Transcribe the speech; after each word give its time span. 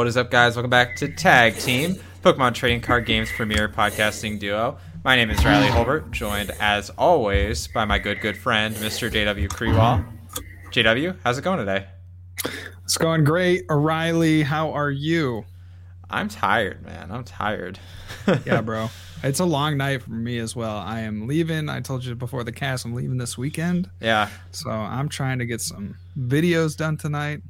What 0.00 0.06
is 0.06 0.16
up, 0.16 0.30
guys? 0.30 0.56
Welcome 0.56 0.70
back 0.70 0.96
to 0.96 1.08
Tag 1.08 1.58
Team, 1.58 1.94
Pokemon 2.24 2.54
Trading 2.54 2.80
Card 2.80 3.04
Games 3.04 3.30
premier 3.30 3.68
podcasting 3.68 4.38
duo. 4.38 4.78
My 5.04 5.14
name 5.14 5.28
is 5.28 5.44
Riley 5.44 5.66
Holbert, 5.66 6.10
joined 6.10 6.52
as 6.58 6.88
always 6.96 7.68
by 7.68 7.84
my 7.84 7.98
good, 7.98 8.22
good 8.22 8.34
friend, 8.34 8.74
Mr. 8.76 9.10
JW 9.10 9.48
Krewall. 9.48 10.10
JW, 10.70 11.18
how's 11.22 11.36
it 11.36 11.42
going 11.42 11.58
today? 11.58 11.86
It's 12.82 12.96
going 12.96 13.24
great. 13.24 13.66
Riley, 13.68 14.42
how 14.42 14.72
are 14.72 14.90
you? 14.90 15.44
I'm 16.08 16.30
tired, 16.30 16.82
man. 16.82 17.12
I'm 17.12 17.24
tired. 17.24 17.78
yeah, 18.46 18.62
bro. 18.62 18.88
It's 19.22 19.40
a 19.40 19.44
long 19.44 19.76
night 19.76 20.00
for 20.00 20.12
me 20.12 20.38
as 20.38 20.56
well. 20.56 20.78
I 20.78 21.00
am 21.00 21.26
leaving. 21.28 21.68
I 21.68 21.82
told 21.82 22.06
you 22.06 22.14
before 22.14 22.42
the 22.42 22.52
cast, 22.52 22.86
I'm 22.86 22.94
leaving 22.94 23.18
this 23.18 23.36
weekend. 23.36 23.90
Yeah. 24.00 24.30
So 24.50 24.70
I'm 24.70 25.10
trying 25.10 25.40
to 25.40 25.44
get 25.44 25.60
some 25.60 25.96
videos 26.18 26.74
done 26.74 26.96
tonight. 26.96 27.42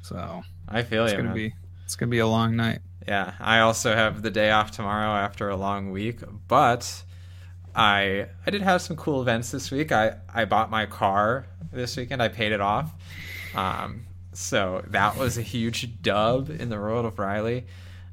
So 0.00 0.42
I 0.70 0.82
feel 0.82 1.04
it's 1.04 1.12
you. 1.12 1.18
gonna 1.18 1.28
man. 1.30 1.36
be 1.36 1.54
it's 1.84 1.96
gonna 1.96 2.10
be 2.10 2.18
a 2.18 2.26
long 2.26 2.56
night. 2.56 2.80
Yeah, 3.06 3.34
I 3.40 3.60
also 3.60 3.94
have 3.94 4.22
the 4.22 4.30
day 4.30 4.50
off 4.50 4.70
tomorrow 4.70 5.10
after 5.10 5.48
a 5.48 5.56
long 5.56 5.90
week, 5.90 6.20
but 6.46 7.04
I 7.74 8.26
I 8.46 8.50
did 8.50 8.62
have 8.62 8.82
some 8.82 8.96
cool 8.96 9.22
events 9.22 9.50
this 9.50 9.70
week. 9.70 9.92
I 9.92 10.16
I 10.32 10.44
bought 10.44 10.70
my 10.70 10.86
car 10.86 11.46
this 11.72 11.96
weekend. 11.96 12.22
I 12.22 12.28
paid 12.28 12.52
it 12.52 12.60
off. 12.60 12.92
Um, 13.54 14.04
so 14.32 14.84
that 14.88 15.16
was 15.16 15.38
a 15.38 15.42
huge 15.42 16.02
dub 16.02 16.50
in 16.50 16.68
the 16.68 16.76
world 16.76 17.06
of 17.06 17.18
Riley. 17.18 17.66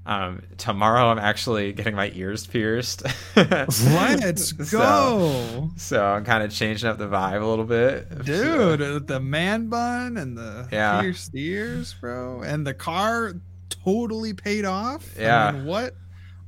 Um, 0.07 0.43
tomorrow 0.57 1.07
I'm 1.07 1.17
actually 1.17 1.73
getting 1.73 1.95
my 1.95 2.11
ears 2.13 2.45
pierced. 2.45 3.03
Let's 3.35 3.75
So- 4.69 4.77
go. 4.77 5.71
So 5.77 6.05
I'm 6.05 6.23
kind 6.23 6.43
of 6.43 6.51
changing 6.51 6.87
up 6.87 6.97
the 6.99 7.07
vibe 7.07 7.41
a 7.41 7.45
little 7.45 7.65
bit, 7.65 8.23
Dude, 8.23 8.81
uh, 8.81 8.99
the 8.99 9.19
man 9.19 9.67
bun 9.67 10.17
and 10.17 10.37
the 10.37 10.67
Yeah. 10.71 11.01
pierced 11.01 11.31
ears, 11.33 11.95
bro. 11.99 12.41
And 12.43 12.67
the 12.67 12.73
car 12.75 13.33
totally 13.69 14.33
paid 14.33 14.63
off. 14.65 15.07
Yeah. 15.17 15.47
I 15.47 15.51
mean, 15.53 15.65
what 15.65 15.95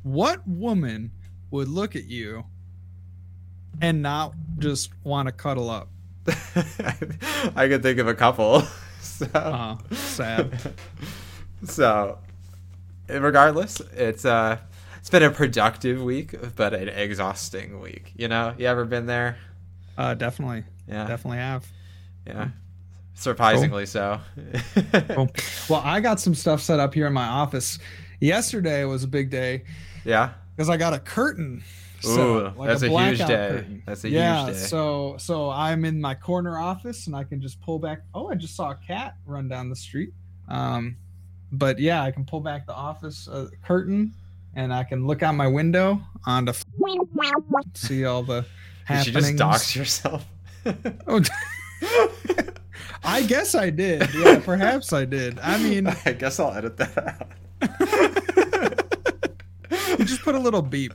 what 0.03 0.47
woman 0.47 1.11
would 1.49 1.67
look 1.67 1.95
at 1.95 2.05
you 2.05 2.45
and 3.81 4.01
not 4.03 4.33
just 4.59 4.91
want 5.03 5.27
to 5.27 5.31
cuddle 5.31 5.69
up? 5.69 5.89
I 7.55 7.67
could 7.67 7.81
think 7.81 7.97
of 7.99 8.07
a 8.07 8.13
couple. 8.13 8.63
So. 9.01 9.25
Uh, 9.33 9.77
sad. 9.93 10.73
so 11.63 12.19
regardless 13.09 13.79
it's 13.95 14.25
uh 14.25 14.57
it's 14.99 15.09
been 15.09 15.23
a 15.23 15.29
productive 15.31 16.01
week 16.01 16.35
but 16.55 16.73
an 16.73 16.89
exhausting 16.89 17.79
week 17.79 18.11
you 18.15 18.27
know 18.27 18.53
you 18.57 18.65
ever 18.67 18.85
been 18.85 19.05
there 19.05 19.37
Uh, 19.97 20.13
definitely, 20.13 20.63
yeah 20.87 21.07
definitely 21.07 21.37
have. 21.39 21.65
yeah 22.25 22.49
surprisingly 23.13 23.85
so 23.85 24.19
Cool. 25.09 25.29
Well, 25.69 25.81
I 25.83 25.99
got 26.01 26.19
some 26.19 26.35
stuff 26.35 26.61
set 26.61 26.79
up 26.79 26.93
here 26.93 27.07
in 27.07 27.13
my 27.13 27.25
office. 27.27 27.79
Yesterday 28.19 28.83
was 28.85 29.03
a 29.03 29.07
big 29.07 29.29
day 29.29 29.63
yeah 30.05 30.31
because 30.55 30.69
I 30.69 30.77
got 30.77 30.93
a 30.93 30.99
curtain. 30.99 31.63
set 32.01 32.19
Ooh, 32.19 32.45
up, 32.45 32.57
that's 32.57 32.83
a 32.83 32.89
huge 32.89 33.17
day. 33.19 33.25
curtain. 33.25 33.83
That's 33.85 34.03
a 34.03 34.09
yeah, 34.09 34.45
huge 34.45 34.55
day. 34.57 34.61
so 34.63 35.15
so 35.19 35.49
I'm 35.49 35.83
in 35.85 35.99
my 36.01 36.13
corner 36.15 36.57
office 36.59 37.07
and 37.07 37.15
I 37.15 37.23
can 37.23 37.41
just 37.41 37.59
pull 37.61 37.79
back. 37.79 37.99
Oh, 38.13 38.27
I 38.29 38.35
just 38.35 38.55
saw 38.55 38.71
a 38.71 38.75
cat 38.75 39.15
run 39.25 39.47
down 39.47 39.69
the 39.69 39.75
street. 39.75 40.11
Um, 40.47 40.97
but 41.51 41.79
yeah, 41.79 42.03
I 42.03 42.11
can 42.11 42.25
pull 42.25 42.41
back 42.41 42.65
the 42.65 42.73
office 42.73 43.27
uh, 43.27 43.47
curtain 43.63 44.13
and 44.55 44.73
I 44.73 44.83
can 44.83 45.05
look 45.07 45.23
out 45.23 45.35
my 45.35 45.47
window 45.47 46.01
on 46.25 46.45
the 46.45 46.53
see 47.73 48.05
all 48.05 48.23
the 48.23 48.45
did 48.87 49.05
you 49.07 49.13
just 49.13 49.35
dox 49.37 49.75
yourself 49.75 50.25
Oh, 51.07 51.21
I 53.03 53.21
guess 53.21 53.55
I 53.55 53.69
did. 53.69 54.09
Yeah, 54.13 54.39
perhaps 54.39 54.91
I 54.91 55.05
did. 55.05 55.39
I 55.39 55.57
mean, 55.59 55.87
i 55.87 56.11
guess 56.11 56.39
i'll 56.39 56.53
edit 56.53 56.75
that 56.77 56.97
out 56.97 57.31
just 59.99 60.21
put 60.23 60.35
a 60.35 60.39
little 60.39 60.61
beep. 60.61 60.93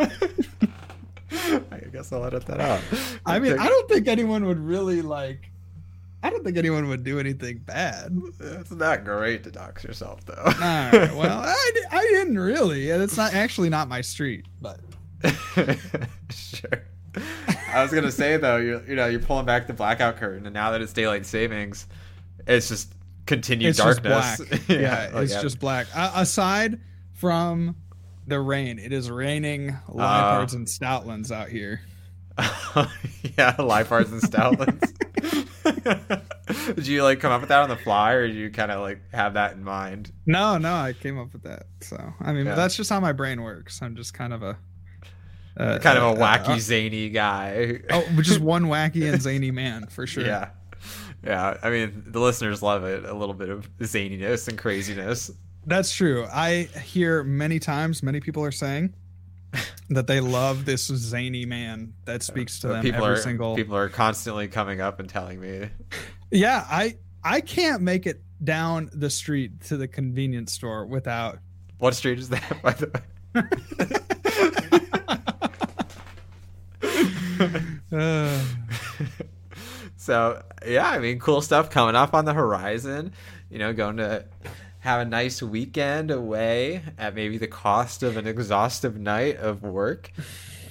i 0.00 1.80
guess 1.92 2.12
i'll 2.12 2.24
edit 2.24 2.46
that 2.46 2.60
out 2.60 2.80
I 3.26 3.38
mean, 3.38 3.58
I 3.58 3.68
don't 3.68 3.88
think 3.88 4.08
anyone 4.08 4.46
would 4.46 4.58
really 4.58 5.02
like. 5.02 5.50
I 6.22 6.30
don't 6.30 6.42
think 6.44 6.56
anyone 6.56 6.88
would 6.88 7.04
do 7.04 7.20
anything 7.20 7.58
bad. 7.58 8.20
it's 8.40 8.70
not 8.70 9.04
great 9.04 9.44
to 9.44 9.50
dox 9.50 9.84
yourself 9.84 10.24
though 10.26 10.42
All 10.44 10.52
right, 10.52 11.14
well, 11.14 11.40
I, 11.44 11.70
I 11.92 12.02
didn't 12.02 12.38
really. 12.38 12.88
It's 12.88 13.16
not 13.16 13.34
actually 13.34 13.68
not 13.68 13.88
my 13.88 14.00
street, 14.00 14.46
but 14.60 14.80
sure. 16.30 16.84
I 17.72 17.82
was 17.82 17.92
gonna 17.92 18.12
say 18.12 18.36
though, 18.36 18.56
you 18.56 18.82
you 18.86 18.96
know, 18.96 19.06
you're 19.06 19.20
pulling 19.20 19.46
back 19.46 19.66
the 19.66 19.72
blackout 19.72 20.16
curtain, 20.16 20.46
and 20.46 20.54
now 20.54 20.72
that 20.72 20.80
it's 20.80 20.92
daylight 20.92 21.26
savings, 21.26 21.86
it's 22.46 22.68
just 22.68 22.92
continued 23.26 23.70
it's 23.70 23.78
just 23.78 24.02
darkness. 24.02 24.48
black. 24.48 24.62
yeah, 24.68 25.10
like, 25.12 25.24
it's 25.24 25.40
just 25.40 25.58
black. 25.58 25.86
Uh, 25.94 26.12
aside 26.16 26.80
from 27.14 27.76
the 28.26 28.40
rain, 28.40 28.78
it 28.78 28.92
is 28.92 29.10
raining 29.10 29.76
Liepards 29.88 30.54
and 30.54 30.66
Stoutlands 30.66 31.30
out 31.30 31.48
here. 31.48 31.80
yeah, 32.38 33.54
Liepards 33.58 34.12
and 34.12 34.22
Stoutlands. 34.22 34.92
did 36.74 36.86
you 36.86 37.02
like 37.02 37.20
come 37.20 37.32
up 37.32 37.40
with 37.40 37.48
that 37.48 37.62
on 37.62 37.68
the 37.68 37.76
fly, 37.76 38.12
or 38.12 38.26
did 38.26 38.36
you 38.36 38.50
kind 38.50 38.70
of 38.70 38.80
like 38.80 39.00
have 39.12 39.34
that 39.34 39.52
in 39.54 39.64
mind? 39.64 40.12
No, 40.26 40.58
no, 40.58 40.74
I 40.74 40.92
came 40.92 41.18
up 41.18 41.32
with 41.32 41.42
that. 41.42 41.66
So 41.80 41.96
I 42.20 42.32
mean, 42.32 42.46
Yeah. 42.46 42.54
that's 42.54 42.76
just 42.76 42.90
how 42.90 43.00
my 43.00 43.12
brain 43.12 43.42
works. 43.42 43.80
I'm 43.82 43.96
just 43.96 44.14
kind 44.14 44.32
of 44.32 44.42
a 44.42 44.58
uh, 45.56 45.78
Kind 45.80 45.98
of 45.98 46.16
a 46.16 46.20
wacky, 46.20 46.50
uh, 46.50 46.58
zany 46.60 47.08
guy. 47.10 47.80
oh, 47.90 48.04
just 48.22 48.40
one 48.40 48.66
wacky 48.66 49.12
and 49.12 49.20
zany 49.28 49.50
man 49.50 49.86
for 49.88 50.06
sure. 50.06 50.24
Yeah. 50.24 50.50
Yeah, 51.24 51.56
I 51.62 51.70
mean 51.70 52.04
the 52.06 52.20
listeners 52.20 52.62
love 52.62 52.84
it. 52.84 53.04
A 53.04 53.12
little 53.14 53.34
bit 53.34 53.48
of 53.48 53.68
zaniness 53.78 54.46
and 54.48 54.56
craziness. 54.56 55.30
That's 55.66 55.92
true. 55.92 56.26
I 56.32 56.68
hear 56.84 57.24
many 57.24 57.58
times 57.58 58.02
many 58.02 58.20
people 58.20 58.44
are 58.44 58.52
saying 58.52 58.94
that 59.90 60.06
they 60.06 60.20
love 60.20 60.64
this 60.64 60.86
zany 60.86 61.46
man 61.46 61.94
that 62.04 62.22
speaks 62.22 62.60
to 62.60 62.68
them 62.68 62.82
people 62.82 63.04
every 63.04 63.18
are 63.18 63.22
single. 63.22 63.56
people 63.56 63.76
are 63.76 63.88
constantly 63.88 64.48
coming 64.48 64.80
up 64.80 65.00
and 65.00 65.08
telling 65.08 65.40
me. 65.40 65.70
Yeah, 66.30 66.64
I 66.68 66.96
I 67.24 67.40
can't 67.40 67.82
make 67.82 68.06
it 68.06 68.22
down 68.42 68.90
the 68.92 69.10
street 69.10 69.62
to 69.64 69.76
the 69.76 69.88
convenience 69.88 70.52
store 70.52 70.86
without. 70.86 71.38
What 71.78 71.94
street 71.94 72.18
is 72.18 72.28
that, 72.28 72.62
by 72.62 72.72
the 72.72 72.90
way? 72.94 73.02
So 80.08 80.42
yeah, 80.66 80.88
I 80.88 81.00
mean, 81.00 81.18
cool 81.18 81.42
stuff 81.42 81.68
coming 81.68 81.94
up 81.94 82.14
on 82.14 82.24
the 82.24 82.32
horizon. 82.32 83.12
You 83.50 83.58
know, 83.58 83.74
going 83.74 83.98
to 83.98 84.24
have 84.88 85.00
a 85.00 85.04
nice 85.04 85.42
weekend 85.42 86.10
away 86.10 86.82
at 86.96 87.14
maybe 87.14 87.36
the 87.36 87.46
cost 87.46 88.02
of 88.02 88.16
an 88.16 88.26
exhaustive 88.26 88.98
night 88.98 89.36
of 89.36 89.62
work. 89.62 90.10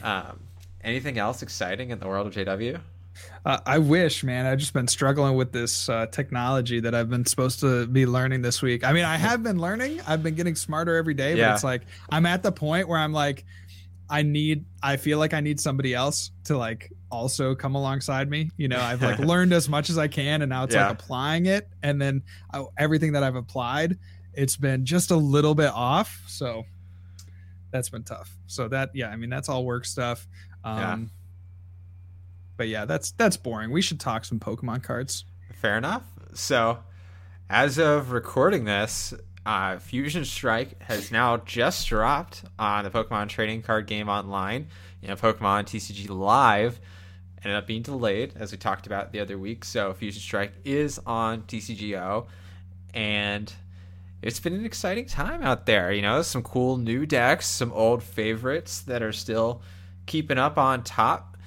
Um, 0.02 0.40
anything 0.84 1.20
else 1.20 1.44
exciting 1.44 1.92
in 1.92 2.00
the 2.00 2.08
world 2.08 2.26
of 2.26 2.34
JW? 2.34 2.80
uh, 3.46 3.60
I 3.64 3.78
wish, 3.78 4.24
man. 4.24 4.48
I've 4.48 4.58
just 4.58 4.74
been 4.74 4.88
struggling 4.88 5.36
with 5.36 5.52
this 5.52 5.88
uh, 5.88 6.08
technology 6.08 6.80
that 6.80 6.96
I've 6.96 7.12
been 7.12 7.26
supposed 7.26 7.60
to 7.60 7.86
be 7.86 8.08
learning 8.08 8.42
this 8.42 8.60
week. 8.64 8.84
I 8.84 8.92
mean, 8.92 9.06
I 9.06 9.18
have 9.18 9.44
been 9.44 9.60
learning. 9.60 10.02
I've 10.08 10.24
been 10.24 10.34
getting 10.34 10.56
smarter 10.56 10.96
every 10.96 11.14
day, 11.14 11.36
but 11.36 11.54
it's 11.54 11.64
like 11.64 11.84
I'm 12.10 12.26
at 12.26 12.42
the 12.42 12.52
point 12.52 12.88
where 12.88 13.00
I'm 13.00 13.14
like, 13.14 13.46
I 14.10 14.24
need. 14.24 14.66
I 14.82 14.98
feel 14.98 15.20
like 15.20 15.36
I 15.36 15.42
need 15.42 15.60
somebody 15.60 15.94
else 15.94 16.32
to 16.46 16.58
like 16.58 16.92
also 17.12 17.56
come 17.56 17.76
alongside 17.76 18.30
me. 18.30 18.50
You 18.58 18.68
know, 18.68 18.80
I've 18.80 19.02
like 19.02 19.20
learned 19.34 19.54
as 19.54 19.68
much 19.70 19.90
as 19.90 19.98
I 19.98 20.08
can, 20.08 20.42
and 20.42 20.50
now 20.50 20.64
it's 20.64 20.76
Yeah. 20.76 20.88
like 20.90 21.00
applying 21.00 21.46
it, 21.46 21.68
and 21.84 22.02
then 22.02 22.24
uh, 22.54 22.66
everything 22.78 23.14
that 23.14 23.24
I've 23.24 23.36
applied, 23.36 23.98
it's 24.34 24.56
been 24.58 24.86
just 24.86 25.12
a 25.12 25.16
little 25.16 25.56
bit 25.56 25.72
off. 25.74 26.22
So 26.28 26.64
that's 27.72 27.90
been 27.90 28.04
tough. 28.04 28.36
So 28.48 28.68
that, 28.70 28.92
yeah, 28.94 29.10
I 29.10 29.16
mean, 29.16 29.30
that's 29.30 29.50
all 29.50 29.66
work 29.66 29.86
stuff. 29.86 30.28
Um, 30.64 30.78
Yeah. 30.78 30.98
But 32.58 32.68
yeah, 32.70 32.86
that's 32.86 33.12
that's 33.12 33.38
boring. 33.38 33.72
We 33.72 33.82
should 33.82 34.00
talk 34.00 34.26
some 34.26 34.40
Pokemon 34.40 34.82
cards. 34.84 35.26
Fair 35.62 35.78
enough. 35.78 36.04
So, 36.34 36.80
as 37.50 37.78
of 37.78 38.12
recording 38.12 38.66
this, 38.66 39.14
uh, 39.46 39.78
Fusion 39.78 40.26
Strike 40.26 40.82
has 40.82 41.12
now 41.12 41.38
just 41.38 41.88
dropped 41.88 42.44
on 42.58 42.84
the 42.84 42.90
Pokemon 42.90 43.30
Trading 43.30 43.62
Card 43.62 43.86
Game 43.86 44.10
Online. 44.10 44.68
You 45.02 45.08
know, 45.10 45.16
Pokemon 45.16 45.66
TCG 45.66 46.10
Live 46.10 46.80
ended 47.44 47.58
up 47.58 47.68
being 47.68 47.82
delayed, 47.82 48.34
as 48.36 48.52
we 48.52 48.58
talked 48.58 48.88
about 48.88 49.12
the 49.12 49.20
other 49.20 49.38
week. 49.38 49.64
So, 49.66 49.94
Fusion 49.94 50.22
Strike 50.22 50.54
is 50.66 51.00
on 51.06 51.44
TCGO, 51.44 52.26
and 52.94 53.52
it's 54.22 54.40
been 54.40 54.54
an 54.54 54.66
exciting 54.66 55.06
time 55.06 55.42
out 55.44 55.66
there. 55.66 55.92
You 55.92 56.02
know, 56.02 56.22
some 56.22 56.44
cool 56.44 56.78
new 56.78 57.06
decks, 57.06 57.48
some 57.48 57.72
old 57.74 58.04
favorites 58.04 58.82
that 58.82 59.02
are 59.02 59.14
still 59.14 59.62
keeping 60.08 60.38
up 60.38 60.58
on 60.58 60.84
top 60.84 61.38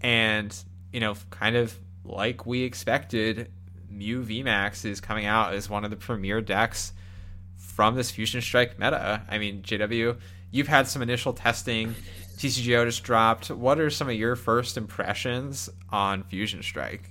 and 0.00 0.62
you 0.92 1.00
know 1.00 1.14
kind 1.30 1.56
of 1.56 1.76
like 2.04 2.44
we 2.44 2.62
expected 2.62 3.50
mew 3.88 4.22
vmax 4.22 4.84
is 4.84 5.00
coming 5.00 5.24
out 5.24 5.54
as 5.54 5.70
one 5.70 5.84
of 5.84 5.90
the 5.90 5.96
premier 5.96 6.40
decks 6.40 6.92
from 7.56 7.94
this 7.94 8.10
fusion 8.10 8.40
strike 8.40 8.78
meta 8.78 9.22
i 9.28 9.38
mean 9.38 9.62
jw 9.62 10.16
you've 10.50 10.68
had 10.68 10.86
some 10.86 11.00
initial 11.00 11.32
testing 11.32 11.94
tcgo 12.38 12.84
just 12.84 13.02
dropped 13.02 13.50
what 13.50 13.78
are 13.78 13.90
some 13.90 14.08
of 14.08 14.14
your 14.14 14.36
first 14.36 14.76
impressions 14.76 15.68
on 15.90 16.22
fusion 16.24 16.62
strike 16.62 17.10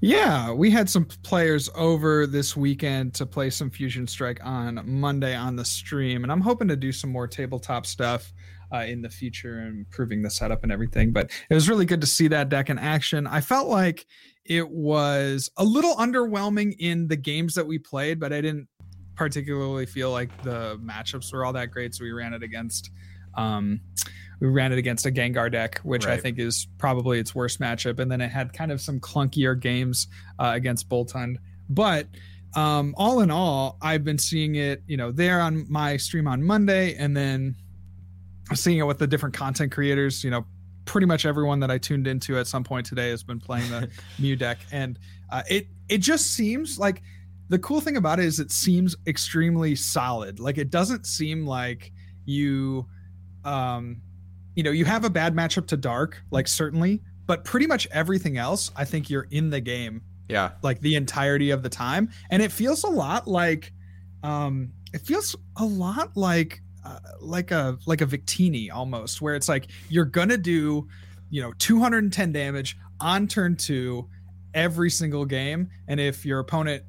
Yeah, 0.00 0.52
we 0.52 0.70
had 0.70 0.88
some 0.88 1.06
players 1.24 1.68
over 1.74 2.24
this 2.24 2.56
weekend 2.56 3.14
to 3.14 3.26
play 3.26 3.50
some 3.50 3.68
Fusion 3.68 4.06
Strike 4.06 4.38
on 4.44 4.80
Monday 4.84 5.34
on 5.34 5.56
the 5.56 5.64
stream, 5.64 6.22
and 6.22 6.30
I'm 6.30 6.40
hoping 6.40 6.68
to 6.68 6.76
do 6.76 6.92
some 6.92 7.10
more 7.10 7.26
tabletop 7.26 7.84
stuff 7.84 8.32
uh, 8.72 8.84
in 8.86 9.02
the 9.02 9.08
future 9.08 9.58
and 9.58 9.78
improving 9.78 10.22
the 10.22 10.30
setup 10.30 10.62
and 10.62 10.70
everything. 10.70 11.12
But 11.12 11.30
it 11.50 11.54
was 11.54 11.68
really 11.68 11.84
good 11.84 12.00
to 12.00 12.06
see 12.06 12.28
that 12.28 12.48
deck 12.48 12.70
in 12.70 12.78
action. 12.78 13.26
I 13.26 13.40
felt 13.40 13.68
like 13.68 14.06
it 14.44 14.70
was 14.70 15.50
a 15.56 15.64
little 15.64 15.96
underwhelming 15.96 16.76
in 16.78 17.08
the 17.08 17.16
games 17.16 17.54
that 17.54 17.66
we 17.66 17.78
played, 17.78 18.20
but 18.20 18.32
I 18.32 18.40
didn't 18.40 18.68
particularly 19.16 19.86
feel 19.86 20.12
like 20.12 20.30
the 20.42 20.78
matchups 20.78 21.32
were 21.32 21.44
all 21.44 21.52
that 21.54 21.70
great. 21.72 21.94
So 21.94 22.04
we 22.04 22.12
ran 22.12 22.34
it 22.34 22.42
against. 22.44 22.90
Um, 23.34 23.80
we 24.40 24.48
ran 24.48 24.72
it 24.72 24.78
against 24.78 25.06
a 25.06 25.10
Gengar 25.10 25.50
deck, 25.50 25.78
which 25.82 26.06
right. 26.06 26.14
I 26.14 26.16
think 26.20 26.38
is 26.38 26.66
probably 26.78 27.18
its 27.18 27.34
worst 27.34 27.60
matchup. 27.60 27.98
And 27.98 28.10
then 28.10 28.20
it 28.20 28.28
had 28.28 28.52
kind 28.52 28.70
of 28.70 28.80
some 28.80 29.00
clunkier 29.00 29.58
games 29.58 30.06
uh, 30.38 30.52
against 30.54 30.88
Boltund. 30.88 31.38
But 31.68 32.06
um, 32.54 32.94
all 32.96 33.20
in 33.20 33.30
all, 33.30 33.76
I've 33.82 34.04
been 34.04 34.18
seeing 34.18 34.54
it, 34.54 34.82
you 34.86 34.96
know, 34.96 35.10
there 35.10 35.40
on 35.40 35.66
my 35.68 35.96
stream 35.96 36.26
on 36.26 36.42
Monday, 36.42 36.94
and 36.94 37.16
then 37.16 37.56
seeing 38.54 38.78
it 38.78 38.86
with 38.86 38.98
the 38.98 39.06
different 39.06 39.34
content 39.34 39.72
creators. 39.72 40.24
You 40.24 40.30
know, 40.30 40.46
pretty 40.84 41.06
much 41.06 41.26
everyone 41.26 41.60
that 41.60 41.70
I 41.70 41.78
tuned 41.78 42.06
into 42.06 42.38
at 42.38 42.46
some 42.46 42.64
point 42.64 42.86
today 42.86 43.10
has 43.10 43.22
been 43.22 43.40
playing 43.40 43.70
the 43.70 43.90
Mew 44.18 44.36
deck, 44.36 44.58
and 44.72 44.98
uh, 45.30 45.42
it 45.48 45.66
it 45.88 45.98
just 45.98 46.32
seems 46.32 46.78
like 46.78 47.02
the 47.48 47.58
cool 47.58 47.80
thing 47.80 47.96
about 47.96 48.18
it 48.18 48.24
is 48.24 48.40
it 48.40 48.50
seems 48.50 48.96
extremely 49.06 49.74
solid. 49.74 50.40
Like 50.40 50.58
it 50.58 50.70
doesn't 50.70 51.06
seem 51.06 51.46
like 51.46 51.92
you 52.24 52.86
um 53.44 54.02
you 54.58 54.64
know, 54.64 54.72
you 54.72 54.84
have 54.84 55.04
a 55.04 55.10
bad 55.10 55.36
matchup 55.36 55.68
to 55.68 55.76
Dark, 55.76 56.20
like 56.32 56.48
certainly, 56.48 57.00
but 57.26 57.44
pretty 57.44 57.68
much 57.68 57.86
everything 57.92 58.38
else, 58.38 58.72
I 58.74 58.84
think 58.84 59.08
you're 59.08 59.28
in 59.30 59.50
the 59.50 59.60
game. 59.60 60.02
Yeah. 60.28 60.50
Like 60.62 60.80
the 60.80 60.96
entirety 60.96 61.50
of 61.50 61.62
the 61.62 61.68
time. 61.68 62.10
And 62.30 62.42
it 62.42 62.50
feels 62.50 62.82
a 62.82 62.88
lot 62.88 63.28
like 63.28 63.72
um 64.24 64.72
it 64.92 65.02
feels 65.02 65.36
a 65.58 65.64
lot 65.64 66.16
like 66.16 66.60
uh, 66.84 66.98
like 67.20 67.52
a 67.52 67.78
like 67.86 68.00
a 68.00 68.06
Victini 68.06 68.68
almost 68.68 69.22
where 69.22 69.36
it's 69.36 69.48
like 69.48 69.68
you're 69.90 70.04
going 70.04 70.30
to 70.30 70.36
do, 70.36 70.88
you 71.30 71.40
know, 71.40 71.52
210 71.58 72.32
damage 72.32 72.76
on 73.00 73.28
turn 73.28 73.54
2 73.54 74.08
every 74.54 74.90
single 74.90 75.24
game 75.24 75.68
and 75.86 76.00
if 76.00 76.26
your 76.26 76.40
opponent, 76.40 76.82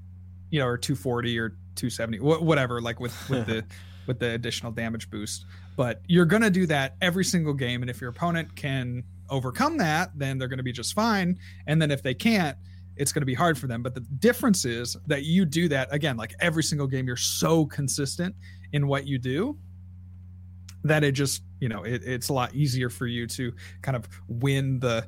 you 0.50 0.60
know, 0.60 0.66
or 0.66 0.76
240 0.76 1.38
or 1.38 1.50
270 1.76 2.18
whatever 2.20 2.82
like 2.82 3.00
with 3.00 3.30
with 3.30 3.46
the 3.46 3.64
with 4.08 4.20
the 4.20 4.32
additional 4.32 4.72
damage 4.72 5.10
boost 5.10 5.46
but 5.80 6.02
you're 6.08 6.26
going 6.26 6.42
to 6.42 6.50
do 6.50 6.66
that 6.66 6.98
every 7.02 7.24
single 7.24 7.54
game. 7.54 7.84
And 7.84 7.90
if 7.90 8.02
your 8.02 8.10
opponent 8.10 8.54
can 8.58 9.02
overcome 9.30 9.78
that, 9.78 10.12
then 10.14 10.38
they're 10.38 10.50
going 10.50 10.58
to 10.58 10.64
be 10.64 10.74
just 10.74 10.94
fine. 10.94 11.40
And 11.68 11.82
then 11.82 11.90
if 11.90 12.04
they 12.04 12.14
can't, 12.14 12.58
it's 12.98 13.14
going 13.14 13.22
to 13.22 13.26
be 13.26 13.34
hard 13.34 13.58
for 13.58 13.68
them. 13.68 13.82
But 13.82 13.96
the 13.96 14.02
difference 14.02 14.66
is 14.66 14.98
that 15.08 15.24
you 15.24 15.46
do 15.46 15.70
that 15.70 15.88
again, 15.94 16.18
like 16.18 16.34
every 16.42 16.64
single 16.64 16.86
game, 16.86 17.08
you're 17.08 17.16
so 17.16 17.66
consistent 17.66 18.36
in 18.74 18.88
what 18.90 19.08
you 19.08 19.18
do 19.18 19.58
that 20.84 21.06
it 21.06 21.14
just, 21.14 21.44
you 21.62 21.70
know, 21.70 21.84
it, 21.84 22.04
it's 22.04 22.28
a 22.28 22.34
lot 22.34 22.54
easier 22.54 22.90
for 22.90 23.08
you 23.08 23.26
to 23.28 23.54
kind 23.82 23.96
of 23.96 24.06
win 24.28 24.82
the 24.82 25.08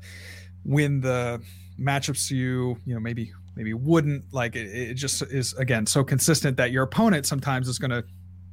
win 0.63 1.01
the 1.01 1.41
matchups 1.77 2.31
you, 2.31 2.77
you 2.85 2.93
know, 2.93 3.01
maybe 3.01 3.33
maybe 3.57 3.73
wouldn't 3.73 4.23
like 4.33 4.55
it, 4.55 4.67
it 4.67 4.93
just 4.93 5.21
is 5.23 5.53
again 5.55 5.85
so 5.85 6.01
consistent 6.01 6.55
that 6.55 6.71
your 6.71 6.83
opponent 6.83 7.25
sometimes 7.25 7.67
is 7.67 7.77
going 7.77 7.91
to 7.91 8.05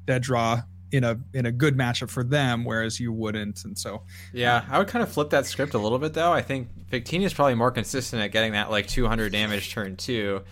dead 0.09 0.23
draw 0.23 0.63
in 0.91 1.05
a 1.05 1.21
in 1.35 1.47
a 1.47 1.53
good 1.53 1.77
matchup 1.77 2.09
for 2.09 2.25
them, 2.25 2.65
whereas 2.65 2.99
you 2.99 3.13
wouldn't. 3.13 3.65
And 3.65 3.79
so, 3.79 4.03
yeah, 4.33 4.65
I 4.71 4.79
would 4.79 4.89
kind 4.89 5.03
of 5.03 5.13
flip 5.13 5.31
that 5.31 5.47
script 5.47 5.75
a 5.75 5.79
little 5.79 5.99
bit 5.99 6.15
though. 6.15 6.33
I 6.33 6.43
think 6.43 6.69
Victini 6.91 7.25
is 7.25 7.35
probably 7.35 7.55
more 7.55 7.71
consistent 7.71 8.23
at 8.23 8.33
getting 8.33 8.53
that 8.53 8.71
like 8.71 8.89
200 8.89 9.31
damage 9.31 9.71
turn 9.71 9.97
two, 9.97 10.43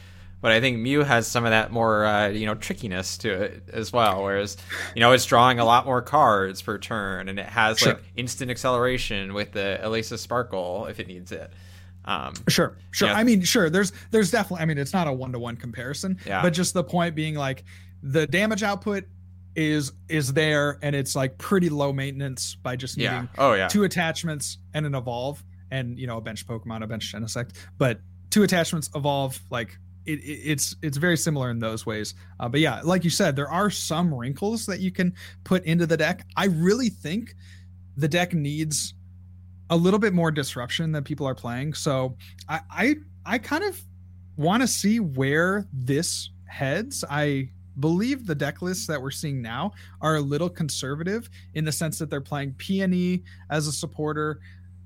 but 0.42 0.52
I 0.52 0.60
think 0.60 0.78
Mew 0.78 1.02
has 1.02 1.26
some 1.26 1.44
of 1.44 1.50
that 1.50 1.72
more 1.72 2.04
uh, 2.04 2.28
you 2.28 2.44
know 2.44 2.54
trickiness 2.54 3.16
to 3.18 3.32
it 3.44 3.70
as 3.72 3.92
well. 3.92 4.22
Whereas 4.22 4.58
you 4.94 5.00
know 5.00 5.12
it's 5.12 5.24
drawing 5.24 5.58
a 5.58 5.64
lot 5.64 5.86
more 5.86 6.02
cards 6.02 6.60
per 6.60 6.76
turn, 6.76 7.28
and 7.28 7.38
it 7.38 7.46
has 7.46 7.78
sure. 7.78 7.94
like 7.94 8.02
instant 8.14 8.50
acceleration 8.50 9.32
with 9.32 9.52
the 9.52 9.80
Elesa 9.82 10.18
Sparkle 10.18 10.86
if 10.86 11.00
it 11.00 11.08
needs 11.08 11.32
it. 11.32 11.50
Um, 12.04 12.34
sure, 12.48 12.76
sure. 12.92 13.08
I 13.08 13.24
mean, 13.24 13.42
sure. 13.42 13.70
There's 13.70 13.92
there's 14.10 14.30
definitely. 14.30 14.62
I 14.62 14.66
mean, 14.66 14.78
it's 14.78 14.92
not 14.92 15.08
a 15.08 15.12
one 15.12 15.32
to 15.32 15.38
one 15.38 15.56
comparison, 15.56 16.18
yeah. 16.26 16.42
but 16.42 16.50
just 16.50 16.74
the 16.74 16.84
point 16.84 17.14
being 17.16 17.34
like 17.34 17.64
the 18.02 18.26
damage 18.26 18.62
output 18.62 19.04
is 19.56 19.92
is 20.08 20.32
there 20.34 20.78
and 20.82 20.94
it's 20.94 21.16
like 21.16 21.38
pretty 21.38 21.68
low 21.68 21.92
maintenance 21.92 22.56
by 22.56 22.76
just 22.76 22.96
needing 22.96 23.12
yeah. 23.12 23.26
oh 23.38 23.54
yeah. 23.54 23.68
two 23.68 23.84
attachments 23.84 24.58
and 24.74 24.84
an 24.84 24.94
evolve 24.94 25.42
and 25.70 25.98
you 25.98 26.06
know 26.06 26.18
a 26.18 26.20
bench 26.20 26.46
pokemon 26.46 26.82
a 26.82 26.86
bench 26.86 27.12
genesect 27.12 27.56
but 27.78 28.00
two 28.30 28.42
attachments 28.42 28.90
evolve 28.94 29.40
like 29.50 29.78
it, 30.06 30.20
it, 30.20 30.40
it's 30.44 30.76
it's 30.82 30.96
very 30.96 31.16
similar 31.16 31.50
in 31.50 31.58
those 31.58 31.84
ways. 31.84 32.14
Uh, 32.40 32.48
but 32.48 32.60
yeah 32.60 32.80
like 32.82 33.04
you 33.04 33.10
said 33.10 33.36
there 33.36 33.50
are 33.50 33.70
some 33.70 34.14
wrinkles 34.14 34.66
that 34.66 34.80
you 34.80 34.90
can 34.90 35.14
put 35.44 35.64
into 35.64 35.86
the 35.86 35.96
deck. 35.96 36.24
I 36.36 36.46
really 36.46 36.88
think 36.88 37.34
the 37.96 38.08
deck 38.08 38.32
needs 38.32 38.94
a 39.68 39.76
little 39.76 39.98
bit 39.98 40.12
more 40.12 40.30
disruption 40.30 40.92
than 40.92 41.02
people 41.02 41.26
are 41.26 41.34
playing. 41.34 41.74
So 41.74 42.16
i 42.48 42.60
i, 42.70 42.94
I 43.24 43.38
kind 43.38 43.64
of 43.64 43.80
want 44.36 44.62
to 44.62 44.68
see 44.68 45.00
where 45.00 45.66
this 45.72 46.30
heads. 46.46 47.04
I 47.10 47.50
believe 47.78 48.26
the 48.26 48.34
deck 48.34 48.62
lists 48.62 48.86
that 48.86 49.00
we're 49.00 49.10
seeing 49.10 49.42
now 49.42 49.72
are 50.00 50.16
a 50.16 50.20
little 50.20 50.48
conservative 50.48 51.28
in 51.54 51.64
the 51.64 51.72
sense 51.72 51.98
that 51.98 52.10
they're 52.10 52.20
playing 52.20 52.54
Peony 52.54 53.24
as 53.50 53.66
a 53.66 53.72
supporter. 53.72 54.40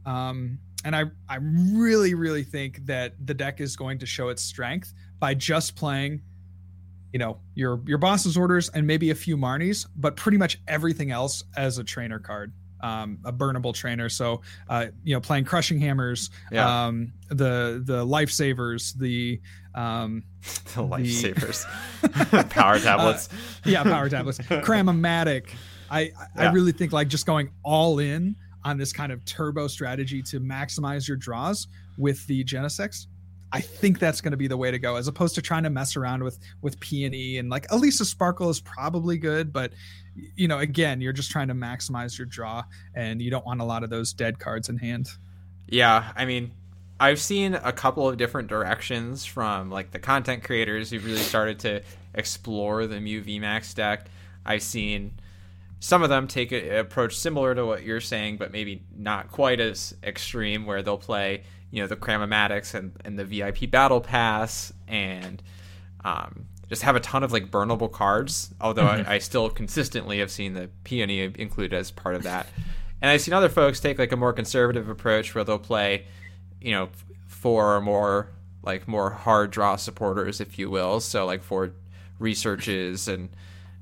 Um, 0.06 0.58
and 0.84 0.96
I, 0.96 1.04
I 1.28 1.38
really, 1.40 2.14
really 2.14 2.42
think 2.42 2.86
that 2.86 3.14
the 3.24 3.34
deck 3.34 3.60
is 3.60 3.76
going 3.76 3.98
to 3.98 4.06
show 4.06 4.28
its 4.28 4.42
strength 4.42 4.94
by 5.18 5.34
just 5.34 5.76
playing, 5.76 6.22
you 7.12 7.18
know, 7.18 7.38
your 7.54 7.80
your 7.86 7.98
boss's 7.98 8.36
orders 8.36 8.70
and 8.70 8.86
maybe 8.86 9.10
a 9.10 9.14
few 9.14 9.36
Marnies, 9.36 9.86
but 9.96 10.16
pretty 10.16 10.38
much 10.38 10.60
everything 10.66 11.10
else 11.10 11.44
as 11.56 11.78
a 11.78 11.84
trainer 11.84 12.18
card 12.18 12.52
um, 12.82 13.18
a 13.24 13.32
burnable 13.32 13.74
trainer. 13.74 14.08
So, 14.08 14.42
uh, 14.68 14.86
you 15.04 15.14
know, 15.14 15.20
playing 15.20 15.44
crushing 15.44 15.78
hammers, 15.78 16.30
yeah. 16.50 16.86
um, 16.86 17.12
the 17.28 17.82
the 17.84 18.04
lifesavers, 18.04 18.96
the 18.98 19.40
um, 19.74 20.22
the 20.42 20.82
lifesavers, 20.82 21.64
power 22.50 22.78
tablets. 22.78 23.28
Uh, 23.32 23.70
yeah, 23.70 23.82
power 23.82 24.08
tablets. 24.08 24.40
Cram-o-matic. 24.62 25.50
I 25.90 26.00
yeah. 26.00 26.10
I 26.36 26.52
really 26.52 26.72
think 26.72 26.92
like 26.92 27.08
just 27.08 27.26
going 27.26 27.50
all 27.62 27.98
in 27.98 28.36
on 28.64 28.78
this 28.78 28.92
kind 28.92 29.10
of 29.10 29.24
turbo 29.24 29.66
strategy 29.66 30.22
to 30.22 30.40
maximize 30.40 31.08
your 31.08 31.16
draws 31.16 31.66
with 31.98 32.26
the 32.26 32.44
Genesects 32.44 33.06
I 33.52 33.60
think 33.60 33.98
that's 33.98 34.20
going 34.20 34.30
to 34.30 34.36
be 34.36 34.46
the 34.46 34.56
way 34.56 34.70
to 34.70 34.78
go, 34.78 34.96
as 34.96 35.08
opposed 35.08 35.34
to 35.34 35.42
trying 35.42 35.64
to 35.64 35.70
mess 35.70 35.96
around 35.96 36.22
with 36.22 36.38
with 36.62 36.78
P 36.80 37.04
and 37.04 37.14
E 37.14 37.38
and 37.38 37.50
like 37.50 37.66
Elesa 37.68 38.04
Sparkle 38.04 38.48
is 38.48 38.60
probably 38.60 39.18
good, 39.18 39.52
but 39.52 39.72
you 40.36 40.48
know, 40.48 40.58
again, 40.58 41.00
you're 41.00 41.12
just 41.12 41.30
trying 41.30 41.48
to 41.48 41.54
maximize 41.54 42.16
your 42.16 42.26
draw, 42.26 42.62
and 42.94 43.20
you 43.20 43.30
don't 43.30 43.44
want 43.44 43.60
a 43.60 43.64
lot 43.64 43.82
of 43.82 43.90
those 43.90 44.12
dead 44.12 44.38
cards 44.38 44.68
in 44.68 44.76
hand. 44.76 45.08
Yeah, 45.66 46.12
I 46.16 46.26
mean, 46.26 46.52
I've 47.00 47.20
seen 47.20 47.54
a 47.54 47.72
couple 47.72 48.08
of 48.08 48.18
different 48.18 48.48
directions 48.48 49.24
from 49.24 49.70
like 49.70 49.90
the 49.90 49.98
content 49.98 50.44
creators 50.44 50.90
who've 50.90 51.04
really 51.04 51.16
started 51.18 51.58
to 51.60 51.82
explore 52.14 52.86
the 52.86 53.00
Mew 53.00 53.22
VMAX 53.22 53.74
deck. 53.74 54.06
I've 54.44 54.62
seen 54.62 55.18
some 55.80 56.02
of 56.02 56.10
them 56.10 56.28
take 56.28 56.52
an 56.52 56.76
approach 56.76 57.16
similar 57.16 57.54
to 57.54 57.64
what 57.64 57.82
you're 57.82 58.02
saying, 58.02 58.36
but 58.36 58.52
maybe 58.52 58.82
not 58.94 59.32
quite 59.32 59.60
as 59.60 59.94
extreme, 60.04 60.66
where 60.66 60.82
they'll 60.82 60.98
play 60.98 61.44
you 61.70 61.80
know 61.80 61.86
the 61.86 61.96
Cram-o-matics 61.96 62.74
and, 62.74 62.92
and 63.04 63.18
the 63.18 63.24
VIP 63.24 63.70
Battle 63.70 64.00
Pass 64.00 64.72
and 64.86 65.42
um, 66.04 66.46
just 66.68 66.82
have 66.82 66.96
a 66.96 67.00
ton 67.00 67.22
of 67.22 67.32
like 67.32 67.50
burnable 67.50 67.90
cards. 67.90 68.52
Although 68.60 68.84
mm-hmm. 68.84 69.08
I, 69.08 69.14
I, 69.14 69.18
still 69.18 69.48
consistently 69.48 70.18
have 70.18 70.30
seen 70.30 70.54
the 70.54 70.68
Peony 70.84 71.20
included 71.20 71.74
as 71.74 71.90
part 71.90 72.14
of 72.14 72.24
that. 72.24 72.46
And 73.00 73.10
I've 73.10 73.20
seen 73.20 73.34
other 73.34 73.48
folks 73.48 73.80
take 73.80 73.98
like 73.98 74.12
a 74.12 74.16
more 74.16 74.32
conservative 74.32 74.88
approach 74.88 75.34
where 75.34 75.44
they'll 75.44 75.58
play, 75.58 76.06
you 76.60 76.72
know, 76.72 76.88
four 77.28 77.76
or 77.76 77.80
more 77.80 78.28
like 78.62 78.86
more 78.86 79.10
hard 79.10 79.50
draw 79.50 79.76
supporters, 79.76 80.40
if 80.40 80.58
you 80.58 80.70
will. 80.70 81.00
So 81.00 81.26
like 81.26 81.42
for 81.42 81.72
researches 82.18 83.08
and 83.08 83.30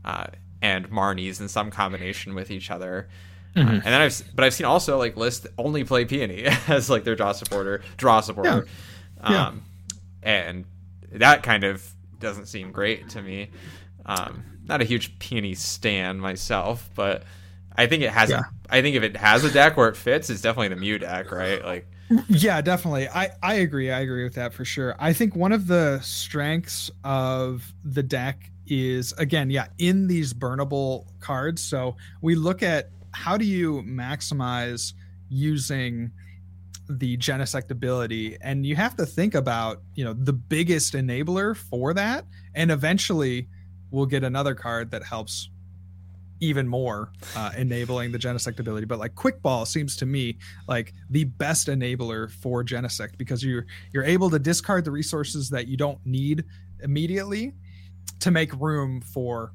uh, 0.04 0.26
and 0.62 0.90
Marnies 0.90 1.40
in 1.40 1.48
some 1.48 1.70
combination 1.70 2.34
with 2.34 2.50
each 2.50 2.70
other. 2.70 3.08
Mm-hmm. 3.54 3.68
Uh, 3.68 3.72
and 3.72 3.82
then 3.82 4.00
I've, 4.00 4.22
but 4.34 4.44
I've 4.44 4.54
seen 4.54 4.66
also 4.66 4.98
like 4.98 5.16
list 5.16 5.46
only 5.56 5.84
play 5.84 6.04
peony 6.04 6.44
as 6.68 6.88
like 6.88 7.04
their 7.04 7.16
draw 7.16 7.32
supporter, 7.32 7.82
draw 7.96 8.20
supporter, 8.20 8.66
yeah. 9.22 9.46
Um, 9.46 9.62
yeah. 10.22 10.30
and 10.30 10.64
that 11.12 11.42
kind 11.42 11.64
of 11.64 11.84
doesn't 12.20 12.46
seem 12.46 12.72
great 12.72 13.08
to 13.10 13.22
me. 13.22 13.50
Um, 14.06 14.44
not 14.64 14.80
a 14.80 14.84
huge 14.84 15.18
peony 15.18 15.54
stan 15.54 16.20
myself, 16.20 16.88
but 16.94 17.24
I 17.74 17.86
think 17.86 18.02
it 18.02 18.10
has. 18.10 18.30
Yeah. 18.30 18.40
A, 18.70 18.76
I 18.76 18.82
think 18.82 18.96
if 18.96 19.02
it 19.02 19.16
has 19.16 19.44
a 19.44 19.50
deck 19.50 19.76
where 19.76 19.88
it 19.88 19.96
fits, 19.96 20.30
it's 20.30 20.42
definitely 20.42 20.68
the 20.68 20.76
Mew 20.76 20.98
deck, 20.98 21.32
right? 21.32 21.64
Like, 21.64 21.90
yeah, 22.28 22.60
definitely. 22.60 23.08
I 23.08 23.30
I 23.42 23.54
agree. 23.54 23.90
I 23.90 24.00
agree 24.00 24.24
with 24.24 24.34
that 24.34 24.52
for 24.52 24.64
sure. 24.64 24.94
I 24.98 25.12
think 25.12 25.36
one 25.36 25.52
of 25.52 25.66
the 25.66 26.00
strengths 26.00 26.90
of 27.04 27.72
the 27.84 28.02
deck 28.02 28.50
is 28.66 29.12
again, 29.14 29.50
yeah, 29.50 29.66
in 29.78 30.06
these 30.06 30.32
burnable 30.32 31.06
cards. 31.20 31.62
So 31.62 31.96
we 32.20 32.34
look 32.34 32.62
at 32.62 32.90
how 33.12 33.36
do 33.36 33.44
you 33.44 33.82
maximize 33.82 34.92
using 35.28 36.10
the 36.88 37.16
Genesect 37.18 37.70
ability, 37.70 38.38
and 38.40 38.64
you 38.64 38.74
have 38.76 38.96
to 38.96 39.06
think 39.06 39.34
about 39.34 39.82
you 39.94 40.04
know 40.04 40.14
the 40.14 40.32
biggest 40.32 40.94
enabler 40.94 41.56
for 41.56 41.92
that, 41.94 42.24
and 42.54 42.70
eventually 42.70 43.48
we'll 43.90 44.06
get 44.06 44.24
another 44.24 44.54
card 44.54 44.90
that 44.90 45.02
helps 45.02 45.50
even 46.40 46.68
more 46.68 47.12
uh, 47.36 47.50
enabling 47.56 48.12
the 48.12 48.18
Genesect 48.18 48.60
ability. 48.60 48.86
But 48.86 48.98
like 48.98 49.14
Quick 49.14 49.42
Ball 49.42 49.66
seems 49.66 49.96
to 49.96 50.06
me 50.06 50.38
like 50.66 50.94
the 51.10 51.24
best 51.24 51.68
enabler 51.68 52.30
for 52.30 52.64
Genesect 52.64 53.18
because 53.18 53.42
you're 53.42 53.66
you're 53.92 54.04
able 54.04 54.30
to 54.30 54.38
discard 54.38 54.84
the 54.84 54.90
resources 54.90 55.50
that 55.50 55.68
you 55.68 55.76
don't 55.76 55.98
need 56.04 56.44
immediately 56.82 57.54
to 58.20 58.30
make 58.30 58.52
room 58.60 59.00
for 59.00 59.52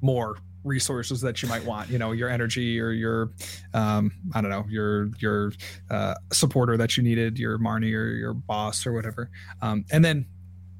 more 0.00 0.36
resources 0.64 1.20
that 1.20 1.42
you 1.42 1.48
might 1.48 1.62
want 1.64 1.90
you 1.90 1.98
know 1.98 2.12
your 2.12 2.28
energy 2.28 2.80
or 2.80 2.90
your 2.90 3.30
um 3.74 4.10
i 4.34 4.40
don't 4.40 4.50
know 4.50 4.64
your 4.66 5.10
your 5.18 5.52
uh 5.90 6.14
supporter 6.32 6.78
that 6.78 6.96
you 6.96 7.02
needed 7.02 7.38
your 7.38 7.58
marnie 7.58 7.94
or 7.94 8.08
your 8.14 8.32
boss 8.32 8.86
or 8.86 8.92
whatever 8.94 9.30
um 9.60 9.84
and 9.92 10.02
then 10.02 10.24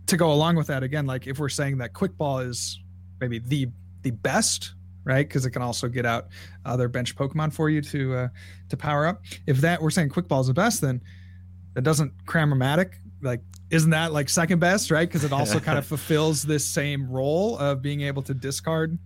to 0.07 0.17
go 0.17 0.33
along 0.33 0.57
with 0.57 0.67
that 0.67 0.83
again 0.83 1.05
like 1.05 1.27
if 1.27 1.39
we're 1.39 1.51
saying 1.51 1.77
that 1.77 1.93
quick 1.93 2.17
ball 2.17 2.39
is 2.39 2.81
maybe 3.21 3.39
the 3.39 3.69
the 4.03 4.11
best 4.11 4.75
right 5.05 5.29
because 5.29 5.45
it 5.45 5.51
can 5.51 5.63
also 5.63 5.89
get 5.89 6.07
out 6.07 6.29
other 6.65 6.89
bench 6.89 7.15
pokemon 7.17 7.53
for 7.53 7.69
you 7.69 7.81
to 7.81 8.15
uh 8.15 8.29
to 8.69 8.77
power 8.77 9.07
up 9.07 9.23
if 9.47 9.59
that 9.59 9.81
we're 9.81 9.91
saying 9.91 10.09
quick 10.09 10.29
ball 10.29 10.41
is 10.41 10.47
the 10.47 10.55
best 10.55 10.81
then 10.81 11.01
that 11.75 11.83
doesn't 11.83 12.13
cramomatic 12.27 12.95
like 13.23 13.41
isn't 13.71 13.91
that 13.91 14.13
like 14.13 14.29
second 14.29 14.59
best 14.59 14.91
right 14.91 15.09
because 15.09 15.25
it 15.25 15.33
also 15.33 15.59
kind 15.61 15.79
of 15.79 15.87
fulfills 15.95 16.43
this 16.43 16.65
same 16.65 17.09
role 17.11 17.59
of 17.59 17.83
being 17.83 18.03
able 18.03 18.23
to 18.23 18.35
discard 18.35 18.99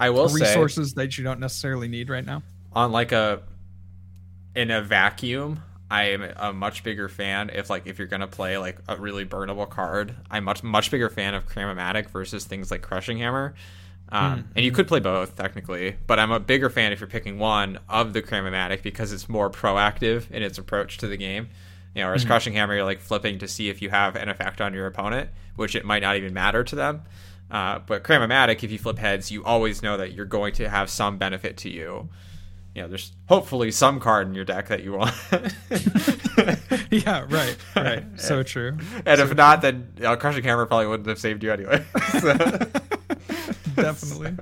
I 0.00 0.08
will 0.08 0.28
resources 0.28 0.90
say, 0.90 0.94
that 0.96 1.18
you 1.18 1.24
don't 1.24 1.40
necessarily 1.40 1.86
need 1.86 2.08
right 2.08 2.24
now. 2.24 2.42
on 2.72 2.90
like 2.90 3.12
a 3.12 3.42
in 4.56 4.70
a 4.70 4.80
vacuum, 4.80 5.62
I 5.90 6.04
am 6.10 6.22
a 6.36 6.52
much 6.52 6.82
bigger 6.82 7.08
fan 7.08 7.50
if 7.52 7.68
like 7.68 7.86
if 7.86 7.98
you're 7.98 8.08
gonna 8.08 8.26
play 8.26 8.56
like 8.56 8.78
a 8.88 8.96
really 8.96 9.26
burnable 9.26 9.68
card. 9.68 10.16
I'm 10.30 10.44
much 10.44 10.62
much 10.62 10.90
bigger 10.90 11.10
fan 11.10 11.34
of 11.34 11.46
Cramomatic 11.46 12.08
versus 12.08 12.46
things 12.46 12.70
like 12.70 12.80
Crushing 12.80 13.18
Hammer. 13.18 13.54
Um, 14.12 14.48
And 14.56 14.64
you 14.64 14.72
could 14.72 14.88
play 14.88 14.98
both 15.00 15.36
technically, 15.36 15.96
but 16.06 16.18
I'm 16.18 16.32
a 16.32 16.40
bigger 16.40 16.68
fan 16.68 16.92
if 16.92 17.00
you're 17.00 17.06
picking 17.08 17.38
one 17.38 17.78
of 17.88 18.12
the 18.12 18.22
Cramomatic 18.22 18.82
because 18.82 19.12
it's 19.12 19.28
more 19.28 19.48
proactive 19.50 20.30
in 20.30 20.42
its 20.42 20.58
approach 20.58 20.98
to 20.98 21.06
the 21.06 21.16
game. 21.16 21.48
You 21.94 22.02
know, 22.02 22.08
whereas 22.08 22.24
Crushing 22.24 22.52
Hammer, 22.54 22.74
you're 22.76 22.84
like 22.84 23.00
flipping 23.00 23.38
to 23.38 23.48
see 23.48 23.68
if 23.68 23.82
you 23.82 23.90
have 23.90 24.14
an 24.16 24.28
effect 24.28 24.60
on 24.60 24.74
your 24.74 24.86
opponent, 24.86 25.30
which 25.56 25.74
it 25.74 25.84
might 25.84 26.02
not 26.02 26.16
even 26.16 26.32
matter 26.32 26.62
to 26.64 26.76
them. 26.76 27.02
Uh, 27.50 27.80
but 27.80 28.04
Cramomatic, 28.04 28.62
if 28.62 28.70
you 28.70 28.78
flip 28.78 28.98
heads, 28.98 29.30
you 29.30 29.44
always 29.44 29.82
know 29.82 29.96
that 29.96 30.12
you're 30.12 30.24
going 30.24 30.54
to 30.54 30.68
have 30.68 30.88
some 30.88 31.18
benefit 31.18 31.56
to 31.58 31.68
you. 31.68 32.08
You 32.76 32.82
know, 32.82 32.88
there's 32.88 33.10
hopefully 33.28 33.72
some 33.72 33.98
card 33.98 34.28
in 34.28 34.34
your 34.34 34.44
deck 34.44 34.68
that 34.68 34.84
you 34.84 34.92
want. 34.92 35.12
yeah, 36.92 37.26
right, 37.28 37.56
right. 37.74 38.04
So 38.16 38.42
true. 38.44 38.78
and 39.04 39.18
So 39.18 39.24
if 39.24 39.34
not, 39.34 39.62
then 39.62 39.92
uh, 40.04 40.14
Crushing 40.14 40.44
Hammer 40.44 40.66
probably 40.66 40.86
wouldn't 40.86 41.08
have 41.08 41.18
saved 41.18 41.42
you 41.42 41.50
anyway. 41.52 41.84
so, 42.20 42.36
Definitely. 43.76 44.36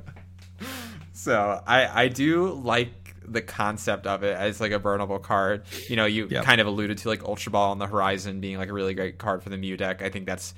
so 1.13 1.63
I 1.67 2.05
I 2.05 2.09
do 2.09 2.53
like 2.53 2.93
the 3.27 3.43
concept 3.43 4.07
of 4.07 4.23
it 4.23 4.35
as 4.37 4.61
like 4.61 4.73
a 4.73 4.81
burnable 4.81 5.23
card. 5.23 5.65
You 5.89 5.97
know, 5.97 6.07
you 6.07 6.29
Yep. 6.31 6.45
kind 6.45 6.61
of 6.61 6.67
alluded 6.67 6.99
to 6.99 7.09
like 7.09 7.23
Ultra 7.23 7.53
Ball 7.53 7.71
on 7.73 7.79
the 7.79 7.87
horizon 7.87 8.41
being 8.41 8.57
like 8.57 8.69
a 8.71 8.73
really 8.73 8.95
great 8.95 9.19
card 9.19 9.43
for 9.43 9.51
the 9.51 9.57
Mew 9.59 9.77
deck. 9.77 10.01
I 10.03 10.09
think 10.09 10.27
that's 10.27 10.55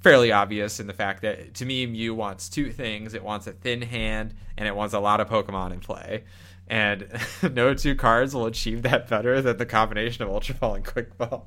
fairly 0.00 0.32
obvious 0.32 0.80
in 0.80 0.86
the 0.86 0.92
fact 0.92 1.22
that 1.22 1.54
to 1.54 1.64
me 1.64 1.86
Mew 1.86 2.14
wants 2.14 2.48
two 2.48 2.70
things. 2.72 3.14
It 3.14 3.22
wants 3.22 3.46
a 3.46 3.52
thin 3.52 3.82
hand 3.82 4.34
and 4.58 4.66
it 4.68 4.74
wants 4.74 4.92
a 4.94 5.00
lot 5.00 5.20
of 5.20 5.28
Pokemon 5.28 5.72
in 5.72 5.80
play. 5.80 6.24
And 6.66 7.06
no 7.52 7.74
two 7.74 7.94
cards 7.94 8.34
will 8.34 8.46
achieve 8.46 8.82
that 8.82 9.08
better 9.08 9.40
than 9.40 9.56
the 9.58 9.66
combination 9.66 10.24
of 10.24 10.30
Ultra 10.30 10.56
Ball 10.56 10.74
and 10.76 10.84
Quick 10.84 11.16
Ball. 11.16 11.46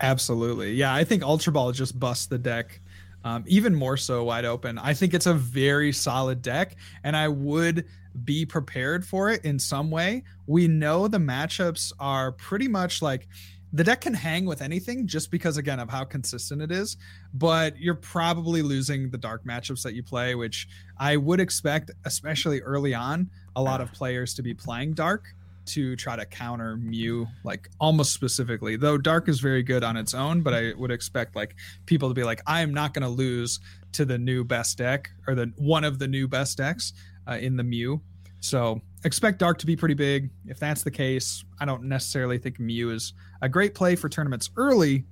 Absolutely. 0.00 0.74
Yeah, 0.74 0.94
I 0.94 1.02
think 1.04 1.22
Ultra 1.24 1.52
Ball 1.52 1.72
just 1.72 1.98
busts 1.98 2.26
the 2.26 2.38
deck 2.38 2.80
um, 3.24 3.44
even 3.46 3.74
more 3.74 3.96
so 3.96 4.24
wide 4.24 4.44
open. 4.44 4.78
I 4.78 4.94
think 4.94 5.14
it's 5.14 5.26
a 5.26 5.34
very 5.34 5.92
solid 5.92 6.42
deck, 6.42 6.76
and 7.04 7.16
I 7.16 7.28
would 7.28 7.86
be 8.24 8.44
prepared 8.46 9.04
for 9.04 9.30
it 9.30 9.44
in 9.44 9.58
some 9.58 9.90
way. 9.90 10.24
We 10.46 10.68
know 10.68 11.08
the 11.08 11.18
matchups 11.18 11.92
are 12.00 12.32
pretty 12.32 12.68
much 12.68 13.02
like 13.02 13.28
the 13.72 13.84
deck 13.84 14.00
can 14.00 14.14
hang 14.14 14.46
with 14.46 14.62
anything 14.62 15.06
just 15.06 15.30
because, 15.30 15.58
again, 15.58 15.78
of 15.78 15.90
how 15.90 16.04
consistent 16.04 16.62
it 16.62 16.72
is. 16.72 16.96
But 17.34 17.78
you're 17.78 17.94
probably 17.94 18.62
losing 18.62 19.10
the 19.10 19.18
dark 19.18 19.44
matchups 19.44 19.82
that 19.82 19.94
you 19.94 20.02
play, 20.02 20.34
which 20.34 20.68
I 20.96 21.16
would 21.16 21.38
expect, 21.38 21.90
especially 22.04 22.60
early 22.62 22.94
on, 22.94 23.30
a 23.56 23.62
lot 23.62 23.80
of 23.80 23.92
players 23.92 24.32
to 24.34 24.42
be 24.42 24.54
playing 24.54 24.94
dark 24.94 25.34
to 25.68 25.96
try 25.96 26.16
to 26.16 26.24
counter 26.26 26.76
Mew, 26.76 27.26
like 27.44 27.68
almost 27.80 28.12
specifically. 28.12 28.76
Though 28.76 28.98
Dark 28.98 29.28
is 29.28 29.40
very 29.40 29.62
good 29.62 29.84
on 29.84 29.96
its 29.96 30.14
own, 30.14 30.42
but 30.42 30.54
I 30.54 30.72
would 30.76 30.90
expect 30.90 31.36
like 31.36 31.54
people 31.86 32.08
to 32.08 32.14
be 32.14 32.24
like, 32.24 32.40
I 32.46 32.60
am 32.60 32.74
not 32.74 32.94
going 32.94 33.02
to 33.02 33.08
lose 33.08 33.60
to 33.92 34.04
the 34.04 34.18
new 34.18 34.44
best 34.44 34.78
deck 34.78 35.10
or 35.26 35.34
the 35.34 35.52
one 35.56 35.84
of 35.84 35.98
the 35.98 36.08
new 36.08 36.28
best 36.28 36.58
decks 36.58 36.92
uh, 37.28 37.38
in 37.40 37.56
the 37.56 37.64
Mew. 37.64 38.00
So 38.40 38.80
expect 39.04 39.38
Dark 39.38 39.58
to 39.58 39.66
be 39.66 39.76
pretty 39.76 39.94
big. 39.94 40.30
If 40.46 40.58
that's 40.58 40.82
the 40.82 40.90
case, 40.90 41.44
I 41.60 41.64
don't 41.64 41.84
necessarily 41.84 42.38
think 42.38 42.60
Mew 42.60 42.90
is 42.90 43.12
a 43.42 43.48
great 43.48 43.74
play 43.74 43.96
for 43.96 44.08
tournaments 44.08 44.50
early, 44.56 45.04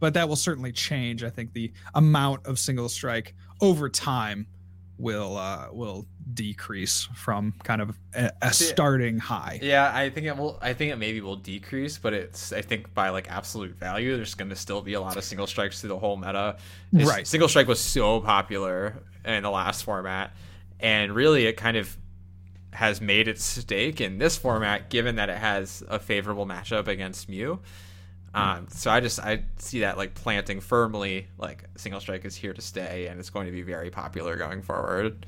but 0.00 0.14
that 0.14 0.28
will 0.28 0.36
certainly 0.36 0.72
change. 0.72 1.22
I 1.22 1.30
think 1.30 1.52
the 1.52 1.72
amount 1.94 2.46
of 2.46 2.58
single 2.58 2.88
strike 2.88 3.34
over 3.60 3.88
time 3.88 4.46
will 5.02 5.36
uh, 5.36 5.66
will 5.72 6.06
decrease 6.32 7.08
from 7.14 7.52
kind 7.64 7.82
of 7.82 7.98
a, 8.14 8.30
a 8.40 8.52
starting 8.52 9.18
high. 9.18 9.58
Yeah, 9.60 9.90
I 9.92 10.08
think 10.08 10.26
it 10.26 10.36
will. 10.36 10.58
I 10.62 10.72
think 10.72 10.92
it 10.92 10.96
maybe 10.96 11.20
will 11.20 11.36
decrease, 11.36 11.98
but 11.98 12.14
it's. 12.14 12.52
I 12.52 12.62
think 12.62 12.94
by 12.94 13.10
like 13.10 13.30
absolute 13.30 13.74
value, 13.74 14.16
there's 14.16 14.34
going 14.34 14.48
to 14.50 14.56
still 14.56 14.80
be 14.80 14.94
a 14.94 15.00
lot 15.00 15.16
of 15.16 15.24
single 15.24 15.46
strikes 15.48 15.80
through 15.80 15.88
the 15.88 15.98
whole 15.98 16.16
meta. 16.16 16.56
It's- 16.94 17.08
Right. 17.08 17.26
Single 17.26 17.48
strike 17.48 17.66
was 17.66 17.80
so 17.80 18.20
popular 18.20 19.02
in 19.24 19.42
the 19.42 19.50
last 19.50 19.82
format, 19.84 20.34
and 20.80 21.12
really, 21.14 21.46
it 21.46 21.56
kind 21.56 21.76
of 21.76 21.96
has 22.72 23.00
made 23.02 23.28
its 23.28 23.44
stake 23.44 24.00
in 24.00 24.16
this 24.18 24.38
format, 24.38 24.88
given 24.88 25.16
that 25.16 25.28
it 25.28 25.36
has 25.36 25.82
a 25.88 25.98
favorable 25.98 26.46
matchup 26.46 26.86
against 26.88 27.28
Mew. 27.28 27.58
Um, 28.34 28.66
so 28.70 28.90
I 28.90 29.00
just 29.00 29.20
I 29.20 29.44
see 29.58 29.80
that 29.80 29.98
like 29.98 30.14
planting 30.14 30.60
firmly, 30.60 31.26
like 31.38 31.64
single 31.76 32.00
strike 32.00 32.24
is 32.24 32.34
here 32.34 32.54
to 32.54 32.62
stay, 32.62 33.08
and 33.08 33.20
it's 33.20 33.30
going 33.30 33.46
to 33.46 33.52
be 33.52 33.62
very 33.62 33.90
popular 33.90 34.36
going 34.36 34.62
forward. 34.62 35.26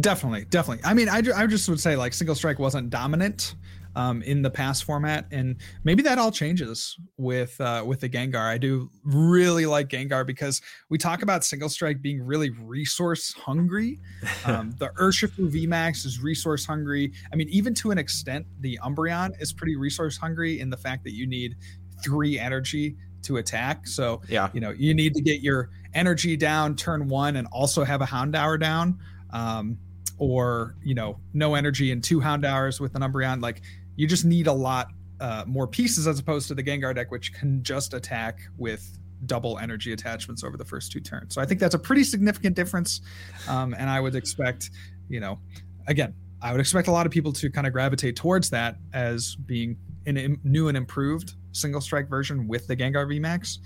Definitely, 0.00 0.44
definitely. 0.50 0.84
I 0.84 0.94
mean, 0.94 1.08
I, 1.08 1.22
I 1.34 1.46
just 1.46 1.68
would 1.68 1.80
say 1.80 1.96
like 1.96 2.14
single 2.14 2.34
strike 2.34 2.58
wasn't 2.58 2.90
dominant 2.90 3.54
um, 3.96 4.22
in 4.22 4.42
the 4.42 4.50
past 4.50 4.84
format, 4.84 5.26
and 5.30 5.56
maybe 5.84 6.02
that 6.02 6.18
all 6.18 6.30
changes 6.30 6.96
with 7.16 7.58
uh, 7.60 7.82
with 7.84 8.00
the 8.00 8.08
Gengar. 8.08 8.44
I 8.44 8.58
do 8.58 8.90
really 9.04 9.64
like 9.64 9.88
Gengar 9.88 10.26
because 10.26 10.60
we 10.90 10.98
talk 10.98 11.22
about 11.22 11.44
single 11.44 11.70
strike 11.70 12.02
being 12.02 12.22
really 12.22 12.50
resource 12.50 13.32
hungry. 13.34 13.98
Um, 14.44 14.76
the 14.78 14.90
Urshifu 15.00 15.50
VMAX 15.50 16.06
is 16.06 16.20
resource 16.22 16.64
hungry. 16.64 17.12
I 17.32 17.36
mean, 17.36 17.48
even 17.48 17.74
to 17.74 17.90
an 17.90 17.98
extent, 17.98 18.46
the 18.60 18.78
Umbreon 18.84 19.30
is 19.40 19.52
pretty 19.52 19.74
resource 19.74 20.16
hungry 20.16 20.60
in 20.60 20.70
the 20.70 20.76
fact 20.76 21.02
that 21.02 21.14
you 21.14 21.26
need 21.26 21.56
three 22.02 22.38
energy 22.38 22.96
to 23.22 23.38
attack. 23.38 23.86
So 23.86 24.22
Yeah, 24.28 24.50
you 24.52 24.60
know 24.60 24.70
you 24.70 24.94
need 24.94 25.14
to 25.14 25.20
get 25.20 25.40
your 25.40 25.70
energy 25.94 26.36
down 26.36 26.76
turn 26.76 27.08
one 27.08 27.36
and 27.36 27.46
also 27.52 27.84
have 27.84 28.02
a 28.02 28.06
Houndoom 28.06 28.60
down 28.60 28.98
um, 29.30 29.78
or 30.18 30.76
you 30.82 30.94
know 30.94 31.18
no 31.34 31.54
energy 31.54 31.92
and 31.92 32.02
two 32.02 32.20
Houndooms 32.20 32.80
with 32.80 32.94
an 32.94 33.02
umbreon. 33.02 33.42
Like 33.42 33.62
you 33.96 34.06
just 34.06 34.24
need 34.24 34.46
a 34.46 34.52
lot 34.52 34.88
uh, 35.20 35.44
more 35.46 35.66
pieces 35.66 36.06
as 36.06 36.18
opposed 36.18 36.48
to 36.48 36.54
the 36.54 36.62
gengar 36.62 36.94
deck 36.94 37.10
which 37.10 37.32
can 37.32 37.62
just 37.62 37.94
attack 37.94 38.40
with 38.58 38.98
double 39.24 39.58
energy 39.58 39.92
attachments 39.92 40.44
over 40.44 40.58
the 40.58 40.64
first 40.64 40.92
two 40.92 41.00
turns. 41.00 41.34
So 41.34 41.40
i 41.40 41.46
think 41.46 41.58
that's 41.58 41.74
a 41.74 41.78
pretty 41.78 42.04
significant 42.04 42.54
difference 42.54 43.00
um, 43.48 43.74
and 43.78 43.88
i 43.88 43.98
would 43.98 44.14
expect 44.14 44.70
you 45.08 45.20
know 45.20 45.38
again 45.86 46.14
i 46.42 46.52
would 46.52 46.60
expect 46.60 46.88
a 46.88 46.92
lot 46.92 47.06
of 47.06 47.12
people 47.12 47.32
to 47.32 47.50
kind 47.50 47.66
of 47.66 47.72
gravitate 47.72 48.14
towards 48.14 48.50
that 48.50 48.76
as 48.92 49.36
being 49.36 49.78
an 50.06 50.16
im- 50.16 50.40
new 50.44 50.68
and 50.68 50.76
improved 50.76 51.34
single 51.52 51.80
strike 51.80 52.08
version 52.08 52.46
with 52.48 52.66
the 52.66 52.76
gengar 52.76 53.06
vmax 53.06 53.58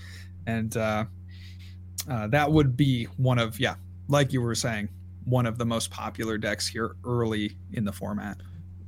and 0.47 0.77
uh, 0.77 1.05
uh, 2.11 2.27
that 2.29 2.51
would 2.51 2.77
be 2.77 3.05
one 3.17 3.39
of 3.39 3.59
yeah 3.61 3.75
like 4.09 4.33
you 4.33 4.41
were 4.41 4.55
saying 4.55 4.89
one 5.25 5.47
of 5.47 5.59
the 5.59 5.67
most 5.67 5.91
popular 5.91 6.39
decks 6.39 6.67
here 6.67 6.97
early 7.05 7.57
in 7.73 7.85
the 7.85 7.93
format 7.93 8.39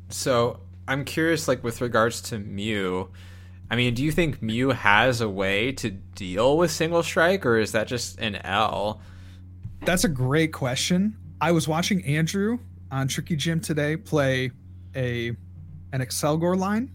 So 0.09 0.61
I'm 0.89 1.05
curious, 1.05 1.47
like 1.47 1.63
with 1.63 1.81
regards 1.81 2.21
to 2.23 2.39
Mew. 2.39 3.11
I 3.71 3.77
mean, 3.77 3.95
do 3.95 4.03
you 4.03 4.11
think 4.13 4.43
Mew 4.43 4.71
has 4.71 5.21
a 5.21 5.29
way 5.29 5.73
to 5.73 5.91
deal 5.91 6.57
with 6.59 6.71
single 6.71 7.03
strike, 7.03 7.47
or 7.47 7.59
is 7.59 7.73
that 7.73 7.87
just 7.87 8.19
an 8.21 8.37
L? 8.45 9.01
that's 9.85 10.05
a 10.05 10.09
great 10.09 10.53
question 10.53 11.17
i 11.41 11.51
was 11.51 11.67
watching 11.67 12.05
andrew 12.05 12.57
on 12.93 13.09
tricky 13.09 13.35
gym 13.35 13.61
today 13.61 13.97
play 13.97 14.51
a 14.95 15.29
an 15.93 16.01
excelgor 16.01 16.57
line 16.57 16.91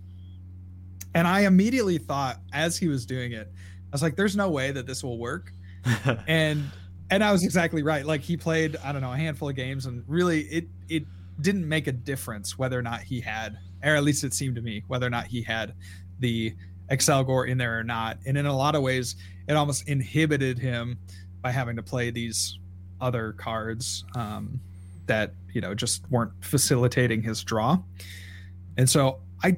and 1.18 1.28
i 1.28 1.42
immediately 1.42 1.98
thought 1.98 2.40
as 2.54 2.78
he 2.78 2.88
was 2.88 3.06
doing 3.06 3.32
it 3.32 3.52
i 3.56 3.90
was 3.92 4.02
like 4.02 4.16
there's 4.16 4.36
no 4.36 4.50
way 4.50 4.72
that 4.72 4.86
this 4.86 5.04
will 5.04 5.18
work 5.18 5.52
and 6.28 6.64
and 7.10 7.24
I 7.24 7.32
was 7.32 7.44
exactly 7.44 7.84
right. 7.84 8.06
Like 8.06 8.22
he 8.22 8.36
played, 8.38 8.76
I 8.84 8.92
don't 8.92 9.02
know, 9.02 9.14
a 9.14 9.18
handful 9.18 9.50
of 9.50 9.56
games, 9.56 9.86
and 9.86 10.04
really, 10.08 10.42
it 10.42 10.68
it 10.90 11.04
didn't 11.42 11.68
make 11.68 11.88
a 11.88 11.92
difference 11.92 12.58
whether 12.58 12.78
or 12.78 12.82
not 12.82 13.02
he 13.02 13.22
had, 13.22 13.58
or 13.84 13.96
at 13.96 14.04
least 14.04 14.24
it 14.24 14.34
seemed 14.34 14.56
to 14.56 14.62
me, 14.62 14.84
whether 14.88 15.06
or 15.06 15.10
not 15.10 15.28
he 15.28 15.42
had 15.42 15.74
the 16.20 16.54
Excelgor 16.92 17.48
in 17.48 17.58
there 17.58 17.80
or 17.80 17.84
not. 17.84 18.18
And 18.26 18.38
in 18.38 18.46
a 18.46 18.56
lot 18.56 18.76
of 18.76 18.82
ways, 18.82 19.16
it 19.48 19.54
almost 19.54 19.88
inhibited 19.88 20.58
him 20.60 20.98
by 21.42 21.52
having 21.52 21.76
to 21.76 21.84
play 21.84 22.10
these 22.10 22.60
other 23.00 23.34
cards 23.34 24.04
um, 24.16 24.60
that 25.06 25.34
you 25.54 25.62
know 25.62 25.74
just 25.74 26.10
weren't 26.10 26.32
facilitating 26.42 27.22
his 27.22 27.44
draw. 27.44 27.78
And 28.78 28.90
so 28.90 29.20
I 29.44 29.58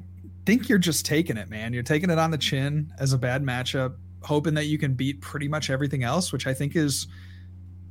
think 0.50 0.68
you're 0.68 0.78
just 0.78 1.06
taking 1.06 1.36
it, 1.36 1.48
man. 1.48 1.72
You're 1.72 1.84
taking 1.84 2.10
it 2.10 2.18
on 2.18 2.32
the 2.32 2.38
chin 2.38 2.92
as 2.98 3.12
a 3.12 3.18
bad 3.18 3.44
matchup, 3.44 3.94
hoping 4.22 4.54
that 4.54 4.64
you 4.64 4.78
can 4.78 4.94
beat 4.94 5.20
pretty 5.20 5.46
much 5.46 5.70
everything 5.70 6.02
else, 6.02 6.32
which 6.32 6.48
I 6.48 6.54
think 6.54 6.74
is 6.74 7.06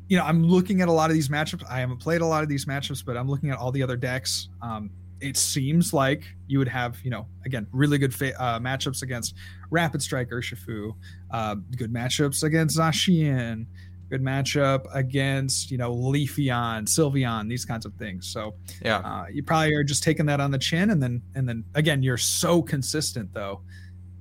you 0.10 0.18
know, 0.18 0.26
I'm 0.26 0.44
looking 0.44 0.82
at 0.82 0.88
a 0.88 0.92
lot 0.92 1.10
of 1.10 1.14
these 1.14 1.30
matchups. 1.30 1.64
I 1.70 1.80
haven't 1.80 2.00
played 2.00 2.22
a 2.22 2.26
lot 2.26 2.42
of 2.42 2.50
these 2.50 2.66
matchups, 2.66 3.06
but 3.06 3.16
I'm 3.16 3.30
looking 3.30 3.52
at 3.52 3.60
all 3.60 3.72
the 3.72 3.84
other 3.84 3.96
decks. 3.96 4.50
Um, 4.62 4.90
it 5.22 5.38
seems 5.38 5.94
like 5.94 6.24
you 6.48 6.58
would 6.58 6.68
have, 6.68 7.00
you 7.04 7.12
know, 7.12 7.28
again, 7.46 7.68
really 7.72 8.00
good 8.00 8.14
fa- 8.14 8.38
uh, 8.42 8.60
matchups 8.60 9.04
against 9.04 9.36
Rapid 9.70 10.02
Strike 10.02 10.32
Urshifu, 10.32 10.94
uh, 11.32 11.56
good 11.78 11.94
matchups 11.94 12.44
against 12.44 12.78
Zacian, 12.78 13.68
good 14.10 14.22
matchup 14.24 14.86
against, 14.94 15.70
you 15.72 15.78
know, 15.78 15.94
Leafeon, 15.94 16.86
Sylveon, 16.86 17.48
these 17.48 17.66
kinds 17.66 17.86
of 17.86 17.94
things. 17.96 18.28
So, 18.28 18.56
Yeah. 18.84 18.98
uh, 18.98 19.26
you 19.32 19.44
probably 19.44 19.74
are 19.76 19.84
just 19.84 20.04
taking 20.04 20.26
that 20.28 20.40
on 20.42 20.52
the 20.52 20.58
chin, 20.58 20.90
and 20.90 21.02
then, 21.02 21.22
and 21.36 21.48
then 21.48 21.64
again, 21.76 22.02
you're 22.04 22.18
so 22.18 22.62
consistent 22.62 23.34
though. 23.34 23.62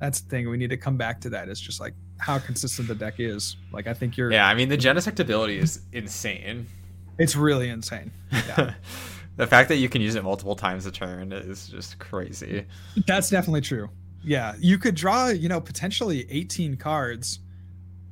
That's 0.00 0.20
the 0.20 0.28
thing. 0.28 0.48
We 0.48 0.56
need 0.58 0.70
to 0.70 0.76
come 0.76 0.96
back 0.96 1.20
to 1.22 1.30
that. 1.30 1.48
It's 1.48 1.60
just 1.60 1.80
like 1.80 1.94
how 2.18 2.38
consistent 2.38 2.86
the 2.88 2.94
deck 2.94 3.14
is. 3.18 3.56
Like 3.72 3.86
I 3.86 3.94
think 3.94 4.16
you're. 4.16 4.30
Yeah, 4.30 4.46
I 4.46 4.54
mean 4.54 4.68
the 4.68 4.78
Genesect 4.78 5.18
ability 5.20 5.58
is 5.58 5.80
insane. 5.92 6.66
It's 7.18 7.34
really 7.34 7.68
insane. 7.68 8.12
Yeah. 8.30 8.74
the 9.36 9.46
fact 9.46 9.68
that 9.70 9.76
you 9.76 9.88
can 9.88 10.00
use 10.02 10.14
it 10.14 10.22
multiple 10.22 10.54
times 10.54 10.86
a 10.86 10.92
turn 10.92 11.32
is 11.32 11.66
just 11.68 11.98
crazy. 11.98 12.64
That's 13.06 13.28
definitely 13.30 13.62
true. 13.62 13.88
Yeah, 14.22 14.54
you 14.60 14.78
could 14.78 14.94
draw, 14.94 15.28
you 15.28 15.48
know, 15.48 15.60
potentially 15.60 16.26
18 16.30 16.76
cards 16.76 17.40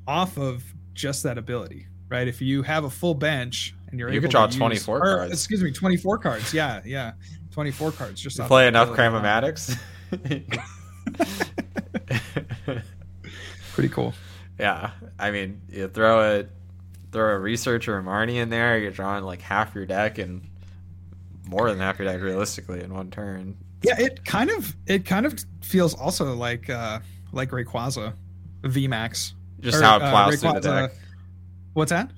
off 0.08 0.38
of 0.38 0.64
just 0.96 1.22
that 1.22 1.38
ability, 1.38 1.86
right? 2.08 2.26
If 2.26 2.40
you 2.42 2.62
have 2.62 2.82
a 2.84 2.90
full 2.90 3.14
bench 3.14 3.74
and 3.90 4.00
you're 4.00 4.08
You 4.08 4.16
able 4.16 4.22
could 4.22 4.30
draw 4.32 4.46
to 4.46 4.52
use- 4.52 4.56
24 4.58 4.96
or, 4.98 5.00
cards. 5.18 5.32
Excuse 5.32 5.62
me, 5.62 5.70
24 5.70 6.18
cards. 6.18 6.52
Yeah, 6.52 6.80
yeah, 6.84 7.12
24 7.52 7.92
cards. 7.92 8.20
Just 8.20 8.38
play 8.40 8.66
enough 8.66 8.90
cramomatics. 8.92 9.76
Pretty 13.74 13.88
cool. 13.90 14.14
yeah, 14.58 14.92
I 15.18 15.30
mean, 15.30 15.60
you 15.68 15.88
throw 15.88 16.38
a 16.40 16.46
throw 17.12 17.34
a 17.34 17.38
researcher 17.38 17.94
or 17.94 17.98
a 17.98 18.02
Marnie 18.02 18.36
in 18.36 18.48
there, 18.50 18.78
you're 18.78 18.90
drawing 18.90 19.24
like 19.24 19.40
half 19.42 19.74
your 19.74 19.86
deck 19.86 20.18
and 20.18 20.48
more 21.46 21.68
than 21.70 21.78
half 21.78 21.98
your 21.98 22.08
deck 22.08 22.20
realistically 22.22 22.82
in 22.82 22.92
one 22.92 23.10
turn. 23.10 23.56
Yeah, 23.82 24.00
it 24.00 24.24
kind 24.24 24.50
of 24.50 24.74
it 24.86 25.04
kind 25.04 25.26
of 25.26 25.38
feels 25.62 25.94
also 25.94 26.34
like 26.34 26.70
uh 26.70 27.00
like 27.32 27.50
Rayquaza 27.50 28.14
VMAX. 28.62 29.32
Just 29.60 29.78
Or, 29.78 29.82
how 29.82 29.96
it 29.96 30.02
uh, 30.02 30.10
plows 30.10 30.40
through 30.40 30.52
the 30.52 30.60
deck. 30.60 30.92
What's 31.74 31.90
that? 31.90 32.10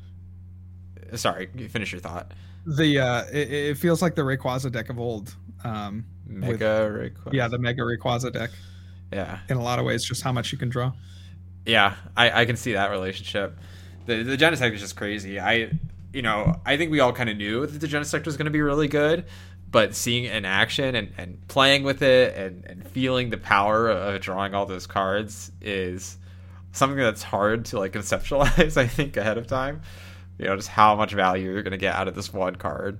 Sorry, 1.14 1.46
finish 1.70 1.92
your 1.92 2.00
thought. 2.00 2.32
The 2.66 2.98
uh 2.98 3.24
it, 3.32 3.50
it 3.52 3.78
feels 3.78 4.02
like 4.02 4.14
the 4.14 4.22
Rayquaza 4.22 4.70
deck 4.70 4.90
of 4.90 4.98
old. 4.98 5.34
Um 5.64 6.04
Mega 6.26 6.88
Rayquaza. 6.92 7.32
yeah, 7.32 7.48
the 7.48 7.58
Mega 7.58 7.82
Rayquaza 7.82 8.32
deck 8.32 8.50
yeah, 9.12 9.38
in 9.48 9.56
a 9.56 9.62
lot 9.62 9.78
of 9.78 9.86
ways, 9.86 10.04
just 10.04 10.22
how 10.22 10.32
much 10.32 10.52
you 10.52 10.58
can 10.58 10.68
draw. 10.68 10.92
yeah. 11.64 11.94
I, 12.14 12.42
I 12.42 12.44
can 12.44 12.56
see 12.56 12.74
that 12.74 12.90
relationship. 12.90 13.58
The 14.06 14.22
the 14.22 14.36
Genesect 14.36 14.74
is 14.74 14.80
just 14.80 14.96
crazy. 14.96 15.40
I 15.40 15.70
you 16.12 16.20
know 16.22 16.60
I 16.66 16.76
think 16.76 16.90
we 16.90 17.00
all 17.00 17.12
kind 17.12 17.30
of 17.30 17.36
knew 17.38 17.64
that 17.66 17.78
the 17.78 17.86
Genesect 17.86 18.26
was 18.26 18.36
going 18.36 18.44
to 18.46 18.50
be 18.50 18.60
really 18.60 18.88
good, 18.88 19.24
but 19.70 19.94
seeing 19.94 20.24
it 20.24 20.34
in 20.34 20.44
action 20.44 20.94
and, 20.94 21.12
and 21.16 21.48
playing 21.48 21.84
with 21.84 22.02
it 22.02 22.36
and, 22.36 22.64
and 22.66 22.86
feeling 22.88 23.30
the 23.30 23.38
power 23.38 23.88
of 23.88 24.20
drawing 24.20 24.54
all 24.54 24.66
those 24.66 24.86
cards 24.86 25.50
is 25.62 26.18
something 26.72 26.98
that's 26.98 27.22
hard 27.22 27.64
to 27.66 27.78
like 27.78 27.92
conceptualize. 27.92 28.76
I 28.78 28.86
think 28.86 29.16
ahead 29.16 29.38
of 29.38 29.46
time. 29.46 29.82
You 30.38 30.46
know 30.46 30.56
just 30.56 30.68
how 30.68 30.94
much 30.94 31.12
value 31.12 31.50
you're 31.50 31.62
going 31.62 31.72
to 31.72 31.78
get 31.78 31.94
out 31.94 32.08
of 32.08 32.14
this 32.14 32.32
one 32.32 32.56
card. 32.56 32.98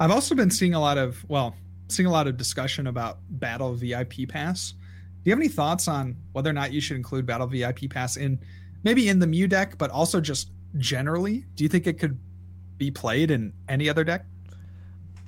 I've 0.00 0.10
also 0.10 0.34
been 0.34 0.50
seeing 0.50 0.74
a 0.74 0.80
lot 0.80 0.98
of 0.98 1.24
well, 1.28 1.54
seeing 1.88 2.06
a 2.06 2.10
lot 2.10 2.26
of 2.26 2.36
discussion 2.36 2.86
about 2.86 3.18
Battle 3.28 3.74
VIP 3.74 4.28
Pass. 4.28 4.72
Do 4.72 5.30
you 5.30 5.32
have 5.32 5.38
any 5.38 5.48
thoughts 5.48 5.88
on 5.88 6.16
whether 6.32 6.50
or 6.50 6.52
not 6.52 6.72
you 6.72 6.80
should 6.80 6.96
include 6.96 7.26
Battle 7.26 7.46
VIP 7.46 7.90
Pass 7.90 8.16
in 8.16 8.38
maybe 8.82 9.08
in 9.08 9.18
the 9.18 9.26
Mew 9.26 9.48
deck, 9.48 9.76
but 9.78 9.90
also 9.90 10.20
just 10.20 10.50
generally? 10.78 11.44
Do 11.54 11.64
you 11.64 11.68
think 11.68 11.86
it 11.86 11.98
could 11.98 12.18
be 12.78 12.90
played 12.90 13.30
in 13.30 13.52
any 13.68 13.88
other 13.88 14.04
deck? 14.04 14.24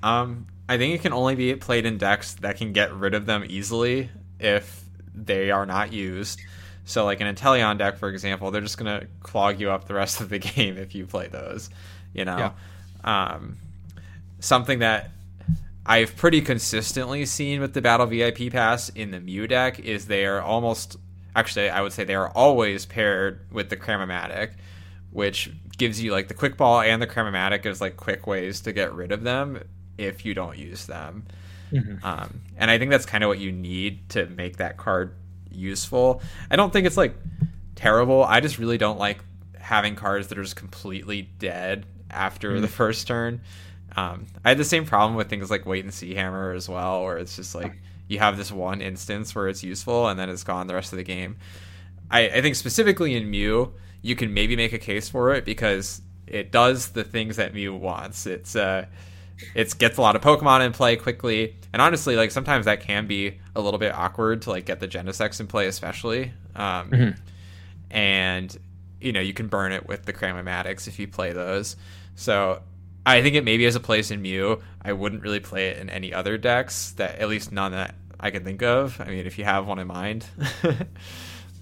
Um, 0.03 0.47
I 0.69 0.77
think 0.77 0.95
it 0.95 1.03
can 1.03 1.13
only 1.13 1.35
be 1.35 1.55
played 1.57 1.87
in 1.87 1.99
decks 1.99 2.35
that 2.35 2.57
can 2.57 2.73
get 2.73 2.95
rid 2.95 3.15
of 3.15 3.27
them 3.27 3.45
easily 3.49 4.11
if 4.39 4.85
they 5.27 5.51
are 5.51 5.67
not 5.67 5.93
used. 5.93 6.41
So, 6.85 7.05
like 7.05 7.21
an 7.21 7.35
Inteleon 7.35 7.79
deck, 7.79 7.99
for 7.99 8.09
example, 8.09 8.51
they're 8.51 8.63
just 8.63 8.79
gonna 8.79 9.07
clog 9.21 9.61
you 9.61 9.71
up 9.71 9.87
the 9.87 9.95
rest 9.95 10.21
of 10.21 10.29
the 10.29 10.39
game 10.55 10.79
if 10.79 10.95
you 10.95 11.07
play 11.07 11.29
those. 11.29 11.71
You 12.15 12.25
know, 12.25 12.53
um, 13.05 13.57
something 14.41 14.79
that 14.79 15.11
I've 15.85 16.17
pretty 16.17 16.41
consistently 16.41 17.25
seen 17.27 17.61
with 17.61 17.75
the 17.75 17.83
Battle 17.83 18.07
VIP 18.07 18.51
Pass 18.53 18.89
in 18.91 19.11
the 19.11 19.21
Mew 19.21 19.47
deck 19.47 19.81
is 19.81 20.07
they 20.07 20.27
are 20.27 20.41
almost 20.41 20.97
actually 21.35 21.71
I 21.71 21.81
would 21.81 21.93
say 21.93 22.05
they 22.05 22.15
are 22.15 22.31
always 22.31 22.87
paired 22.87 23.41
with 23.53 23.71
the 23.71 23.77
Cramomatic, 23.77 24.53
which 25.13 25.51
gives 25.77 26.03
you 26.03 26.13
like 26.13 26.29
the 26.29 26.35
quick 26.35 26.57
ball 26.57 26.81
and 26.81 27.01
the 27.01 27.07
Cramomatic 27.07 27.65
as 27.65 27.81
like 27.81 27.97
quick 27.97 28.27
ways 28.27 28.61
to 28.63 28.73
get 28.73 28.93
rid 28.93 29.13
of 29.13 29.23
them 29.23 29.63
if 29.97 30.25
you 30.25 30.35
don't 30.35 30.59
use 30.59 30.87
them. 30.87 31.27
Um, 32.03 32.41
and 32.57 32.71
I 32.71 32.79
think 32.79 32.91
that's 32.91 33.07
kind 33.07 33.25
of 33.25 33.29
what 33.29 33.39
you 33.39 33.53
need 33.53 34.09
to 34.11 34.27
make 34.27 34.57
that 34.59 34.77
card 34.77 35.15
useful. 35.51 36.23
I 36.51 36.57
don't 36.57 36.73
think 36.73 36.87
it's 36.87 36.97
like 36.97 37.15
terrible. 37.75 38.25
I 38.25 38.41
just 38.41 38.59
really 38.59 38.79
don't 38.79 38.99
like 38.99 39.19
having 39.59 39.97
cards 39.97 40.29
that 40.29 40.39
are 40.39 40.43
just 40.43 40.57
completely 40.57 41.23
dead 41.39 41.87
after 42.11 42.61
the 42.61 42.69
first 42.69 43.07
turn. 43.07 43.41
Um, 43.97 44.27
I 44.45 44.51
had 44.51 44.59
the 44.59 44.65
same 44.65 44.87
problem 44.87 45.17
with 45.17 45.29
things 45.29 45.51
like 45.51 45.67
Wait 45.67 45.85
and 45.85 45.93
See 45.93 46.15
Hammer 46.15 46.53
as 46.53 46.69
well, 46.69 47.05
where 47.05 47.19
it's 47.19 47.37
just 47.37 47.55
like 47.55 47.73
you 48.07 48.19
have 48.19 48.37
this 48.37 48.51
one 48.51 48.81
instance 48.81 49.35
where 49.35 49.49
it's 49.49 49.63
useful 49.63 50.09
and 50.09 50.19
then 50.19 50.31
it's 50.31 50.45
gone 50.45 50.67
the 50.67 50.75
rest 50.75 50.93
of 50.93 50.97
the 50.99 51.05
game. 51.05 51.37
I, 52.11 52.29
I 52.29 52.43
think 52.43 52.57
specifically 52.57 53.15
in 53.17 53.31
Mew, 53.31 53.75
you 54.03 54.17
can 54.17 54.33
maybe 54.33 54.57
make 54.57 54.73
a 54.73 54.79
case 54.79 55.09
for 55.09 55.35
it 55.35 55.45
because 55.45 56.01
it 56.27 56.51
does 56.51 56.89
the 56.89 57.05
things 57.05 57.37
that 57.37 57.55
Mew 57.55 57.75
wants. 57.75 58.27
It's 58.27 58.57
uh, 58.57 58.87
it 59.55 59.77
gets 59.79 59.99
a 59.99 60.03
lot 60.03 60.17
of 60.17 60.23
Pokemon 60.23 60.65
in 60.67 60.73
play 60.73 60.97
quickly, 60.97 61.57
and 61.73 61.83
honestly, 61.83 62.17
like 62.17 62.31
sometimes 62.31 62.65
that 62.67 62.81
can 62.81 63.07
be 63.07 63.39
a 63.55 63.61
little 63.61 63.79
bit 63.79 63.95
awkward 63.95 64.43
to 64.43 64.51
like 64.51 64.67
get 64.67 64.81
the 64.81 64.89
Genesects 64.89 65.41
in 65.41 65.47
play, 65.47 65.67
especially. 65.67 66.33
Um, 66.57 67.15
And 67.91 68.57
you 69.01 69.13
know 69.13 69.21
you 69.21 69.33
can 69.33 69.49
burn 69.49 69.73
it 69.73 69.87
with 69.87 70.05
the 70.05 70.13
Cramomatics 70.13 70.89
if 70.89 70.99
you 70.99 71.09
play 71.09 71.33
those. 71.33 71.77
So 72.17 72.63
I 73.07 73.23
think 73.23 73.37
it 73.37 73.45
maybe 73.45 73.65
has 73.65 73.77
a 73.77 73.81
place 73.81 74.11
in 74.11 74.21
Mew. 74.23 74.61
I 74.83 74.93
wouldn't 74.93 75.23
really 75.23 75.41
play 75.41 75.69
it 75.69 75.79
in 75.79 75.89
any 75.89 76.13
other 76.13 76.37
decks 76.37 76.93
that 76.93 77.19
at 77.19 77.29
least 77.29 77.53
none 77.53 77.73
that 77.73 77.95
I 78.21 78.31
can 78.31 78.45
think 78.45 78.63
of. 78.63 79.01
I 79.01 79.07
mean, 79.07 79.27
if 79.27 79.39
you 79.39 79.45
have 79.45 79.67
one 79.67 79.79
in 79.79 79.87
mind, 79.87 80.27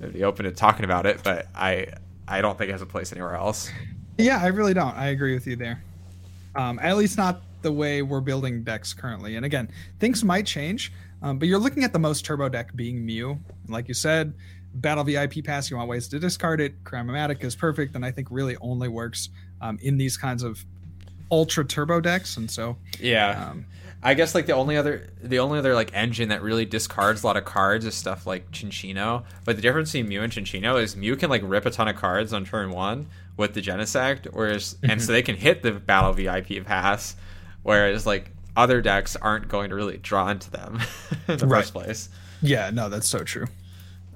I'd 0.02 0.12
be 0.12 0.24
open 0.24 0.44
to 0.44 0.52
talking 0.52 0.84
about 0.84 1.06
it, 1.06 1.20
but 1.22 1.46
I 1.54 1.88
I 2.26 2.40
don't 2.40 2.58
think 2.58 2.70
it 2.70 2.72
has 2.72 2.82
a 2.82 2.86
place 2.86 3.12
anywhere 3.12 3.36
else. 3.36 3.70
Yeah, 4.18 4.40
I 4.42 4.46
really 4.48 4.74
don't. 4.74 4.96
I 4.96 5.08
agree 5.08 5.34
with 5.34 5.46
you 5.46 5.56
there. 5.56 5.82
Um, 6.54 6.78
at 6.82 6.96
least 6.96 7.18
not 7.18 7.42
the 7.66 7.72
way 7.72 8.00
we're 8.00 8.20
building 8.20 8.62
decks 8.62 8.94
currently. 8.94 9.34
And 9.34 9.44
again, 9.44 9.68
things 9.98 10.22
might 10.22 10.46
change, 10.46 10.92
um, 11.20 11.40
but 11.40 11.48
you're 11.48 11.58
looking 11.58 11.82
at 11.82 11.92
the 11.92 11.98
most 11.98 12.24
turbo 12.24 12.48
deck 12.48 12.76
being 12.76 13.04
Mew. 13.04 13.32
And 13.64 13.70
like 13.70 13.88
you 13.88 13.94
said, 13.94 14.34
Battle 14.72 15.02
VIP 15.02 15.42
Pass, 15.44 15.68
you 15.68 15.76
want 15.76 15.88
ways 15.88 16.06
to 16.08 16.20
discard 16.20 16.60
it. 16.60 16.84
Cramomatic 16.84 17.42
is 17.42 17.56
perfect, 17.56 17.96
and 17.96 18.04
I 18.04 18.12
think 18.12 18.28
really 18.30 18.56
only 18.60 18.86
works 18.86 19.30
um, 19.60 19.78
in 19.82 19.96
these 19.96 20.16
kinds 20.16 20.44
of 20.44 20.64
ultra 21.28 21.64
turbo 21.64 22.00
decks. 22.00 22.36
And 22.36 22.48
so, 22.48 22.76
Yeah. 23.00 23.48
um, 23.50 23.66
I 24.02 24.14
guess 24.14 24.32
like 24.34 24.46
the 24.46 24.52
only 24.52 24.76
other 24.76 25.08
the 25.20 25.40
only 25.40 25.58
other 25.58 25.74
like 25.74 25.90
engine 25.92 26.28
that 26.28 26.40
really 26.42 26.64
discards 26.66 27.24
a 27.24 27.26
lot 27.26 27.36
of 27.36 27.44
cards 27.44 27.84
is 27.84 27.94
stuff 27.94 28.24
like 28.26 28.48
Cinccino. 28.52 29.24
But 29.44 29.56
the 29.56 29.62
difference 29.62 29.90
between 29.90 30.08
Mew 30.08 30.22
and 30.22 30.32
Cinccino 30.32 30.80
is 30.80 30.94
Mew 30.94 31.16
can 31.16 31.30
like 31.30 31.40
rip 31.44 31.66
a 31.66 31.70
ton 31.70 31.88
of 31.88 31.96
cards 31.96 32.32
on 32.32 32.44
turn 32.44 32.70
one 32.70 33.06
with 33.36 33.54
the 33.54 33.62
Genesect, 33.62 34.26
whereas 34.32 34.76
and 34.82 35.02
so 35.02 35.10
they 35.12 35.22
can 35.22 35.34
hit 35.36 35.62
the 35.62 35.72
Battle 35.72 36.12
VIP 36.12 36.64
pass, 36.64 37.16
whereas 37.66 38.06
like 38.06 38.30
other 38.56 38.80
decks 38.80 39.16
aren't 39.16 39.48
going 39.48 39.68
to 39.70 39.74
really 39.74 39.98
draw 39.98 40.28
into 40.28 40.50
them 40.50 40.80
in 41.28 41.36
the 41.38 41.46
Right. 41.46 41.60
first 41.62 41.72
place. 41.74 42.08
yeah, 42.40 42.70
no, 42.70 42.88
that's 42.88 43.08
so 43.08 43.18
true. 43.24 43.46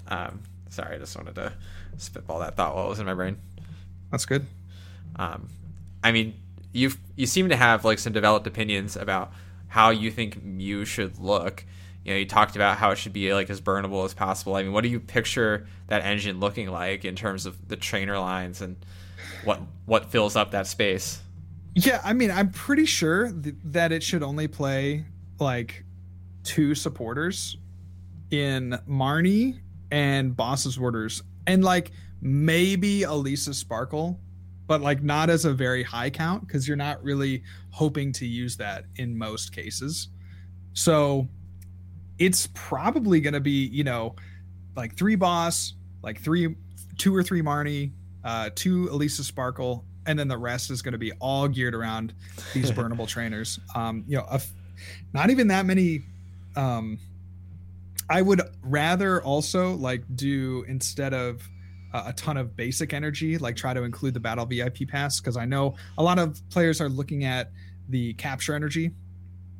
Um, 0.09 0.41
sorry, 0.71 0.97
I 0.97 0.99
just 0.99 1.17
wanted 1.17 1.35
to 1.35 1.53
spitball 1.99 2.39
that 2.41 2.57
thought 2.57 2.75
while 2.75 2.87
it 2.87 2.89
was 2.91 2.99
in 3.01 3.07
my 3.07 3.15
brain. 3.15 3.37
That's 4.11 4.25
good. 4.27 4.47
Um, 5.17 5.49
I 6.03 6.13
mean, 6.13 6.35
you 6.73 6.93
you 7.17 7.27
seem 7.27 7.49
to 7.51 7.57
have 7.57 7.85
like 7.85 7.99
some 7.99 8.13
developed 8.13 8.47
opinions 8.47 8.97
about 8.97 9.33
how 9.69 9.91
you 9.91 10.11
think 10.11 10.43
Mew 10.43 10.85
should 10.85 11.19
look. 11.19 11.65
You 12.05 12.13
know, 12.15 12.19
you 12.19 12.25
talked 12.27 12.57
about 12.57 12.79
how 12.79 12.91
it 12.93 12.97
should 12.97 13.13
be 13.13 13.35
like 13.35 13.51
as 13.51 13.61
burnable 13.61 14.05
as 14.05 14.15
possible. 14.15 14.55
I 14.57 14.63
mean, 14.63 14.73
what 14.73 14.83
do 14.83 14.89
you 14.89 14.99
picture 15.01 15.67
that 15.89 16.03
engine 16.03 16.41
looking 16.41 16.71
like 16.71 17.05
in 17.05 17.15
terms 17.15 17.45
of 17.47 17.69
the 17.69 17.77
trainer 17.77 18.19
lines 18.19 18.63
and 18.63 18.77
what 19.45 19.61
what 19.87 20.11
fills 20.11 20.35
up 20.37 20.53
that 20.53 20.67
space? 20.67 21.21
Yeah, 21.75 22.01
I 22.05 22.13
mean, 22.13 22.31
I'm 22.31 22.51
pretty 22.51 22.85
sure 22.85 23.31
th- 23.31 23.55
that 23.65 23.93
it 23.93 24.03
should 24.03 24.23
only 24.23 24.49
play 24.49 25.05
like 25.39 25.85
two 26.43 26.75
supporters 26.75 27.57
in 28.31 28.79
Marnie 28.89 29.61
and 29.91 30.37
Boss's 30.37 30.79
Orders, 30.79 31.23
and 31.47 31.65
like 31.65 31.93
maybe 32.21 33.01
Elesa 33.01 33.55
Sparkle, 33.55 34.21
but 34.67 34.81
like 34.81 35.03
not 35.03 35.31
as 35.31 35.45
a 35.45 35.53
very 35.53 35.83
high 35.83 36.11
count 36.11 36.47
because 36.47 36.69
you're 36.69 36.77
not 36.77 37.03
really 37.03 37.43
hoping 37.71 38.13
to 38.13 38.27
use 38.27 38.57
that 38.57 38.85
in 38.97 39.17
most 39.17 39.53
cases. 39.53 40.09
So 40.73 41.29
it's 42.19 42.49
probably 42.55 43.21
going 43.21 43.35
to 43.35 43.41
be, 43.41 43.67
you 43.67 43.83
know, 43.83 44.15
like 44.77 44.97
three 44.97 45.17
boss, 45.17 45.75
like 46.03 46.21
three, 46.21 46.55
two 46.99 47.15
or 47.15 47.23
three 47.23 47.43
Marnie, 47.43 47.93
uh, 48.23 48.51
two 48.55 48.89
Elesa 48.93 49.23
Sparkle, 49.23 49.85
and 50.11 50.19
then 50.19 50.29
the 50.29 50.37
rest 50.39 50.71
is 50.71 50.83
going 50.83 50.93
to 50.93 50.99
be 50.99 51.13
all 51.21 51.49
geared 51.49 51.75
around 51.75 52.13
these 52.53 52.71
burnable 52.79 53.07
trainers. 53.09 53.59
Um, 53.75 54.05
you 54.07 54.17
know, 54.19 54.27
a, 54.31 54.41
not 55.13 55.31
even 55.31 55.49
that 55.49 55.65
many. 55.67 56.03
Um, 56.57 56.99
I 58.09 58.23
would 58.23 58.43
rather 58.63 59.23
also 59.23 59.75
like 59.75 60.03
do 60.17 60.65
instead 60.69 61.15
of 61.15 61.49
uh, 61.93 62.05
a 62.07 62.13
ton 62.13 62.37
of 62.37 62.57
basic 62.57 62.93
energy, 62.93 63.39
like 63.39 63.57
try 63.57 63.73
to 63.73 63.83
include 63.85 64.15
the 64.15 64.21
battle 64.21 64.45
VIP 64.47 64.89
pass 64.89 65.21
because 65.21 65.37
I 65.37 65.45
know 65.45 65.77
a 65.97 66.03
lot 66.03 66.19
of 66.19 66.41
players 66.51 66.81
are 66.81 66.89
looking 66.89 67.25
at 67.25 67.51
the 67.89 68.13
capture 68.15 68.55
energy 68.55 68.91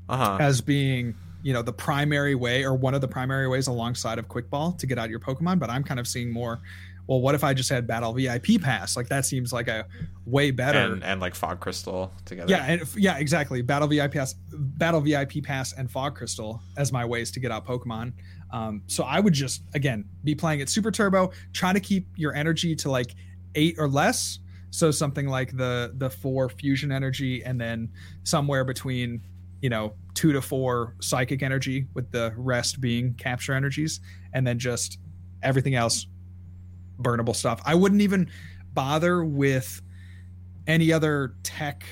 Uh-huh. 0.09 0.37
as 0.41 0.61
being 0.61 1.15
you 1.43 1.53
know 1.53 1.63
the 1.63 1.73
primary 1.73 2.35
way 2.35 2.65
or 2.65 2.75
one 2.75 2.93
of 2.95 3.01
the 3.01 3.09
primary 3.09 3.49
ways 3.49 3.67
alongside 3.67 4.19
of 4.19 4.29
quick 4.29 4.51
ball 4.51 4.73
to 4.73 4.87
get 4.87 4.99
out 4.99 5.09
your 5.09 5.19
pokemon 5.19 5.59
but 5.59 5.71
i'm 5.71 5.83
kind 5.83 5.99
of 5.99 6.07
seeing 6.07 6.31
more 6.31 6.61
well 7.11 7.21
what 7.21 7.35
if 7.35 7.43
i 7.43 7.53
just 7.53 7.69
had 7.69 7.89
battle 7.89 8.13
vip 8.13 8.63
pass? 8.63 8.97
Like 8.97 9.09
that 9.09 9.27
seems 9.27 9.53
like 9.53 9.67
a 9.67 9.85
way 10.25 10.53
better. 10.53 10.79
And 10.79 11.03
and 11.03 11.21
like 11.21 11.35
fog 11.35 11.59
crystal 11.59 12.13
together. 12.25 12.49
yeah 12.49 12.65
and 12.65 12.83
yeah 12.97 13.19
exactly. 13.19 13.63
Battle 13.63 13.89
vip 13.89 14.13
pass 14.13 14.35
battle 14.53 15.01
vip 15.01 15.43
pass 15.43 15.73
and 15.73 15.91
fog 15.91 16.15
crystal 16.15 16.63
as 16.79 16.93
my 16.93 17.05
ways 17.05 17.33
to 17.33 17.41
get 17.41 17.51
out 17.51 17.67
pokemon. 17.67 18.13
Um, 18.53 18.83
so 18.87 19.03
i 19.03 19.19
would 19.19 19.35
just 19.35 19.63
again 19.75 20.05
be 20.23 20.37
playing 20.37 20.61
it 20.61 20.69
super 20.69 20.93
turbo 20.93 21.33
trying 21.53 21.75
to 21.75 21.81
keep 21.81 22.07
your 22.15 22.33
energy 22.35 22.77
to 22.77 22.91
like 22.91 23.15
eight 23.57 23.75
or 23.77 23.89
less. 23.89 24.39
So 24.71 24.93
something 24.93 25.27
like 25.27 25.57
the 25.57 25.93
the 25.99 26.11
four 26.11 26.49
fusion 26.49 26.93
energy 26.93 27.43
and 27.43 27.61
then 27.61 27.91
somewhere 28.23 28.65
between 28.65 29.21
you 29.61 29.69
know 29.69 29.95
two 30.15 30.33
to 30.33 30.41
four 30.41 30.95
psychic 31.01 31.43
energy 31.43 31.89
with 31.93 32.13
the 32.13 32.33
rest 32.37 32.81
being 32.81 33.15
capture 33.15 33.53
energies. 33.53 34.01
And 34.33 34.47
then 34.47 34.61
just 34.61 35.01
everything 35.43 35.75
else 35.75 36.07
burnable 37.03 37.35
stuff 37.35 37.61
i 37.65 37.75
wouldn't 37.75 38.01
even 38.03 38.31
bother 38.73 39.25
with 39.25 39.81
any 40.67 40.93
other 40.93 41.35
tech 41.43 41.85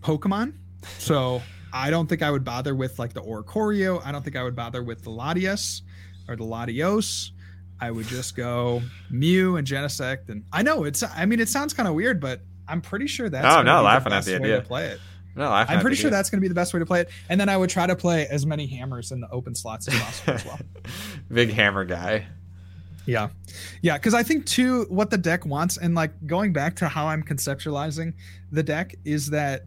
pokemon 0.00 0.54
so 0.98 1.42
i 1.72 1.90
don't 1.90 2.06
think 2.08 2.22
i 2.22 2.30
would 2.30 2.44
bother 2.44 2.74
with 2.74 2.98
like 2.98 3.12
the 3.12 3.20
oricorio 3.22 4.04
i 4.04 4.12
don't 4.12 4.22
think 4.22 4.36
i 4.36 4.42
would 4.42 4.56
bother 4.56 4.82
with 4.82 5.02
the 5.02 5.10
latias 5.10 5.82
or 6.28 6.36
the 6.36 6.44
latios 6.44 7.30
i 7.80 7.90
would 7.90 8.06
just 8.06 8.36
go 8.36 8.82
mew 9.10 9.56
and 9.56 9.66
genesect 9.66 10.28
and 10.28 10.44
i 10.52 10.62
know 10.62 10.84
it's 10.84 11.02
i 11.02 11.24
mean 11.24 11.40
it 11.40 11.48
sounds 11.48 11.72
kind 11.72 11.88
of 11.88 11.94
weird 11.94 12.20
but 12.20 12.40
i'm 12.68 12.80
pretty 12.80 13.06
sure 13.06 13.28
that's 13.28 13.44
No, 13.44 13.62
not 13.62 13.80
be 13.80 13.84
laughing 13.84 14.12
at 14.12 14.16
best 14.18 14.26
the 14.26 14.32
way 14.34 14.38
idea. 14.38 14.60
to 14.60 14.66
play 14.66 14.86
it 14.88 15.00
No, 15.34 15.50
I 15.50 15.66
I'm 15.68 15.80
pretty 15.80 15.96
sure 15.96 16.10
that's 16.10 16.30
going 16.30 16.38
to 16.38 16.42
be 16.42 16.48
the 16.48 16.54
best 16.54 16.72
way 16.72 16.80
to 16.80 16.86
play 16.86 17.02
it. 17.02 17.10
And 17.28 17.38
then 17.38 17.50
I 17.50 17.58
would 17.58 17.68
try 17.68 17.86
to 17.86 17.94
play 17.94 18.26
as 18.26 18.46
many 18.46 18.66
hammers 18.66 19.12
in 19.12 19.20
the 19.20 19.28
open 19.30 19.54
slots 19.54 19.86
as 19.86 19.94
possible 20.00 20.32
as 20.32 20.44
well. 20.46 20.58
big 21.30 21.50
hammer 21.52 21.84
guy. 21.84 22.26
Yeah. 23.06 23.28
Yeah. 23.82 23.96
Cause 23.98 24.14
I 24.14 24.22
think, 24.22 24.46
too, 24.46 24.84
what 24.88 25.10
the 25.10 25.18
deck 25.18 25.46
wants, 25.46 25.76
and 25.78 25.94
like 25.94 26.12
going 26.26 26.52
back 26.52 26.76
to 26.76 26.88
how 26.88 27.06
I'm 27.06 27.22
conceptualizing 27.22 28.14
the 28.52 28.62
deck, 28.62 28.94
is 29.04 29.30
that 29.30 29.62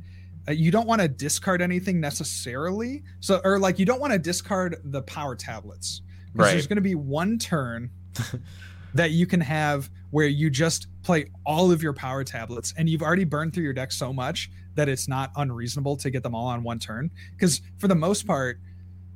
uh, 0.47 0.51
you 0.51 0.71
don't 0.71 0.87
want 0.87 1.01
to 1.01 1.07
discard 1.07 1.61
anything 1.61 1.99
necessarily. 1.99 3.03
So, 3.19 3.41
or 3.43 3.59
like 3.59 3.79
you 3.79 3.85
don't 3.85 3.99
want 3.99 4.13
to 4.13 4.19
discard 4.19 4.77
the 4.83 5.01
power 5.03 5.35
tablets. 5.35 6.01
Because 6.33 6.45
Right. 6.45 6.51
there's 6.51 6.67
going 6.67 6.77
to 6.77 6.81
be 6.81 6.95
one 6.95 7.37
turn 7.39 7.89
that 8.93 9.11
you 9.11 9.25
can 9.25 9.41
have 9.41 9.89
where 10.11 10.27
you 10.27 10.49
just 10.49 10.87
play 11.03 11.31
all 11.45 11.71
of 11.71 11.81
your 11.83 11.93
power 11.93 12.23
tablets 12.23 12.73
and 12.77 12.89
you've 12.89 13.01
already 13.01 13.23
burned 13.23 13.53
through 13.53 13.63
your 13.63 13.73
deck 13.73 13.91
so 13.91 14.11
much 14.11 14.49
that 14.75 14.89
it's 14.89 15.07
not 15.07 15.31
unreasonable 15.35 15.95
to 15.97 16.09
get 16.09 16.23
them 16.23 16.33
all 16.35 16.47
on 16.47 16.63
one 16.63 16.79
turn. 16.79 17.09
Because 17.31 17.61
for 17.77 17.87
the 17.87 17.95
most 17.95 18.25
part, 18.27 18.59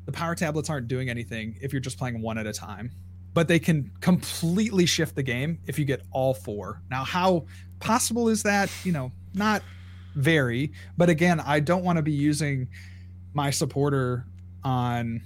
the 0.05 0.11
power 0.11 0.35
tablets 0.35 0.69
aren't 0.69 0.87
doing 0.87 1.09
anything 1.09 1.55
if 1.61 1.71
you're 1.71 1.79
just 1.79 1.97
playing 1.97 2.21
one 2.21 2.37
at 2.37 2.45
a 2.45 2.53
time, 2.53 2.91
but 3.33 3.47
they 3.47 3.59
can 3.59 3.91
completely 3.99 4.85
shift 4.85 5.15
the 5.15 5.23
game 5.23 5.59
if 5.65 5.79
you 5.79 5.85
get 5.85 6.01
all 6.11 6.33
four. 6.33 6.81
Now, 6.89 7.03
how 7.03 7.45
possible 7.79 8.29
is 8.29 8.43
that? 8.43 8.69
You 8.83 8.91
know, 8.91 9.11
not 9.33 9.63
very, 10.15 10.71
but 10.97 11.09
again, 11.09 11.39
I 11.39 11.59
don't 11.59 11.83
want 11.83 11.97
to 11.97 12.03
be 12.03 12.11
using 12.11 12.67
my 13.33 13.49
supporter 13.49 14.25
on, 14.63 15.21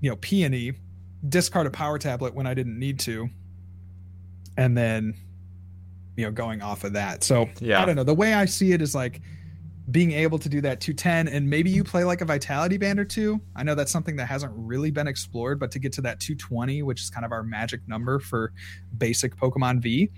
you 0.00 0.10
know, 0.10 0.16
peony, 0.16 0.74
discard 1.28 1.66
a 1.66 1.70
power 1.70 1.98
tablet 1.98 2.34
when 2.34 2.46
I 2.46 2.54
didn't 2.54 2.78
need 2.78 3.00
to, 3.00 3.28
and 4.56 4.76
then, 4.76 5.14
you 6.16 6.24
know, 6.24 6.30
going 6.30 6.62
off 6.62 6.84
of 6.84 6.92
that. 6.92 7.24
So 7.24 7.48
Yeah. 7.60 7.82
I 7.82 7.84
don't 7.84 7.96
know. 7.96 8.04
The 8.04 8.14
way 8.14 8.34
I 8.34 8.44
see 8.44 8.72
it 8.72 8.80
is 8.80 8.94
like 8.94 9.20
being 9.90 10.12
able 10.12 10.38
to 10.38 10.48
do 10.48 10.60
that 10.60 10.80
210 10.80 11.28
and 11.28 11.48
maybe 11.48 11.70
you 11.70 11.82
play 11.82 12.04
like 12.04 12.20
a 12.20 12.24
vitality 12.24 12.76
band 12.76 13.00
or 13.00 13.04
two. 13.04 13.40
I 13.56 13.62
know 13.62 13.74
that's 13.74 13.90
something 13.90 14.16
that 14.16 14.26
hasn't 14.26 14.52
really 14.54 14.90
been 14.90 15.06
explored 15.06 15.58
but 15.58 15.70
to 15.72 15.78
get 15.78 15.92
to 15.94 16.00
that 16.02 16.20
220 16.20 16.82
which 16.82 17.02
is 17.02 17.10
kind 17.10 17.24
of 17.24 17.32
our 17.32 17.42
magic 17.42 17.80
number 17.86 18.18
for 18.18 18.52
basic 18.96 19.36
pokemon 19.36 19.80
v 19.80 20.10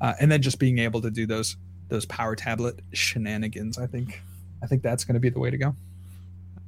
uh, 0.00 0.14
and 0.20 0.30
then 0.30 0.42
just 0.42 0.58
being 0.58 0.78
able 0.78 1.00
to 1.00 1.10
do 1.10 1.26
those 1.26 1.56
those 1.88 2.06
power 2.06 2.36
tablet 2.36 2.80
shenanigans 2.92 3.78
i 3.78 3.86
think 3.86 4.22
i 4.62 4.66
think 4.66 4.82
that's 4.82 5.04
going 5.04 5.14
to 5.14 5.20
be 5.20 5.28
the 5.28 5.38
way 5.38 5.50
to 5.50 5.58
go 5.58 5.74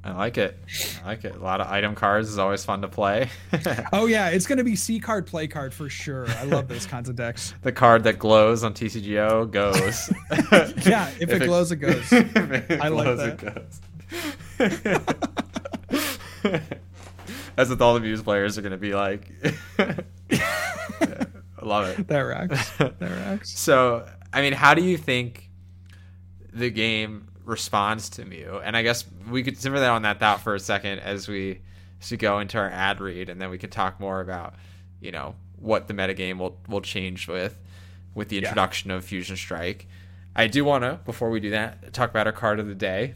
I 0.05 0.11
like 0.11 0.37
it. 0.37 0.59
I 1.03 1.07
like 1.07 1.23
it. 1.23 1.33
A 1.35 1.39
lot 1.39 1.61
of 1.61 1.67
item 1.67 1.95
cards 1.95 2.27
is 2.27 2.37
always 2.37 2.65
fun 2.65 2.81
to 2.81 2.89
play. 2.89 3.29
oh 3.93 4.05
yeah 4.05 4.29
it's 4.29 4.45
going 4.45 4.57
to 4.57 4.63
be 4.63 4.75
c 4.75 4.99
card 4.99 5.25
play 5.25 5.47
card 5.47 5.73
for 5.73 5.87
sure 5.87 6.27
i 6.27 6.43
love 6.43 6.67
those 6.67 6.85
kinds 6.85 7.07
of 7.07 7.15
decks 7.15 7.53
the 7.61 7.71
card 7.71 8.03
that 8.03 8.19
glows 8.19 8.63
on 8.63 8.73
TCGO 8.73 9.49
goes. 9.49 10.11
yeah 10.85 11.09
if, 11.19 11.29
it 11.29 11.43
glows 11.43 11.71
it 11.71 11.77
goes 11.77 12.11
if 12.11 12.35
it 12.35 12.81
I 12.81 12.89
like 12.89 13.05
glows, 13.05 13.19
it 13.21 13.37
goes. 13.37 13.81
That's 17.55 17.69
what 17.69 17.81
all 17.81 17.93
the 17.93 17.99
Muse 18.01 18.21
players 18.21 18.57
are 18.57 18.61
going 18.61 18.71
to 18.71 18.77
be 18.77 18.93
like. 18.93 19.31
Yeah, 20.29 21.25
I 21.61 21.65
love 21.65 21.87
it. 21.87 22.07
that 22.07 22.19
rocks 22.19 22.71
that 22.77 22.99
rocks 23.01 23.57
So, 23.57 24.07
I 24.33 24.41
mean, 24.41 24.53
how 24.53 24.73
do 24.73 24.83
you 24.83 24.97
think 24.97 25.49
the 26.51 26.69
game 26.69 27.27
responds 27.45 28.09
to 28.11 28.25
Mew? 28.25 28.61
And 28.63 28.75
I 28.77 28.83
guess 28.83 29.05
we 29.29 29.43
could 29.43 29.57
simmer 29.57 29.79
that 29.79 29.89
on 29.89 30.01
that 30.03 30.19
thought 30.19 30.41
for 30.41 30.55
a 30.55 30.59
second 30.59 30.99
as 30.99 31.27
we 31.27 31.61
as 32.01 32.11
we 32.11 32.17
go 32.17 32.39
into 32.39 32.57
our 32.57 32.69
ad 32.69 32.99
read, 32.99 33.29
and 33.29 33.41
then 33.41 33.49
we 33.49 33.57
can 33.57 33.69
talk 33.69 33.99
more 33.99 34.19
about, 34.19 34.55
you 34.99 35.11
know, 35.11 35.35
what 35.57 35.87
the 35.87 35.93
metagame 35.93 36.37
will 36.37 36.57
will 36.67 36.81
change 36.81 37.27
with 37.27 37.59
with 38.13 38.29
the 38.29 38.35
Yeah. 38.35 38.41
introduction 38.43 38.91
of 38.91 39.05
Fusion 39.05 39.35
Strike. 39.37 39.87
I 40.35 40.47
do 40.47 40.65
want 40.65 40.83
to, 40.83 40.99
before 41.05 41.29
we 41.29 41.39
do 41.39 41.51
that, 41.51 41.93
talk 41.93 42.09
about 42.09 42.25
our 42.27 42.33
card 42.33 42.59
of 42.59 42.67
the 42.67 42.75
day. 42.75 43.13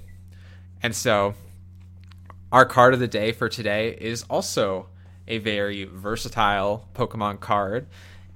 And 0.84 0.96
so, 0.96 1.34
our 2.52 2.66
card 2.66 2.94
of 2.94 3.00
the 3.00 3.08
day 3.08 3.32
for 3.32 3.50
today 3.50 3.98
is 4.00 4.24
also 4.30 4.88
a 5.28 5.40
very 5.40 5.84
versatile 5.84 6.88
Pokemon 6.94 7.40
card, 7.40 7.88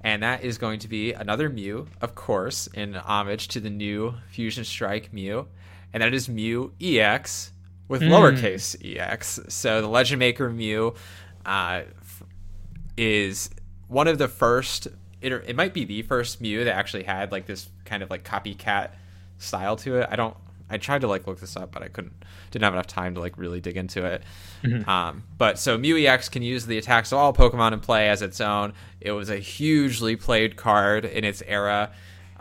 and 0.02 0.22
that 0.24 0.44
is 0.44 0.58
going 0.58 0.80
to 0.80 0.88
be 0.88 1.14
another 1.14 1.48
Mew, 1.50 1.88
of 2.02 2.16
course, 2.16 2.68
in 2.68 2.96
homage 2.96 3.48
to 3.50 3.60
the 3.60 3.70
new 3.70 4.16
Fusion 4.30 4.66
Strike 4.66 5.14
Mew, 5.14 5.48
and 5.94 6.02
that 6.04 6.14
is 6.14 6.30
Mew 6.30 6.74
EX 6.82 7.52
with 7.88 8.02
lowercase 8.10 8.76
EX. 8.98 9.40
So 9.50 9.82
the 9.82 9.88
Legend 9.88 10.20
Maker 10.20 10.50
Mew 10.50 10.94
uh, 11.46 11.82
is 12.98 13.50
one 13.88 14.08
of 14.08 14.18
the 14.18 14.28
first. 14.28 14.88
It, 15.22 15.32
it 15.34 15.56
might 15.56 15.74
be 15.74 15.86
the 15.86 16.02
first 16.04 16.42
Mew 16.42 16.64
that 16.64 16.76
actually 16.76 17.04
had 17.04 17.32
like 17.32 17.46
this 17.46 17.70
kind 17.86 18.02
of 18.02 18.10
like 18.10 18.24
copycat 18.24 18.92
style 19.38 19.76
to 19.78 19.98
it. 19.98 20.08
I 20.10 20.16
don't. 20.16 20.36
I 20.70 20.78
tried 20.78 21.02
to 21.02 21.08
like 21.08 21.28
look 21.28 21.42
this 21.42 21.58
up, 21.58 21.72
but 21.74 21.84
I 21.84 21.90
couldn't. 21.90 22.14
Didn't 22.52 22.64
have 22.64 22.74
enough 22.74 22.88
time 22.88 23.16
to 23.16 23.20
like 23.20 23.38
really 23.38 23.60
dig 23.60 23.76
into 23.78 24.06
it. 24.06 24.24
Um, 24.88 25.24
but 25.38 25.60
so 25.60 25.78
Mew 25.78 25.98
EX 25.98 26.30
can 26.30 26.44
use 26.44 26.66
the 26.66 26.78
attacks 26.78 27.12
of 27.12 27.18
all 27.18 27.34
Pokemon 27.34 27.74
in 27.74 27.80
play 27.82 28.10
as 28.10 28.22
its 28.22 28.40
own. 28.40 28.74
It 29.02 29.12
was 29.12 29.30
a 29.30 29.38
hugely 29.38 30.16
played 30.16 30.56
card 30.56 31.04
in 31.04 31.26
its 31.26 31.44
era. 31.46 31.92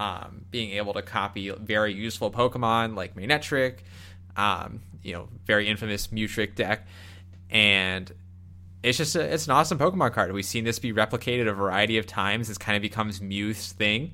Um, 0.01 0.47
being 0.51 0.71
able 0.79 0.95
to 0.95 1.03
copy 1.03 1.51
very 1.51 1.93
useful 1.93 2.31
Pokemon 2.31 2.97
like 2.97 3.15
Manectric, 3.17 3.81
um, 4.35 4.81
you 5.03 5.13
know, 5.13 5.29
very 5.45 5.69
infamous 5.69 6.07
Mewtrick 6.07 6.55
deck, 6.55 6.87
and 7.51 8.11
it's 8.83 8.97
just 8.97 9.15
a, 9.15 9.21
it's 9.21 9.45
an 9.45 9.53
awesome 9.53 9.79
Pokemon 9.79 10.15
card. 10.15 10.33
We've 10.33 10.43
seen 10.43 10.65
this 10.65 10.79
be 10.79 10.95
replicated 10.95 11.49
a 11.49 11.53
variety 11.53 11.99
of 11.99 12.07
times. 12.07 12.49
This 12.49 12.57
kind 12.57 12.77
of 12.77 12.83
becomes 12.83 13.21
Mew's 13.21 13.73
thing. 13.73 14.13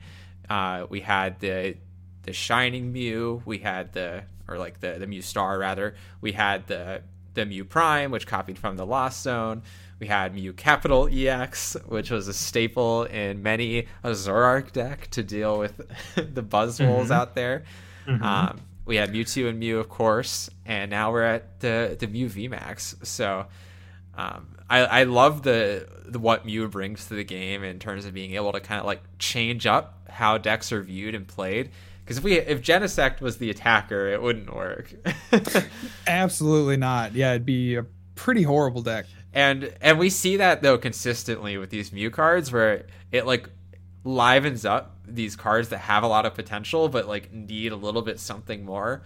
Uh, 0.50 0.86
we 0.90 1.02
had 1.02 1.38
the 1.38 1.76
the 2.24 2.32
Shining 2.32 2.92
Mew. 2.92 3.42
We 3.44 3.58
had 3.58 3.92
the 3.92 4.24
or 4.48 4.58
like 4.58 4.80
the 4.80 4.96
the 4.98 5.06
Mew 5.06 5.22
Star 5.22 5.56
rather. 5.56 5.94
We 6.20 6.32
had 6.32 6.66
the 6.66 7.02
the 7.34 7.46
Mew 7.46 7.64
Prime, 7.64 8.10
which 8.10 8.26
copied 8.26 8.58
from 8.58 8.76
the 8.76 8.84
Lost 8.86 9.22
Zone. 9.22 9.62
We 9.98 10.06
had 10.06 10.34
Mew 10.34 10.52
Capital 10.52 11.08
EX, 11.10 11.76
which 11.86 12.10
was 12.10 12.28
a 12.28 12.34
staple 12.34 13.04
in 13.04 13.42
many 13.42 13.86
a 14.02 14.10
Zoroark 14.10 14.72
deck 14.72 15.08
to 15.12 15.22
deal 15.22 15.58
with 15.58 15.76
the 16.14 16.42
Buzzwoles 16.42 17.10
out 17.10 17.34
there. 17.34 17.64
Um, 18.06 18.60
we 18.84 18.96
had 18.96 19.12
Mewtwo 19.12 19.48
and 19.48 19.58
Mew, 19.58 19.78
of 19.78 19.88
course, 19.88 20.48
and 20.64 20.90
now 20.90 21.10
we're 21.12 21.22
at 21.24 21.60
the 21.60 21.96
the 21.98 22.06
Mew 22.06 22.28
VMAX. 22.28 23.04
So 23.06 23.46
um, 24.16 24.56
I, 24.68 24.78
I 24.80 25.02
love 25.04 25.42
the, 25.42 25.88
the 26.06 26.18
what 26.18 26.46
Mew 26.46 26.68
brings 26.68 27.06
to 27.06 27.14
the 27.14 27.24
game 27.24 27.64
in 27.64 27.78
terms 27.78 28.04
of 28.06 28.14
being 28.14 28.34
able 28.34 28.52
to 28.52 28.60
kind 28.60 28.80
of 28.80 28.86
like 28.86 29.02
change 29.18 29.66
up 29.66 30.08
how 30.08 30.38
decks 30.38 30.72
are 30.72 30.82
viewed 30.82 31.14
and 31.14 31.26
played. 31.26 31.70
Because 32.04 32.18
if 32.18 32.24
we 32.24 32.38
if 32.38 32.62
Genesect 32.62 33.20
was 33.20 33.38
the 33.38 33.50
attacker, 33.50 34.06
it 34.08 34.22
wouldn't 34.22 34.54
work. 34.54 34.94
Absolutely 36.06 36.76
not. 36.76 37.14
Yeah, 37.14 37.30
it'd 37.32 37.44
be 37.44 37.74
a 37.74 37.84
pretty 38.14 38.42
horrible 38.42 38.82
deck. 38.82 39.06
And 39.36 39.70
and 39.82 39.98
we 39.98 40.08
see 40.08 40.38
that 40.38 40.62
though 40.62 40.78
consistently 40.78 41.58
with 41.58 41.68
these 41.68 41.92
Mew 41.92 42.10
cards, 42.10 42.50
where 42.50 42.86
it 43.12 43.26
like 43.26 43.50
livens 44.02 44.64
up 44.64 44.96
these 45.06 45.36
cards 45.36 45.68
that 45.68 45.78
have 45.78 46.02
a 46.02 46.06
lot 46.06 46.24
of 46.24 46.32
potential, 46.34 46.88
but 46.88 47.06
like 47.06 47.30
need 47.34 47.70
a 47.70 47.76
little 47.76 48.00
bit 48.00 48.18
something 48.18 48.64
more. 48.64 49.02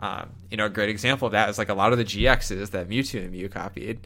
Um, 0.00 0.30
you 0.50 0.56
know, 0.56 0.66
a 0.66 0.68
great 0.68 0.88
example 0.88 1.26
of 1.26 1.32
that 1.32 1.48
is 1.48 1.58
like 1.58 1.68
a 1.68 1.74
lot 1.74 1.92
of 1.92 1.98
the 1.98 2.04
GXs 2.04 2.70
that 2.70 2.88
Mewtwo 2.88 3.22
and 3.22 3.30
Mew 3.30 3.48
copied. 3.48 4.04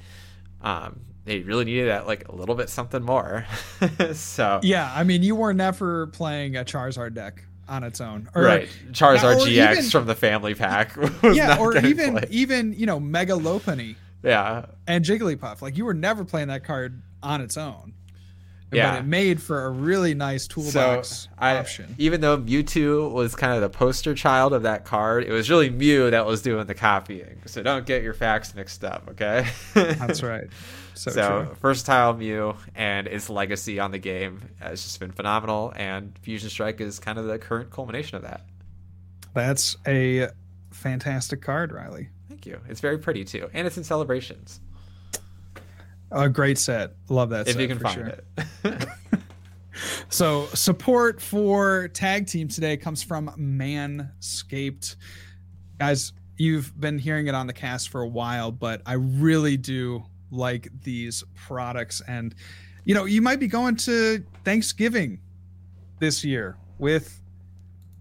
Um, 0.60 1.00
they 1.24 1.40
really 1.40 1.64
needed 1.64 1.88
that 1.88 2.06
like 2.06 2.28
a 2.28 2.34
little 2.34 2.54
bit 2.54 2.68
something 2.68 3.02
more. 3.02 3.46
so 4.12 4.60
yeah, 4.62 4.92
I 4.94 5.04
mean, 5.04 5.22
you 5.22 5.34
were 5.36 5.54
never 5.54 6.08
playing 6.08 6.54
a 6.54 6.66
Charizard 6.66 7.14
deck 7.14 7.44
on 7.66 7.82
its 7.82 7.98
own, 8.02 8.28
or, 8.34 8.42
right? 8.42 8.68
Charizard 8.90 9.36
or 9.36 9.46
GX 9.46 9.72
even, 9.72 9.84
from 9.84 10.04
the 10.04 10.14
family 10.14 10.54
pack. 10.54 10.94
yeah, 11.22 11.56
or 11.58 11.78
even 11.78 12.22
even 12.28 12.74
you 12.74 12.84
know 12.84 13.00
Mega 13.00 13.32
Lopunny. 13.32 13.96
Yeah, 14.22 14.66
and 14.86 15.04
Jigglypuff. 15.04 15.62
Like 15.62 15.76
you 15.76 15.84
were 15.84 15.94
never 15.94 16.24
playing 16.24 16.48
that 16.48 16.64
card 16.64 17.02
on 17.22 17.40
its 17.40 17.56
own. 17.56 17.94
Yeah, 18.72 18.92
but 18.92 19.00
it 19.00 19.06
made 19.06 19.42
for 19.42 19.66
a 19.66 19.70
really 19.70 20.14
nice 20.14 20.46
toolbox 20.46 21.08
so 21.08 21.28
I, 21.38 21.58
option. 21.58 21.94
Even 21.98 22.22
though 22.22 22.38
Mewtwo 22.38 23.12
was 23.12 23.34
kind 23.34 23.52
of 23.52 23.60
the 23.60 23.68
poster 23.68 24.14
child 24.14 24.54
of 24.54 24.62
that 24.62 24.86
card, 24.86 25.24
it 25.24 25.30
was 25.30 25.50
really 25.50 25.68
Mew 25.68 26.10
that 26.10 26.24
was 26.24 26.40
doing 26.40 26.66
the 26.66 26.74
copying. 26.74 27.42
So 27.44 27.62
don't 27.62 27.84
get 27.84 28.02
your 28.02 28.14
facts 28.14 28.54
mixed 28.54 28.82
up, 28.82 29.08
okay? 29.10 29.46
That's 29.74 30.22
right. 30.22 30.48
So, 30.94 31.10
so 31.10 31.56
versatile 31.60 32.14
Mew 32.14 32.54
and 32.74 33.06
its 33.06 33.28
legacy 33.28 33.78
on 33.78 33.90
the 33.90 33.98
game 33.98 34.40
has 34.58 34.82
just 34.82 34.98
been 35.00 35.12
phenomenal, 35.12 35.72
and 35.76 36.18
Fusion 36.22 36.48
Strike 36.48 36.80
is 36.80 36.98
kind 36.98 37.18
of 37.18 37.26
the 37.26 37.38
current 37.38 37.70
culmination 37.70 38.16
of 38.16 38.22
that. 38.22 38.42
That's 39.34 39.76
a 39.86 40.28
fantastic 40.70 41.42
card, 41.42 41.72
Riley. 41.72 42.08
Thank 42.42 42.56
you. 42.56 42.60
It's 42.68 42.80
very 42.80 42.98
pretty 42.98 43.24
too, 43.24 43.48
and 43.52 43.68
it's 43.68 43.76
in 43.76 43.84
celebrations. 43.84 44.60
A 46.10 46.28
great 46.28 46.58
set. 46.58 46.94
Love 47.08 47.30
that. 47.30 47.46
If 47.46 47.56
you 47.56 47.68
can 47.68 47.78
find 47.78 47.94
sure. 47.94 48.18
it. 48.64 48.88
so 50.08 50.46
support 50.46 51.20
for 51.20 51.86
tag 51.88 52.26
team 52.26 52.48
today 52.48 52.76
comes 52.76 53.00
from 53.00 53.28
Manscaped, 53.38 54.96
guys. 55.78 56.12
You've 56.36 56.78
been 56.80 56.98
hearing 56.98 57.28
it 57.28 57.34
on 57.36 57.46
the 57.46 57.52
cast 57.52 57.90
for 57.90 58.00
a 58.00 58.08
while, 58.08 58.50
but 58.50 58.82
I 58.86 58.94
really 58.94 59.56
do 59.56 60.02
like 60.32 60.68
these 60.82 61.22
products. 61.36 62.02
And 62.08 62.34
you 62.84 62.94
know, 62.96 63.04
you 63.04 63.22
might 63.22 63.38
be 63.38 63.46
going 63.46 63.76
to 63.76 64.24
Thanksgiving 64.44 65.20
this 66.00 66.24
year 66.24 66.56
with 66.78 67.20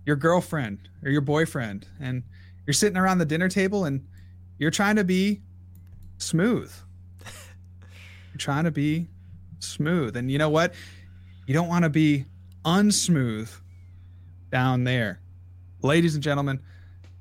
your 0.08 0.16
girlfriend 0.16 0.90
or 1.04 1.12
your 1.12 1.22
boyfriend, 1.22 1.86
and 2.00 2.24
you're 2.66 2.74
sitting 2.74 2.98
around 2.98 3.20
the 3.20 3.26
dinner 3.26 3.48
table 3.48 3.86
and 3.86 4.08
you're 4.62 4.70
trying 4.70 4.96
to 4.96 5.04
be 5.04 5.42
smooth 6.20 6.72
You're 8.32 8.38
trying 8.38 8.64
to 8.64 8.72
be 8.72 9.08
smooth. 9.60 10.16
And 10.16 10.32
you 10.32 10.38
know 10.38 10.50
what? 10.50 10.74
You 11.48 11.54
don't 11.54 11.68
want 11.68 11.84
to 11.84 11.90
be 11.90 12.26
unsmooth 12.64 13.60
down 14.52 14.84
there. 14.84 15.20
Ladies 15.82 16.14
and 16.14 16.24
gentlemen, 16.24 16.62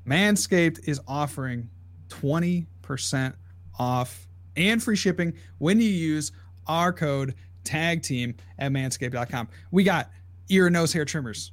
Manscaped 0.06 0.86
is 0.86 1.00
offering 1.08 1.70
20% 2.08 3.34
off 3.78 4.28
and 4.56 4.82
free 4.82 4.96
shipping 4.96 5.32
when 5.58 5.80
you 5.80 5.88
use 5.88 6.32
our 6.66 6.92
code 6.92 7.34
tag 7.64 8.02
team 8.02 8.34
at 8.58 8.70
manscaped.com. 8.70 9.48
We 9.70 9.82
got 9.82 10.10
ear 10.50 10.66
and 10.66 10.74
nose 10.74 10.92
hair 10.92 11.04
trimmers. 11.06 11.52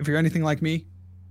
If 0.00 0.08
you're 0.08 0.16
anything 0.16 0.42
like 0.42 0.62
me, 0.62 0.86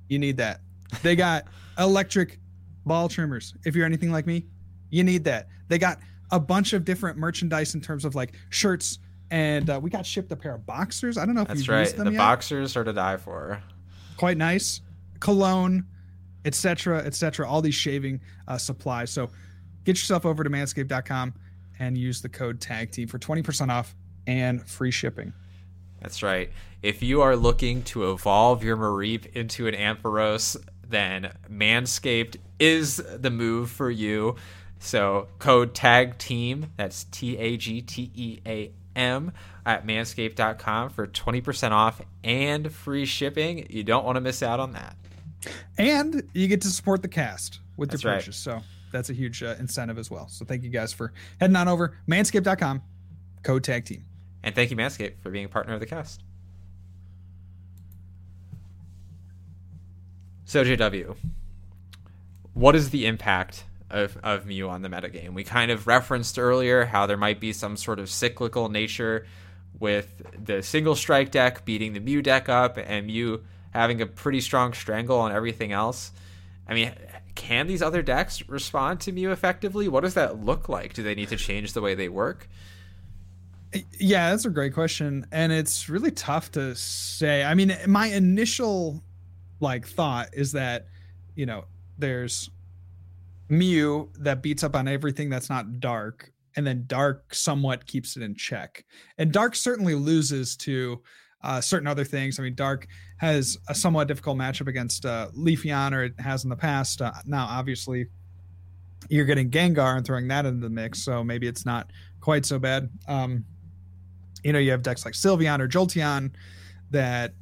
you 0.07 0.19
need 0.19 0.37
that. 0.37 0.61
They 1.01 1.15
got 1.15 1.45
electric 1.77 2.39
ball 2.87 3.09
trimmers. 3.09 3.53
If 3.65 3.75
you're 3.75 3.85
anything 3.85 4.11
like 4.11 4.25
me, 4.25 4.45
you 4.89 5.03
need 5.03 5.23
that. 5.25 5.47
They 5.67 5.77
got 5.77 5.99
a 6.31 6.39
bunch 6.39 6.73
of 6.73 6.85
different 6.85 7.17
merchandise 7.17 7.75
in 7.75 7.81
terms 7.81 8.05
of 8.05 8.15
like 8.15 8.33
shirts, 8.49 8.99
and 9.31 9.69
uh, 9.69 9.79
we 9.81 9.89
got 9.89 10.05
shipped 10.05 10.31
a 10.31 10.35
pair 10.35 10.55
of 10.55 10.65
boxers. 10.65 11.17
I 11.17 11.25
don't 11.25 11.35
know 11.35 11.41
if 11.41 11.47
that's 11.47 11.67
right. 11.67 11.87
The 11.87 12.11
yet. 12.11 12.17
boxers 12.17 12.75
are 12.75 12.83
to 12.83 12.93
die 12.93 13.17
for. 13.17 13.61
Quite 14.17 14.37
nice, 14.37 14.81
cologne, 15.19 15.85
etc., 16.45 16.99
etc. 16.99 17.47
All 17.47 17.61
these 17.61 17.75
shaving 17.75 18.21
uh, 18.47 18.57
supplies. 18.57 19.11
So 19.11 19.29
get 19.83 19.97
yourself 19.97 20.25
over 20.25 20.43
to 20.43 20.49
manscaped.com 20.49 21.33
and 21.79 21.97
use 21.97 22.21
the 22.21 22.29
code 22.29 22.59
tag 22.59 22.91
team 22.91 23.07
for 23.07 23.19
20% 23.19 23.69
off 23.69 23.95
and 24.25 24.67
free 24.67 24.91
shipping. 24.91 25.33
That's 26.01 26.21
right. 26.21 26.51
If 26.81 27.01
you 27.01 27.21
are 27.21 27.35
looking 27.35 27.83
to 27.83 28.11
evolve 28.11 28.63
your 28.63 28.77
Mareep 28.77 29.35
into 29.35 29.67
an 29.67 29.73
Ampharos, 29.73 30.55
then 30.89 31.33
Manscaped 31.49 32.37
is 32.59 32.97
the 32.97 33.29
move 33.29 33.69
for 33.69 33.89
you. 33.89 34.35
So 34.79 35.27
code 35.39 35.73
tag 35.73 36.17
team, 36.17 36.71
that's 36.77 37.05
T 37.05 37.37
A 37.37 37.57
G 37.57 37.81
T 37.81 38.11
E 38.13 38.39
A 38.45 38.71
M 38.95 39.31
at 39.65 39.85
manscaped.com 39.85 40.89
for 40.89 41.07
20% 41.07 41.71
off 41.71 42.01
and 42.23 42.71
free 42.71 43.05
shipping. 43.05 43.67
You 43.69 43.83
don't 43.83 44.05
want 44.05 44.15
to 44.15 44.21
miss 44.21 44.41
out 44.41 44.59
on 44.59 44.73
that. 44.73 44.95
And 45.77 46.29
you 46.33 46.47
get 46.47 46.61
to 46.61 46.69
support 46.69 47.01
the 47.01 47.07
cast 47.07 47.59
with 47.75 47.91
that's 47.91 48.03
your 48.03 48.13
purchase. 48.13 48.47
Right. 48.47 48.61
So 48.61 48.65
that's 48.91 49.09
a 49.09 49.13
huge 49.13 49.43
uh, 49.43 49.55
incentive 49.59 49.97
as 49.97 50.09
well. 50.09 50.27
So 50.29 50.45
thank 50.45 50.63
you 50.63 50.69
guys 50.69 50.93
for 50.93 51.13
heading 51.39 51.55
on 51.55 51.67
over 51.67 51.97
manscaped.com, 52.09 52.81
code 53.43 53.63
tag 53.63 53.85
team. 53.85 54.05
And 54.43 54.55
thank 54.55 54.71
you, 54.71 54.77
Manscaped, 54.77 55.19
for 55.21 55.29
being 55.29 55.45
a 55.45 55.49
partner 55.49 55.73
of 55.73 55.79
the 55.79 55.85
cast. 55.85 56.23
So, 60.47 60.63
JW, 60.63 61.15
what 62.53 62.75
is 62.75 62.89
the 62.89 63.05
impact 63.05 63.65
of, 63.89 64.17
of 64.23 64.45
Mew 64.45 64.69
on 64.69 64.81
the 64.81 64.89
metagame. 64.89 65.33
We 65.33 65.43
kind 65.43 65.71
of 65.71 65.87
referenced 65.87 66.37
earlier 66.37 66.85
how 66.85 67.05
there 67.05 67.17
might 67.17 67.39
be 67.39 67.53
some 67.53 67.77
sort 67.77 67.99
of 67.99 68.09
cyclical 68.09 68.69
nature 68.69 69.25
with 69.79 70.21
the 70.37 70.61
single 70.63 70.95
strike 70.95 71.31
deck 71.31 71.65
beating 71.65 71.93
the 71.93 71.99
Mew 71.99 72.21
deck 72.21 72.49
up 72.49 72.77
and 72.77 73.07
Mew 73.07 73.43
having 73.71 74.01
a 74.01 74.05
pretty 74.05 74.41
strong 74.41 74.73
strangle 74.73 75.19
on 75.19 75.31
everything 75.31 75.71
else. 75.71 76.11
I 76.67 76.73
mean, 76.73 76.91
can 77.35 77.67
these 77.67 77.81
other 77.81 78.01
decks 78.01 78.47
respond 78.49 79.01
to 79.01 79.11
Mew 79.11 79.31
effectively? 79.31 79.87
What 79.87 80.01
does 80.01 80.15
that 80.15 80.43
look 80.43 80.67
like? 80.67 80.93
Do 80.93 81.03
they 81.03 81.15
need 81.15 81.29
to 81.29 81.37
change 81.37 81.73
the 81.73 81.81
way 81.81 81.95
they 81.95 82.09
work? 82.09 82.49
Yeah, 83.99 84.31
that's 84.31 84.45
a 84.45 84.49
great 84.49 84.73
question. 84.73 85.27
And 85.31 85.51
it's 85.51 85.87
really 85.87 86.11
tough 86.11 86.51
to 86.53 86.75
say. 86.75 87.43
I 87.43 87.53
mean, 87.53 87.77
my 87.85 88.07
initial 88.07 89.03
like 89.59 89.87
thought 89.87 90.29
is 90.33 90.51
that, 90.53 90.87
you 91.35 91.45
know, 91.45 91.65
there's 91.97 92.49
Mew 93.49 94.11
that 94.19 94.43
beats 94.43 94.63
up 94.63 94.75
on 94.75 94.87
everything 94.87 95.29
that's 95.29 95.49
not 95.49 95.79
dark, 95.79 96.31
and 96.55 96.67
then 96.67 96.83
dark 96.87 97.33
somewhat 97.33 97.85
keeps 97.85 98.17
it 98.17 98.23
in 98.23 98.35
check. 98.35 98.83
And 99.17 99.31
dark 99.31 99.55
certainly 99.55 99.95
loses 99.95 100.55
to 100.57 101.01
uh, 101.43 101.61
certain 101.61 101.87
other 101.87 102.03
things. 102.03 102.39
I 102.39 102.43
mean, 102.43 102.55
dark 102.55 102.87
has 103.17 103.57
a 103.69 103.75
somewhat 103.75 104.07
difficult 104.07 104.37
matchup 104.37 104.67
against 104.67 105.05
uh, 105.05 105.29
Leafeon, 105.37 105.93
or 105.93 106.03
it 106.05 106.19
has 106.19 106.43
in 106.43 106.49
the 106.49 106.55
past. 106.55 107.01
Uh, 107.01 107.13
now, 107.25 107.47
obviously, 107.49 108.07
you're 109.09 109.25
getting 109.25 109.49
Gengar 109.49 109.95
and 109.95 110.05
throwing 110.05 110.27
that 110.27 110.45
into 110.45 110.61
the 110.61 110.69
mix, 110.69 111.01
so 111.03 111.23
maybe 111.23 111.47
it's 111.47 111.65
not 111.65 111.91
quite 112.19 112.45
so 112.45 112.59
bad. 112.59 112.89
Um, 113.07 113.45
you 114.43 114.51
know, 114.51 114.59
you 114.59 114.71
have 114.71 114.81
decks 114.81 115.05
like 115.05 115.13
Sylveon 115.13 115.59
or 115.59 115.67
Jolteon 115.67 116.31
that 116.91 117.33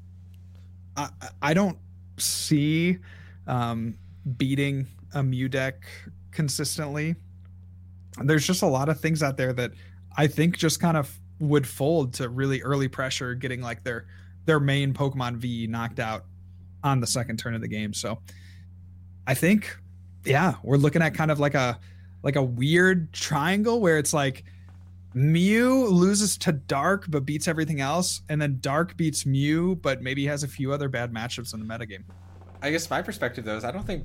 I, 0.95 1.09
I 1.41 1.53
don't 1.53 1.77
see 2.17 2.97
um, 3.47 3.97
beating 4.37 4.87
a 5.13 5.23
Mew 5.23 5.49
deck 5.49 5.85
consistently. 6.31 7.15
There's 8.23 8.45
just 8.45 8.61
a 8.61 8.67
lot 8.67 8.89
of 8.89 8.99
things 8.99 9.21
out 9.23 9.37
there 9.37 9.53
that 9.53 9.71
I 10.17 10.27
think 10.27 10.57
just 10.57 10.79
kind 10.79 10.97
of 10.97 11.19
would 11.39 11.67
fold 11.67 12.13
to 12.15 12.29
really 12.29 12.61
early 12.61 12.87
pressure, 12.87 13.35
getting 13.35 13.61
like 13.61 13.83
their 13.83 14.05
their 14.45 14.59
main 14.59 14.93
Pokemon 14.93 15.37
V 15.37 15.67
knocked 15.67 15.99
out 15.99 16.25
on 16.83 16.99
the 16.99 17.07
second 17.07 17.37
turn 17.37 17.55
of 17.55 17.61
the 17.61 17.67
game. 17.67 17.93
So 17.93 18.19
I 19.27 19.33
think, 19.33 19.75
yeah, 20.23 20.53
we're 20.63 20.77
looking 20.77 21.01
at 21.01 21.13
kind 21.13 21.31
of 21.31 21.39
like 21.39 21.55
a 21.55 21.79
like 22.23 22.35
a 22.35 22.43
weird 22.43 23.11
triangle 23.11 23.81
where 23.81 23.97
it's 23.97 24.13
like 24.13 24.43
Mew 25.15 25.87
loses 25.87 26.37
to 26.39 26.51
Dark 26.51 27.05
but 27.07 27.25
beats 27.25 27.47
everything 27.47 27.79
else, 27.79 28.21
and 28.27 28.41
then 28.41 28.57
Dark 28.59 28.97
beats 28.97 29.25
Mew 29.25 29.75
but 29.75 30.01
maybe 30.01 30.25
has 30.25 30.43
a 30.43 30.47
few 30.47 30.73
other 30.73 30.89
bad 30.89 31.13
matchups 31.13 31.53
in 31.53 31.61
the 31.61 31.65
metagame. 31.65 32.03
I 32.61 32.69
guess 32.71 32.89
my 32.89 33.01
perspective 33.01 33.45
though 33.45 33.55
is 33.55 33.63
I 33.63 33.71
don't 33.71 33.87
think 33.87 34.03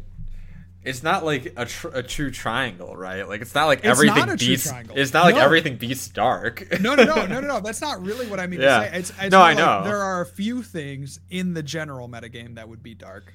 it's 0.83 1.03
not 1.03 1.25
like 1.25 1.53
a, 1.57 1.67
tr- 1.67 1.89
a 1.89 2.03
true 2.03 2.31
triangle, 2.31 2.97
right? 2.97 3.29
Like 3.29 3.43
it's 3.43 3.55
not 3.55 3.67
like 3.67 3.81
it's 3.81 3.89
everything 3.89 4.27
not 4.27 4.39
beats. 4.39 4.73
It's 4.95 5.13
not 5.13 5.25
like 5.25 5.35
no. 5.35 5.41
everything 5.41 5.77
beats 5.77 6.07
dark. 6.09 6.65
no, 6.81 6.95
no, 6.95 7.03
no, 7.03 7.27
no, 7.27 7.41
no, 7.41 7.41
no. 7.41 7.61
That's 7.65 7.81
not 7.81 8.03
really 8.05 8.29
what 8.29 8.39
I 8.39 8.47
mean 8.47 8.61
yeah. 8.61 8.79
to 8.79 8.91
say. 8.91 8.99
It's, 8.99 9.13
it's 9.21 9.33
no, 9.33 9.43
I 9.43 9.53
know. 9.55 9.83
There 9.85 10.01
are 10.01 10.21
a 10.21 10.27
few 10.27 10.63
things 10.63 11.19
in 11.29 11.55
the 11.55 11.63
general 11.63 12.09
metagame 12.09 12.55
that 12.55 12.69
would 12.69 12.83
be 12.83 12.95
dark. 12.95 13.35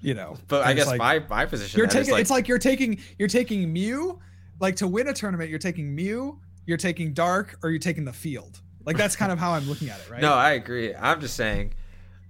You 0.00 0.14
know, 0.14 0.36
but 0.48 0.64
I 0.64 0.74
guess 0.74 0.86
like, 0.86 0.98
my 0.98 1.20
my 1.28 1.46
position 1.46 1.78
you're 1.78 1.86
taking 1.86 2.12
like, 2.12 2.22
it's 2.22 2.30
like 2.30 2.48
you're 2.48 2.58
taking 2.58 2.98
you're 3.18 3.28
taking 3.28 3.72
Mew 3.72 4.20
like 4.62 4.76
to 4.76 4.88
win 4.88 5.08
a 5.08 5.12
tournament, 5.12 5.50
you're 5.50 5.58
taking 5.58 5.94
Mew, 5.94 6.40
you're 6.66 6.78
taking 6.78 7.12
Dark, 7.12 7.58
or 7.62 7.70
you're 7.70 7.78
taking 7.78 8.04
the 8.04 8.12
field. 8.12 8.60
Like 8.84 8.96
that's 8.96 9.16
kind 9.16 9.32
of 9.32 9.38
how 9.38 9.52
I'm 9.52 9.68
looking 9.68 9.88
at 9.90 10.00
it, 10.00 10.10
right? 10.10 10.20
No, 10.20 10.32
I 10.32 10.52
agree. 10.52 10.94
I'm 10.94 11.20
just 11.20 11.36
saying, 11.36 11.74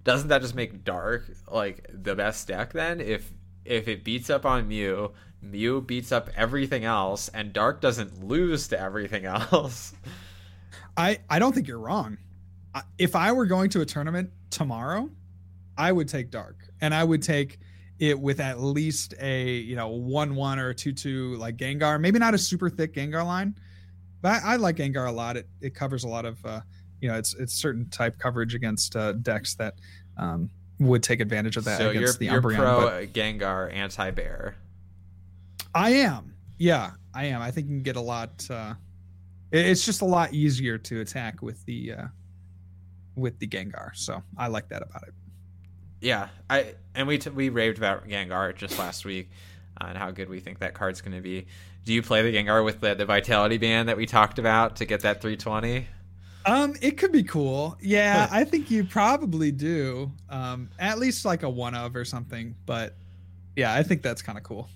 doesn't 0.05 0.29
that 0.29 0.43
just 0.43 0.55
make 0.55 0.85
Dark 0.85 1.25
like 1.51 1.87
the 1.93 2.15
best 2.15 2.49
deck 2.49 2.73
then? 2.73 3.01
If 3.01 3.31
if 3.65 3.89
it 3.89 4.05
beats 4.05 4.31
up 4.31 4.45
on 4.45 4.69
Mew, 4.69 5.13
Mew 5.41 5.81
beats 5.81 6.13
up 6.13 6.31
everything 6.37 6.85
else, 6.85 7.29
and 7.29 7.53
Dark 7.53 7.81
doesn't 7.81 8.25
lose 8.25 8.69
to 8.69 8.81
everything 8.81 9.25
else. 9.27 9.93
I 10.97 11.19
I 11.29 11.39
don't 11.39 11.55
think 11.55 11.69
you're 11.69 11.79
wrong. 11.79 12.19
If 12.99 13.15
I 13.15 13.33
were 13.33 13.47
going 13.47 13.69
to 13.71 13.83
a 13.83 13.87
tournament 13.87 14.31
tomorrow, 14.51 15.11
I 15.77 15.93
would 15.93 16.09
take 16.09 16.31
Dark, 16.31 16.57
and 16.81 16.95
I 16.95 17.05
would 17.05 17.23
take 17.23 17.59
it 17.99 18.19
with 18.19 18.41
at 18.41 18.61
least 18.61 19.15
a 19.21 19.53
you 19.53 19.77
know 19.77 19.89
one 19.89 20.35
one 20.35 20.59
or 20.59 20.71
a 20.71 20.75
two 20.75 20.93
two 20.93 21.37
like 21.37 21.57
Gengar. 21.57 22.01
Maybe 22.01 22.19
not 22.19 22.35
a 22.35 22.39
super 22.39 22.69
thick 22.71 22.95
Gengar 22.95 23.25
line, 23.25 23.55
but 24.23 24.43
I, 24.43 24.55
I 24.55 24.57
like 24.57 24.77
Gengar 24.77 25.07
a 25.09 25.13
lot. 25.13 25.37
It 25.37 25.49
it 25.61 25.75
covers 25.75 26.05
a 26.05 26.09
lot 26.09 26.25
of 26.25 26.45
uh, 26.47 26.61
you 27.01 27.09
know 27.09 27.17
it's 27.19 27.35
it's 27.35 27.53
certain 27.53 27.89
type 27.91 28.19
coverage 28.19 28.55
against 28.55 28.97
uh, 28.97 29.13
decks 29.13 29.55
that 29.57 29.75
um, 30.17 30.49
would 30.79 31.03
take 31.03 31.21
advantage 31.21 31.57
of 31.57 31.65
that 31.65 31.79
so 31.79 31.85
you're, 31.91 32.03
against 32.03 32.19
the 32.19 32.27
you're 32.27 32.41
pro 32.41 32.81
but 32.83 33.13
Gengar, 33.13 33.73
anti 33.73 34.11
Bear. 34.13 34.57
I 35.75 35.91
am, 35.91 36.35
yeah, 36.59 36.93
I 37.15 37.25
am. 37.27 37.41
I 37.43 37.51
think 37.51 37.67
you 37.67 37.75
can 37.77 37.83
get 37.83 37.97
a 37.97 38.01
lot. 38.01 38.47
Uh, 38.51 38.75
it- 39.51 39.67
it's 39.67 39.85
just 39.85 40.01
a 40.03 40.07
lot 40.07 40.33
easier 40.33 40.79
to 40.79 41.01
attack 41.01 41.43
with 41.43 41.65
the 41.67 41.93
uh, 41.93 42.07
with 43.17 43.39
the 43.39 43.47
Gengar. 43.47 43.91
So 43.95 44.23
I 44.37 44.49
like 44.49 44.69
that 44.69 44.83
about 44.83 45.03
it. 45.09 45.15
Yeah, 46.01 46.29
I 46.51 46.75
and 46.95 47.07
we 47.07 47.19
t- 47.19 47.31
we 47.31 47.49
raved 47.49 47.79
about 47.79 48.09
Gengar 48.09 48.55
just 48.55 48.79
last 48.79 49.05
week 49.05 49.31
uh, 49.81 49.87
and 49.89 49.99
how 49.99 50.11
good 50.11 50.29
we 50.29 50.41
think 50.41 50.59
that 50.59 50.75
card's 50.75 51.01
going 51.01 51.15
to 51.17 51.23
be. 51.23 51.47
Do 51.85 51.93
you 51.93 52.03
play 52.03 52.23
the 52.23 52.37
Gengar 52.37 52.65
with 52.65 52.81
the, 52.81 52.95
the 52.95 53.05
Vitality 53.05 53.59
Band 53.59 53.89
that 53.89 53.97
we 53.97 54.07
talked 54.07 54.39
about 54.39 54.77
to 54.77 54.85
get 54.85 55.01
that 55.01 55.21
320? 55.21 55.89
Um, 56.45 56.75
it 56.81 56.93
could 56.93 57.13
be 57.13 57.23
cool. 57.23 57.77
Yeah, 57.81 58.29
I 58.31 58.45
think 58.45 58.71
you 58.71 58.85
probably 58.85 59.53
do. 59.53 60.13
Um, 60.29 60.71
at 60.79 60.99
least 60.99 61.25
like 61.25 61.43
a 61.43 61.51
one 61.51 61.75
of 61.75 61.95
or 61.97 62.05
something. 62.05 62.55
But 62.67 62.97
yeah, 63.57 63.75
I 63.75 63.83
think 63.83 64.03
that's 64.03 64.23
kind 64.23 64.39
of 64.39 64.45
cool. 64.45 64.69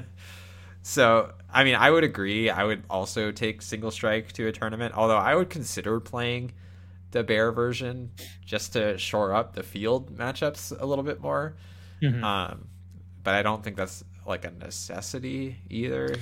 so, 0.82 1.32
I 1.52 1.64
mean, 1.64 1.74
I 1.74 1.90
would 1.90 2.04
agree. 2.04 2.50
I 2.50 2.64
would 2.64 2.82
also 2.90 3.30
take 3.30 3.62
Single 3.62 3.90
Strike 3.90 4.32
to 4.32 4.46
a 4.48 4.52
tournament, 4.52 4.94
although 4.96 5.16
I 5.16 5.34
would 5.34 5.50
consider 5.50 6.00
playing 6.00 6.52
the 7.10 7.22
Bear 7.22 7.52
version 7.52 8.10
just 8.44 8.72
to 8.72 8.96
shore 8.98 9.34
up 9.34 9.54
the 9.54 9.62
field 9.62 10.16
matchups 10.16 10.78
a 10.78 10.84
little 10.86 11.04
bit 11.04 11.20
more. 11.20 11.56
Um, 12.24 12.68
but 13.22 13.34
I 13.34 13.42
don't 13.42 13.62
think 13.62 13.76
that's 13.76 14.02
like 14.26 14.44
a 14.44 14.50
necessity 14.50 15.56
either. 15.70 16.14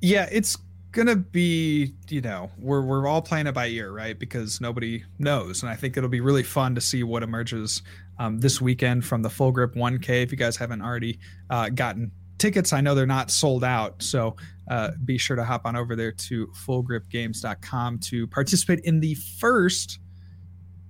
Yeah, 0.00 0.28
it's 0.30 0.56
gonna 0.92 1.16
be 1.16 1.94
you 2.08 2.20
know 2.20 2.50
we're 2.58 2.82
we're 2.82 3.06
all 3.06 3.22
playing 3.22 3.46
it 3.46 3.52
by 3.52 3.66
ear, 3.68 3.92
right? 3.92 4.18
Because 4.18 4.60
nobody 4.60 5.04
knows, 5.18 5.62
and 5.62 5.70
I 5.70 5.76
think 5.76 5.96
it'll 5.96 6.08
be 6.08 6.20
really 6.20 6.42
fun 6.42 6.74
to 6.74 6.80
see 6.80 7.02
what 7.02 7.22
emerges 7.22 7.82
um, 8.18 8.40
this 8.40 8.60
weekend 8.60 9.04
from 9.04 9.22
the 9.22 9.30
Full 9.30 9.52
Grip 9.52 9.74
1K. 9.74 10.22
If 10.22 10.32
you 10.32 10.38
guys 10.38 10.56
haven't 10.56 10.82
already 10.82 11.18
uh, 11.50 11.68
gotten 11.68 12.10
tickets, 12.38 12.72
I 12.72 12.80
know 12.80 12.94
they're 12.94 13.06
not 13.06 13.30
sold 13.30 13.64
out, 13.64 14.02
so 14.02 14.36
uh, 14.70 14.90
be 15.04 15.18
sure 15.18 15.36
to 15.36 15.44
hop 15.44 15.66
on 15.66 15.76
over 15.76 15.96
there 15.96 16.12
to 16.12 16.46
fullgripgames.com 16.48 17.98
to 17.98 18.26
participate 18.28 18.80
in 18.80 19.00
the 19.00 19.14
first 19.14 19.98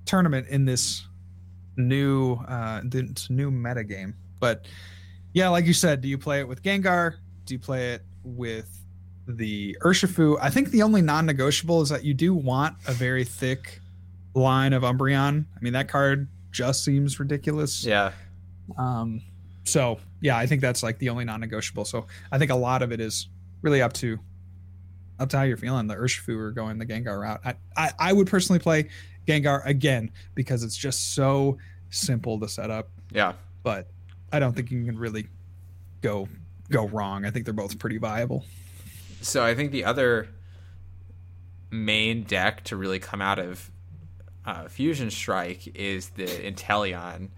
tournament 0.04 0.48
in 0.48 0.64
this 0.64 1.06
new 1.76 2.34
uh 2.48 2.80
this 2.84 3.30
new 3.30 3.50
meta 3.50 3.84
game. 3.84 4.14
But 4.40 4.66
yeah, 5.32 5.48
like 5.48 5.66
you 5.66 5.72
said, 5.72 6.00
do 6.00 6.08
you 6.08 6.18
play 6.18 6.40
it 6.40 6.48
with 6.48 6.62
Gengar? 6.62 7.16
Do 7.44 7.54
you 7.54 7.60
play 7.60 7.92
it 7.92 8.02
with 8.22 8.68
the 9.26 9.76
Urshifu? 9.82 10.38
I 10.40 10.50
think 10.50 10.70
the 10.70 10.82
only 10.82 11.02
non-negotiable 11.02 11.82
is 11.82 11.88
that 11.90 12.04
you 12.04 12.14
do 12.14 12.34
want 12.34 12.76
a 12.86 12.92
very 12.92 13.24
thick 13.24 13.80
line 14.34 14.72
of 14.72 14.82
Umbreon. 14.82 15.44
I 15.54 15.60
mean, 15.60 15.72
that 15.74 15.88
card 15.88 16.28
just 16.50 16.84
seems 16.84 17.20
ridiculous. 17.20 17.84
Yeah. 17.84 18.12
Um, 18.76 19.22
so 19.64 19.98
yeah, 20.20 20.36
I 20.36 20.46
think 20.46 20.60
that's 20.60 20.82
like 20.82 20.98
the 20.98 21.10
only 21.10 21.24
non-negotiable. 21.24 21.84
So 21.84 22.06
I 22.32 22.38
think 22.38 22.50
a 22.50 22.56
lot 22.56 22.82
of 22.82 22.92
it 22.92 23.00
is 23.00 23.28
really 23.62 23.82
up 23.82 23.92
to 23.94 24.18
up 25.18 25.28
to 25.30 25.36
how 25.36 25.42
you're 25.42 25.56
feeling. 25.56 25.86
The 25.86 25.96
Urshifu 25.96 26.38
or 26.38 26.50
going 26.52 26.78
the 26.78 26.86
Gengar 26.86 27.20
route. 27.20 27.40
I, 27.44 27.54
I 27.76 27.92
I 27.98 28.12
would 28.12 28.28
personally 28.28 28.60
play 28.60 28.88
Gengar 29.26 29.64
again 29.66 30.10
because 30.34 30.62
it's 30.62 30.76
just 30.76 31.14
so 31.14 31.58
simple 31.90 32.38
to 32.40 32.48
set 32.48 32.70
up. 32.70 32.88
Yeah. 33.12 33.34
But 33.62 33.88
I 34.32 34.38
don't 34.38 34.54
think 34.54 34.70
you 34.70 34.84
can 34.84 34.98
really 34.98 35.28
go 36.00 36.28
go 36.70 36.86
wrong. 36.86 37.24
I 37.24 37.30
think 37.30 37.44
they're 37.44 37.54
both 37.54 37.78
pretty 37.78 37.98
viable. 37.98 38.44
So 39.20 39.44
I 39.44 39.54
think 39.54 39.72
the 39.72 39.84
other 39.84 40.28
main 41.70 42.24
deck 42.24 42.64
to 42.64 42.76
really 42.76 42.98
come 42.98 43.20
out 43.20 43.38
of 43.38 43.70
uh, 44.44 44.68
Fusion 44.68 45.10
Strike 45.10 45.76
is 45.76 46.10
the 46.10 46.26
Inteleon. 46.26 47.30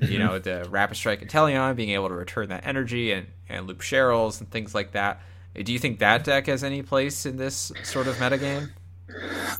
You 0.00 0.18
know, 0.18 0.38
the 0.38 0.66
Rapid 0.68 0.96
Strike 0.96 1.22
Inteleon 1.22 1.76
being 1.76 1.90
able 1.90 2.08
to 2.08 2.14
return 2.14 2.48
that 2.48 2.66
energy 2.66 3.12
and, 3.12 3.28
and 3.48 3.66
loop 3.66 3.80
Cheryls 3.80 4.40
and 4.40 4.50
things 4.50 4.74
like 4.74 4.92
that. 4.92 5.20
Do 5.54 5.72
you 5.72 5.78
think 5.78 6.00
that 6.00 6.24
deck 6.24 6.46
has 6.46 6.64
any 6.64 6.82
place 6.82 7.24
in 7.26 7.36
this 7.36 7.72
sort 7.84 8.08
of 8.08 8.16
metagame? 8.16 8.70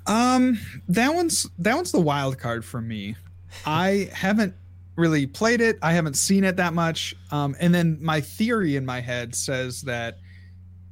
Um, 0.06 0.58
that 0.88 1.14
one's 1.14 1.48
that 1.58 1.76
one's 1.76 1.92
the 1.92 2.00
wild 2.00 2.38
card 2.38 2.64
for 2.64 2.80
me. 2.80 3.16
I 3.64 4.10
haven't 4.12 4.54
really 4.96 5.26
played 5.26 5.60
it. 5.60 5.78
I 5.82 5.92
haven't 5.92 6.14
seen 6.14 6.44
it 6.44 6.56
that 6.56 6.74
much. 6.74 7.14
Um, 7.30 7.56
and 7.60 7.74
then 7.74 7.98
my 8.00 8.20
theory 8.20 8.76
in 8.76 8.86
my 8.86 9.00
head 9.00 9.34
says 9.34 9.82
that 9.82 10.18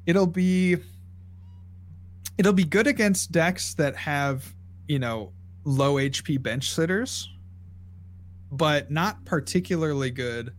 it'll 0.07 0.27
be 0.27 0.77
it'll 2.38 2.53
be 2.53 2.65
good 2.65 2.87
against 2.87 3.31
decks 3.33 3.75
that 3.75 3.95
have 3.97 4.55
you 4.88 4.99
know 4.99 5.33
low 5.65 5.95
HP 5.95 6.43
bench 6.43 6.71
sitters, 6.71 7.29
but 8.51 8.91
not 8.91 9.25
particularly 9.25 10.11
good 10.11 10.53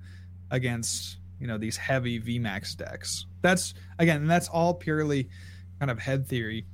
against 0.51 1.17
you 1.39 1.47
know 1.47 1.57
these 1.57 1.77
heavy 1.77 2.21
VMAX 2.21 2.77
decks. 2.77 3.25
That's 3.41 3.73
again, 3.99 4.27
that's 4.27 4.47
all 4.47 4.73
purely 4.73 5.29
kind 5.79 5.91
of 5.91 5.99
head 5.99 6.27
theory. 6.27 6.65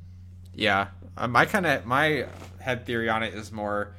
Yeah, 0.54 0.88
uh, 1.18 1.28
my 1.28 1.46
kind 1.46 1.66
of 1.66 1.86
my 1.86 2.28
head 2.60 2.86
theory 2.86 3.10
on 3.10 3.24
it 3.24 3.34
is 3.34 3.52
more. 3.52 3.96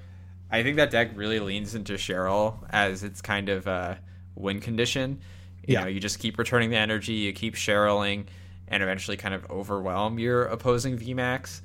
I 0.50 0.62
think 0.62 0.76
that 0.76 0.90
deck 0.90 1.10
really 1.14 1.38
leans 1.40 1.74
into 1.74 1.94
Cheryl 1.94 2.56
as 2.70 3.02
its 3.04 3.20
kind 3.22 3.48
of 3.48 3.68
uh, 3.68 3.94
win 4.34 4.60
condition. 4.60 5.20
You 5.66 5.74
Yeah. 5.74 5.80
know, 5.82 5.86
you 5.88 6.00
just 6.00 6.18
keep 6.18 6.38
returning 6.38 6.70
the 6.70 6.76
energy, 6.76 7.12
you 7.12 7.32
keep 7.32 7.54
Cheryling, 7.54 8.26
and 8.68 8.82
eventually 8.82 9.16
kind 9.16 9.34
of 9.34 9.48
overwhelm 9.50 10.18
your 10.18 10.44
opposing 10.44 10.98
VMAX. 10.98 11.60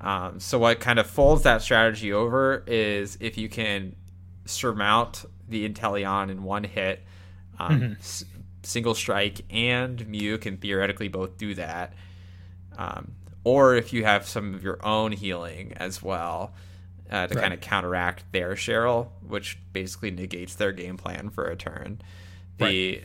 Um, 0.00 0.40
so 0.40 0.58
what 0.58 0.80
kind 0.80 0.98
of 0.98 1.06
folds 1.06 1.42
that 1.44 1.62
strategy 1.62 2.12
over 2.12 2.64
is 2.66 3.16
if 3.20 3.38
you 3.38 3.48
can 3.48 3.94
surmount 4.44 5.24
the 5.48 5.68
Inteleon 5.68 6.30
in 6.30 6.42
one 6.42 6.64
hit, 6.64 7.02
um, 7.58 7.96
s- 8.00 8.24
single 8.62 8.94
strike 8.94 9.42
and 9.50 10.06
Mew 10.08 10.38
can 10.38 10.56
theoretically 10.56 11.08
both 11.08 11.36
do 11.38 11.54
that. 11.54 11.92
Um, 12.76 13.12
or 13.44 13.76
if 13.76 13.92
you 13.92 14.04
have 14.04 14.26
some 14.26 14.54
of 14.54 14.62
your 14.64 14.84
own 14.84 15.12
healing 15.12 15.72
as 15.76 16.02
well 16.02 16.52
uh, 17.10 17.26
to 17.26 17.34
Right. 17.34 17.42
kind 17.42 17.54
of 17.54 17.60
counteract 17.60 18.24
their 18.32 18.54
Cheryl, 18.54 19.08
which 19.26 19.58
basically 19.72 20.10
negates 20.10 20.54
their 20.54 20.72
game 20.72 20.96
plan 20.96 21.30
for 21.30 21.44
a 21.44 21.56
turn. 21.56 22.00
The 22.58 23.02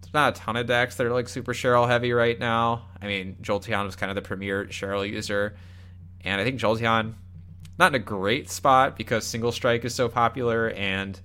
there's 0.00 0.14
not 0.14 0.36
a 0.36 0.40
ton 0.40 0.56
of 0.56 0.66
decks 0.66 0.96
that 0.96 1.06
are 1.06 1.12
like 1.12 1.28
super 1.28 1.52
Cheryl 1.52 1.86
heavy 1.88 2.12
right 2.12 2.38
now. 2.38 2.86
I 3.00 3.06
mean, 3.06 3.36
Jolteon 3.42 3.84
was 3.86 3.96
kind 3.96 4.10
of 4.10 4.16
the 4.16 4.22
premier 4.22 4.64
Cheryl 4.66 5.08
user, 5.08 5.56
and 6.24 6.40
I 6.40 6.44
think 6.44 6.60
Jolteon 6.60 7.14
not 7.78 7.94
in 7.94 7.94
a 7.94 8.04
great 8.04 8.50
spot 8.50 8.96
because 8.96 9.24
single 9.26 9.52
strike 9.52 9.84
is 9.84 9.94
so 9.94 10.08
popular 10.08 10.70
and. 10.70 11.20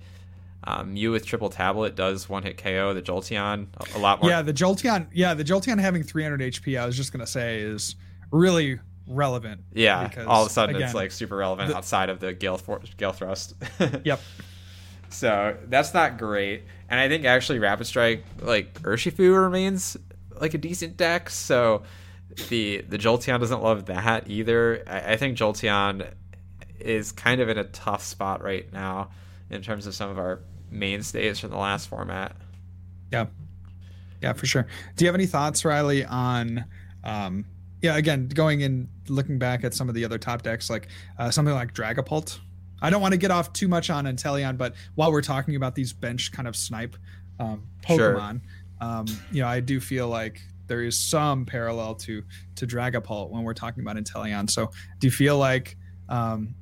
Um, 0.64 0.94
Mew 0.94 1.12
with 1.12 1.24
triple 1.24 1.50
tablet 1.50 1.94
does 1.94 2.28
one 2.28 2.42
hit 2.42 2.58
KO 2.58 2.92
the 2.92 3.00
Jolteon 3.00 3.68
a, 3.94 3.96
a 3.96 4.00
lot 4.00 4.20
more. 4.20 4.28
Yeah, 4.28 4.42
the 4.42 4.52
Jolteon. 4.52 5.06
Yeah, 5.14 5.32
the 5.32 5.44
Jolteon 5.44 5.78
having 5.80 6.02
300 6.02 6.40
HP. 6.40 6.78
I 6.78 6.84
was 6.84 6.96
just 6.96 7.12
gonna 7.12 7.28
say 7.28 7.60
is 7.60 7.94
really 8.32 8.80
relevant. 9.08 9.62
Yeah, 9.72 10.06
because, 10.08 10.26
all 10.26 10.42
of 10.42 10.48
a 10.50 10.52
sudden 10.52 10.76
again, 10.76 10.86
it's 10.86 10.94
like 10.94 11.10
super 11.10 11.36
relevant 11.36 11.70
the- 11.70 11.76
outside 11.76 12.08
of 12.10 12.20
the 12.20 12.32
Gale, 12.32 12.58
for- 12.58 12.80
Gale 12.96 13.12
Thrust. 13.12 13.54
Yep. 14.04 14.20
So 15.10 15.56
that's 15.68 15.94
not 15.94 16.18
great. 16.18 16.64
And 16.88 17.00
I 17.00 17.08
think 17.08 17.24
actually 17.24 17.58
Rapid 17.58 17.86
Strike, 17.86 18.24
like 18.42 18.80
Urshifu 18.82 19.40
remains 19.42 19.96
like 20.40 20.54
a 20.54 20.58
decent 20.58 20.96
deck. 20.98 21.30
So 21.30 21.82
the 22.50 22.82
the 22.88 22.98
Jolteon 22.98 23.40
doesn't 23.40 23.62
love 23.62 23.86
that 23.86 24.28
either. 24.28 24.84
I, 24.86 25.12
I 25.12 25.16
think 25.16 25.38
Jolteon 25.38 26.12
is 26.78 27.10
kind 27.12 27.40
of 27.40 27.48
in 27.48 27.56
a 27.58 27.64
tough 27.64 28.04
spot 28.04 28.42
right 28.42 28.70
now 28.72 29.08
in 29.50 29.62
terms 29.62 29.86
of 29.86 29.94
some 29.94 30.10
of 30.10 30.18
our 30.18 30.40
mainstays 30.70 31.38
from 31.38 31.50
the 31.50 31.56
last 31.56 31.88
format. 31.88 32.36
Yeah. 33.10 33.26
Yeah, 34.22 34.34
for 34.34 34.46
sure. 34.46 34.66
Do 34.96 35.04
you 35.04 35.08
have 35.08 35.14
any 35.14 35.26
thoughts, 35.26 35.64
Riley, 35.64 36.04
on 36.04 36.64
um 37.02 37.46
yeah, 37.82 37.96
again, 37.96 38.28
going 38.28 38.62
and 38.62 38.88
looking 39.08 39.38
back 39.38 39.64
at 39.64 39.74
some 39.74 39.88
of 39.88 39.94
the 39.94 40.04
other 40.04 40.18
top 40.18 40.42
decks, 40.42 40.68
like 40.68 40.88
uh, 41.18 41.30
something 41.30 41.54
like 41.54 41.74
Dragapult. 41.74 42.38
I 42.80 42.90
don't 42.90 43.02
want 43.02 43.12
to 43.12 43.18
get 43.18 43.30
off 43.30 43.52
too 43.52 43.68
much 43.68 43.90
on 43.90 44.04
Inteleon, 44.04 44.56
but 44.56 44.74
while 44.94 45.10
we're 45.10 45.22
talking 45.22 45.56
about 45.56 45.74
these 45.74 45.92
bench 45.92 46.30
kind 46.32 46.46
of 46.46 46.54
snipe 46.54 46.96
um, 47.40 47.64
Sure. 47.86 48.14
Pokemon, 48.14 48.40
um, 48.80 49.06
you 49.32 49.42
know, 49.42 49.48
I 49.48 49.60
do 49.60 49.80
feel 49.80 50.08
like 50.08 50.40
there 50.66 50.82
is 50.82 50.98
some 50.98 51.44
parallel 51.46 51.94
to 51.96 52.22
to 52.56 52.66
Dragapult 52.66 53.30
when 53.30 53.42
we're 53.42 53.54
talking 53.54 53.82
about 53.82 53.96
Inteleon. 53.96 54.50
So 54.50 54.70
do 54.98 55.06
you 55.06 55.10
feel 55.10 55.38
like 55.38 55.76
um, 56.08 56.54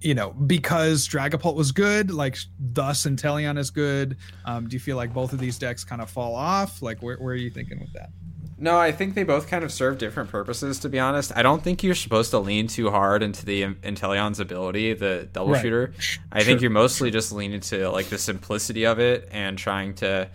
you 0.00 0.14
know, 0.14 0.30
because 0.30 1.06
Dragapult 1.06 1.54
was 1.54 1.72
good, 1.72 2.10
like 2.10 2.36
thus 2.58 3.04
Inteleon 3.06 3.58
is 3.58 3.70
good. 3.70 4.16
Um, 4.44 4.68
do 4.68 4.74
you 4.74 4.80
feel 4.80 4.96
like 4.96 5.12
both 5.12 5.32
of 5.32 5.38
these 5.38 5.58
decks 5.58 5.84
kind 5.84 6.00
of 6.00 6.08
fall 6.10 6.34
off? 6.34 6.80
Like, 6.80 7.02
where, 7.02 7.16
where 7.16 7.34
are 7.34 7.36
you 7.36 7.50
thinking 7.50 7.78
with 7.78 7.92
that? 7.92 8.08
No, 8.62 8.76
I 8.78 8.92
think 8.92 9.14
they 9.14 9.22
both 9.22 9.48
kind 9.48 9.64
of 9.64 9.72
serve 9.72 9.96
different 9.96 10.28
purposes. 10.28 10.80
To 10.80 10.90
be 10.90 10.98
honest, 10.98 11.32
I 11.34 11.42
don't 11.42 11.64
think 11.64 11.82
you're 11.82 11.94
supposed 11.94 12.30
to 12.32 12.38
lean 12.38 12.66
too 12.66 12.90
hard 12.90 13.22
into 13.22 13.46
the 13.46 13.62
Inteleon's 13.62 14.38
ability, 14.38 14.92
the 14.92 15.28
double 15.32 15.52
right. 15.52 15.62
shooter. 15.62 15.94
I 16.30 16.44
think 16.44 16.60
you're 16.60 16.70
mostly 16.70 17.10
just 17.10 17.32
leaning 17.32 17.60
to 17.60 17.88
like 17.88 18.10
the 18.10 18.18
simplicity 18.18 18.84
of 18.84 18.98
it 18.98 19.30
and 19.32 19.56
trying 19.56 19.94
to, 19.94 20.28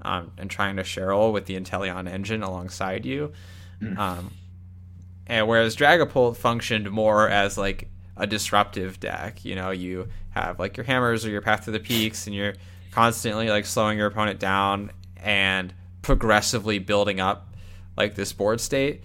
um, 0.00 0.32
and 0.38 0.50
trying 0.50 0.76
to 0.76 0.84
Cheryl 0.84 1.34
with 1.34 1.44
the 1.44 1.60
Inteleon 1.60 2.10
engine 2.10 2.42
alongside 2.42 3.04
you. 3.04 3.32
Mm. 3.82 3.98
Um, 3.98 4.32
and 5.26 5.46
whereas 5.46 5.76
Dragapult 5.76 6.38
functioned 6.38 6.90
more 6.90 7.28
as 7.28 7.58
like 7.58 7.90
a 8.16 8.26
disruptive 8.26 8.98
deck. 9.00 9.44
You 9.44 9.54
know, 9.54 9.70
you 9.70 10.08
have 10.30 10.58
like 10.58 10.78
your 10.78 10.84
hammers 10.84 11.26
or 11.26 11.30
your 11.30 11.42
path 11.42 11.66
to 11.66 11.72
the 11.72 11.80
peaks, 11.80 12.26
and 12.26 12.34
you're 12.34 12.54
constantly 12.90 13.50
like 13.50 13.66
slowing 13.66 13.98
your 13.98 14.06
opponent 14.06 14.40
down 14.40 14.92
and 15.18 15.74
progressively 16.00 16.78
building 16.78 17.20
up 17.20 17.52
like 17.96 18.14
this 18.14 18.32
board 18.32 18.60
state. 18.60 19.02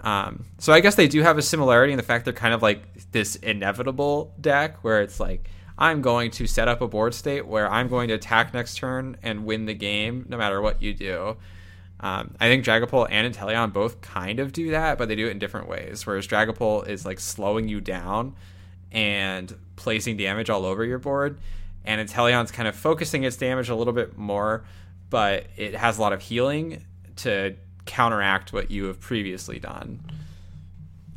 Um, 0.00 0.44
so 0.58 0.72
I 0.72 0.80
guess 0.80 0.94
they 0.94 1.08
do 1.08 1.22
have 1.22 1.38
a 1.38 1.42
similarity 1.42 1.92
in 1.92 1.96
the 1.96 2.04
fact 2.04 2.24
they're 2.24 2.34
kind 2.34 2.54
of 2.54 2.62
like 2.62 3.10
this 3.10 3.36
inevitable 3.36 4.34
deck 4.40 4.82
where 4.84 5.02
it's 5.02 5.18
like 5.18 5.50
I'm 5.76 6.02
going 6.02 6.30
to 6.32 6.46
set 6.46 6.68
up 6.68 6.80
a 6.80 6.88
board 6.88 7.14
state 7.14 7.46
where 7.46 7.70
I'm 7.70 7.88
going 7.88 8.08
to 8.08 8.14
attack 8.14 8.52
next 8.54 8.76
turn 8.76 9.16
and 9.22 9.44
win 9.44 9.66
the 9.66 9.74
game 9.74 10.26
no 10.28 10.36
matter 10.36 10.60
what 10.60 10.82
you 10.82 10.94
do. 10.94 11.36
Um, 12.00 12.34
I 12.40 12.46
think 12.48 12.64
Dragapult 12.64 13.08
and 13.10 13.32
Inteleon 13.32 13.72
both 13.72 14.00
kind 14.00 14.38
of 14.38 14.52
do 14.52 14.70
that, 14.70 14.98
but 14.98 15.08
they 15.08 15.16
do 15.16 15.26
it 15.26 15.30
in 15.30 15.38
different 15.38 15.68
ways. 15.68 16.06
Whereas 16.06 16.26
Dragapult 16.28 16.88
is 16.88 17.04
like 17.04 17.18
slowing 17.18 17.68
you 17.68 17.80
down 17.80 18.36
and 18.92 19.54
placing 19.76 20.16
damage 20.16 20.48
all 20.48 20.64
over 20.64 20.84
your 20.84 20.98
board, 20.98 21.40
and 21.84 22.00
Inteleon's 22.00 22.50
kind 22.50 22.68
of 22.68 22.76
focusing 22.76 23.24
its 23.24 23.36
damage 23.36 23.68
a 23.68 23.74
little 23.74 23.92
bit 23.92 24.16
more, 24.16 24.64
but 25.10 25.46
it 25.56 25.74
has 25.74 25.98
a 25.98 26.00
lot 26.00 26.12
of 26.12 26.22
healing 26.22 26.84
to 27.16 27.56
counteract 27.88 28.52
what 28.52 28.70
you 28.70 28.84
have 28.84 29.00
previously 29.00 29.58
done. 29.58 30.00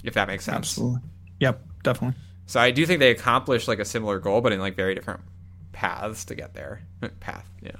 If 0.03 0.15
that 0.15 0.27
makes 0.27 0.45
sense. 0.45 0.57
Absolutely. 0.57 1.01
Yep, 1.39 1.61
definitely. 1.83 2.19
So 2.47 2.59
I 2.59 2.71
do 2.71 2.85
think 2.87 2.99
they 2.99 3.11
accomplish 3.11 3.67
like 3.67 3.77
a 3.79 3.85
similar 3.85 4.17
goal, 4.19 4.41
but 4.41 4.51
in 4.51 4.59
like 4.59 4.75
very 4.75 4.95
different 4.95 5.21
paths 5.71 6.25
to 6.25 6.35
get 6.35 6.53
there. 6.53 6.81
Path, 7.19 7.49
yeah. 7.61 7.71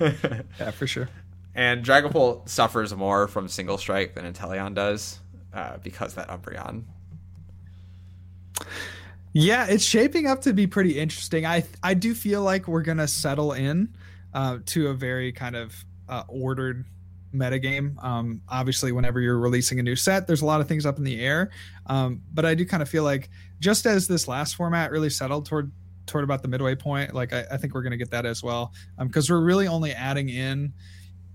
yeah, 0.58 0.70
for 0.72 0.86
sure. 0.86 1.08
And 1.54 1.84
Dragapult 1.84 2.48
suffers 2.48 2.94
more 2.94 3.28
from 3.28 3.48
single 3.48 3.78
strike 3.78 4.14
than 4.14 4.30
Inteleon 4.30 4.74
does 4.74 5.20
uh, 5.52 5.76
because 5.82 6.14
that 6.14 6.28
Umbreon. 6.28 6.84
Yeah, 9.32 9.66
it's 9.66 9.84
shaping 9.84 10.26
up 10.26 10.42
to 10.42 10.52
be 10.52 10.66
pretty 10.66 10.98
interesting. 10.98 11.46
I 11.46 11.64
I 11.82 11.94
do 11.94 12.14
feel 12.14 12.42
like 12.42 12.66
we're 12.66 12.82
gonna 12.82 13.08
settle 13.08 13.52
in 13.52 13.94
uh, 14.34 14.58
to 14.66 14.88
a 14.88 14.94
very 14.94 15.32
kind 15.32 15.56
of 15.56 15.74
uh, 16.08 16.24
ordered 16.28 16.84
metagame. 17.34 18.02
Um, 18.02 18.42
obviously, 18.48 18.92
whenever 18.92 19.20
you're 19.20 19.38
releasing 19.38 19.78
a 19.78 19.82
new 19.82 19.96
set, 19.96 20.26
there's 20.26 20.42
a 20.42 20.46
lot 20.46 20.60
of 20.60 20.68
things 20.68 20.86
up 20.86 20.98
in 20.98 21.04
the 21.04 21.20
air. 21.20 21.50
Um, 21.86 22.22
but 22.32 22.44
I 22.44 22.54
do 22.54 22.66
kind 22.66 22.82
of 22.82 22.88
feel 22.88 23.04
like 23.04 23.30
just 23.58 23.86
as 23.86 24.06
this 24.08 24.28
last 24.28 24.56
format 24.56 24.90
really 24.90 25.10
settled 25.10 25.46
toward 25.46 25.72
toward 26.06 26.24
about 26.24 26.42
the 26.42 26.48
midway 26.48 26.74
point. 26.74 27.14
Like 27.14 27.32
I, 27.32 27.44
I 27.52 27.56
think 27.56 27.74
we're 27.74 27.82
going 27.82 27.92
to 27.92 27.96
get 27.96 28.10
that 28.10 28.26
as 28.26 28.42
well 28.42 28.72
because 28.98 29.30
um, 29.30 29.36
we're 29.36 29.44
really 29.44 29.68
only 29.68 29.92
adding 29.92 30.28
in, 30.28 30.72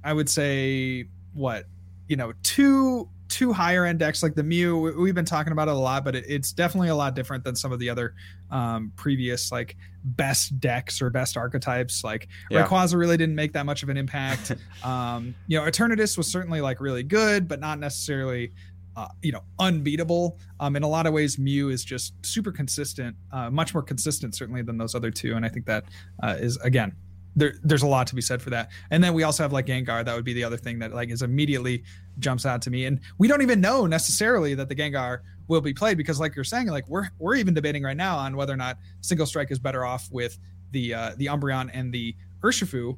I 0.03 0.11
would 0.13 0.29
say, 0.29 1.05
what 1.33 1.65
you 2.07 2.15
know, 2.15 2.33
two 2.43 3.09
two 3.36 3.51
higher 3.51 3.83
end 3.83 3.99
decks 3.99 4.23
like 4.23 4.33
the 4.33 4.43
Mew. 4.43 4.93
We've 4.97 5.13
been 5.13 5.25
talking 5.25 5.51
about 5.51 5.67
it 5.67 5.73
a 5.73 5.77
lot, 5.77 6.05
but 6.05 6.15
it, 6.15 6.23
it's 6.25 6.53
definitely 6.53 6.88
a 6.88 6.95
lot 6.95 7.15
different 7.15 7.43
than 7.43 7.53
some 7.53 7.73
of 7.73 7.79
the 7.79 7.89
other 7.89 8.13
um, 8.49 8.93
previous 8.95 9.51
like 9.51 9.75
best 10.05 10.57
decks 10.61 11.01
or 11.01 11.09
best 11.09 11.36
archetypes. 11.36 12.01
Like 12.01 12.29
yeah. 12.49 12.65
Rayquaza 12.65 12.95
really 12.95 13.17
didn't 13.17 13.36
make 13.36 13.51
that 13.51 13.65
much 13.65 13.83
of 13.83 13.89
an 13.89 13.97
impact. 13.97 14.53
um, 14.86 15.36
you 15.47 15.59
know, 15.59 15.65
Eternatus 15.65 16.17
was 16.17 16.27
certainly 16.27 16.61
like 16.61 16.79
really 16.79 17.03
good, 17.03 17.49
but 17.49 17.59
not 17.59 17.77
necessarily 17.77 18.53
uh, 18.95 19.09
you 19.21 19.33
know 19.33 19.41
unbeatable 19.59 20.39
um, 20.61 20.77
in 20.77 20.83
a 20.83 20.88
lot 20.88 21.05
of 21.05 21.11
ways 21.11 21.38
mew 21.38 21.67
is 21.67 21.83
just 21.83 22.13
super 22.25 22.53
consistent 22.53 23.13
uh, 23.33 23.49
much 23.49 23.73
more 23.73 23.83
consistent 23.83 24.33
certainly 24.33 24.61
than 24.61 24.77
those 24.77 24.95
other 24.95 25.11
two 25.11 25.36
and 25.36 25.45
i 25.45 25.49
think 25.49 25.65
that 25.65 25.83
uh, 26.23 26.38
is 26.39 26.55
again 26.63 26.95
there, 27.36 27.55
there's 27.61 27.81
a 27.81 27.88
lot 27.88 28.07
to 28.07 28.15
be 28.15 28.21
said 28.21 28.41
for 28.41 28.51
that 28.51 28.71
and 28.91 29.03
then 29.03 29.13
we 29.13 29.23
also 29.23 29.43
have 29.43 29.51
like 29.51 29.65
gengar 29.65 30.05
that 30.05 30.15
would 30.15 30.23
be 30.23 30.31
the 30.31 30.45
other 30.45 30.55
thing 30.55 30.79
that 30.79 30.93
like 30.93 31.09
is 31.09 31.21
immediately 31.21 31.83
jumps 32.20 32.45
out 32.45 32.61
to 32.61 32.70
me 32.70 32.86
and 32.86 32.99
we 33.18 33.28
don't 33.28 33.41
even 33.41 33.59
know 33.59 33.86
necessarily 33.86 34.53
that 34.55 34.70
the 34.70 34.76
gengar 34.76 35.20
will 35.47 35.61
be 35.61 35.74
played 35.74 35.97
because 35.97 36.20
like 36.20 36.36
you're 36.36 36.43
saying 36.43 36.68
like 36.68 36.88
we're 36.88 37.09
we're 37.20 37.36
even 37.36 37.53
debating 37.53 37.84
right 37.84 37.97
now 37.97 38.18
on 38.18 38.36
whether 38.36 38.53
or 38.53 38.57
not 38.57 38.78
single 39.01 39.26
strike 39.26 39.51
is 39.51 39.59
better 39.59 39.86
off 39.86 40.07
with 40.11 40.38
the 40.72 40.93
uh 40.93 41.11
the 41.18 41.26
umbreon 41.28 41.70
and 41.74 41.93
the 41.93 42.16
urshifu 42.41 42.97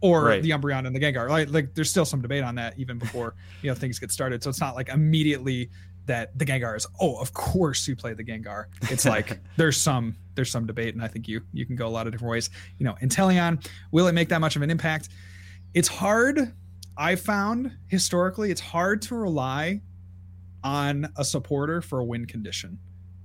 or 0.00 0.24
right. 0.24 0.42
the 0.42 0.50
Umbreon 0.50 0.86
and 0.86 0.94
the 0.94 1.00
Gengar. 1.00 1.28
Like, 1.28 1.50
like 1.50 1.74
there's 1.74 1.90
still 1.90 2.04
some 2.04 2.22
debate 2.22 2.44
on 2.44 2.54
that 2.56 2.78
even 2.78 2.98
before 2.98 3.34
you 3.62 3.68
know 3.68 3.74
things 3.74 3.98
get 3.98 4.10
started. 4.12 4.42
So 4.42 4.50
it's 4.50 4.60
not 4.60 4.74
like 4.74 4.88
immediately 4.88 5.70
that 6.06 6.36
the 6.38 6.44
Gengar 6.46 6.76
is 6.76 6.86
oh 7.00 7.16
of 7.20 7.32
course 7.32 7.86
you 7.86 7.96
play 7.96 8.14
the 8.14 8.24
Gengar. 8.24 8.66
It's 8.82 9.04
like 9.04 9.40
there's 9.56 9.76
some 9.76 10.16
there's 10.34 10.50
some 10.50 10.66
debate, 10.66 10.94
and 10.94 11.02
I 11.02 11.08
think 11.08 11.28
you 11.28 11.40
you 11.52 11.66
can 11.66 11.76
go 11.76 11.86
a 11.86 11.90
lot 11.90 12.06
of 12.06 12.12
different 12.12 12.30
ways. 12.30 12.50
You 12.78 12.84
know, 12.84 12.94
Inteleon 13.02 13.66
will 13.90 14.06
it 14.06 14.12
make 14.12 14.28
that 14.28 14.40
much 14.40 14.56
of 14.56 14.62
an 14.62 14.70
impact? 14.70 15.08
It's 15.74 15.88
hard. 15.88 16.52
I 16.98 17.14
found 17.16 17.72
historically 17.86 18.50
it's 18.50 18.60
hard 18.60 19.00
to 19.02 19.14
rely 19.14 19.80
on 20.64 21.10
a 21.16 21.24
supporter 21.24 21.80
for 21.80 22.00
a 22.00 22.04
win 22.04 22.26
condition, 22.26 22.78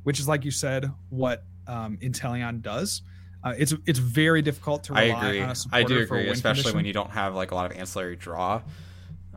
which 0.03 0.19
is 0.19 0.27
like 0.27 0.45
you 0.45 0.51
said 0.51 0.89
what 1.09 1.43
um, 1.67 1.97
Inteleon 1.97 2.61
does 2.61 3.01
uh, 3.43 3.53
it's 3.57 3.73
it's 3.85 3.99
very 3.99 4.41
difficult 4.41 4.85
to 4.85 4.93
rely 4.93 5.03
I 5.03 5.25
agree. 5.27 5.41
on 5.41 5.49
a 5.49 5.55
supporter 5.55 5.85
I 5.85 5.87
do 5.87 5.99
agree, 5.99 6.29
especially 6.29 6.63
condition. 6.63 6.77
when 6.77 6.85
you 6.85 6.93
don't 6.93 7.11
have 7.11 7.35
like 7.35 7.51
a 7.51 7.55
lot 7.55 7.69
of 7.69 7.77
ancillary 7.77 8.15
draw. 8.15 8.61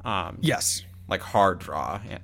Um, 0.05 0.39
yes, 0.41 0.83
like 1.09 1.21
hard 1.21 1.59
draw. 1.59 2.01
Yeah. 2.09 2.19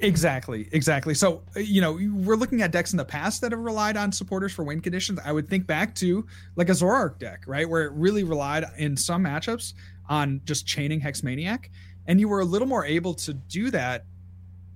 Exactly, 0.00 0.68
exactly. 0.72 1.14
So 1.14 1.42
you 1.56 1.80
know 1.80 1.92
we're 1.92 2.36
looking 2.36 2.60
at 2.60 2.72
decks 2.72 2.92
in 2.92 2.98
the 2.98 3.06
past 3.06 3.40
that 3.40 3.52
have 3.52 3.60
relied 3.60 3.96
on 3.96 4.12
supporters 4.12 4.52
for 4.52 4.64
win 4.64 4.80
conditions. 4.82 5.18
I 5.24 5.32
would 5.32 5.48
think 5.48 5.66
back 5.66 5.94
to 5.96 6.26
like 6.56 6.68
a 6.68 6.72
Zoroark 6.72 7.18
deck, 7.18 7.44
right, 7.46 7.66
where 7.66 7.84
it 7.84 7.92
really 7.92 8.22
relied 8.22 8.66
in 8.76 8.98
some 8.98 9.24
matchups 9.24 9.72
on 10.08 10.40
just 10.44 10.66
chaining 10.66 11.00
Hexmaniac, 11.00 11.70
and 12.06 12.20
you 12.20 12.28
were 12.28 12.40
a 12.40 12.44
little 12.44 12.68
more 12.68 12.84
able 12.84 13.14
to 13.14 13.34
do 13.34 13.70
that 13.70 14.04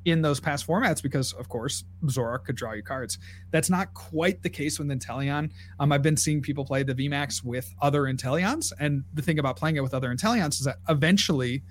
in 0.04 0.22
those 0.22 0.40
past 0.40 0.66
formats 0.66 1.02
because, 1.02 1.32
of 1.34 1.48
course, 1.48 1.84
Zoroark 2.06 2.44
could 2.44 2.56
draw 2.56 2.72
you 2.72 2.82
cards. 2.82 3.18
That's 3.50 3.68
not 3.68 3.92
quite 3.92 4.42
the 4.42 4.48
case 4.48 4.78
with 4.78 4.88
Inteleon. 4.88 5.50
Um, 5.78 5.92
I've 5.92 6.02
been 6.02 6.16
seeing 6.16 6.40
people 6.40 6.64
play 6.64 6.82
the 6.82 6.94
VMAX 6.94 7.44
with 7.44 7.72
other 7.82 8.02
Inteleons, 8.04 8.72
and 8.78 9.04
the 9.12 9.22
thing 9.22 9.38
about 9.38 9.56
playing 9.56 9.76
it 9.76 9.82
with 9.82 9.94
other 9.94 10.08
Inteleons 10.14 10.54
is 10.54 10.64
that 10.64 10.76
eventually 10.88 11.62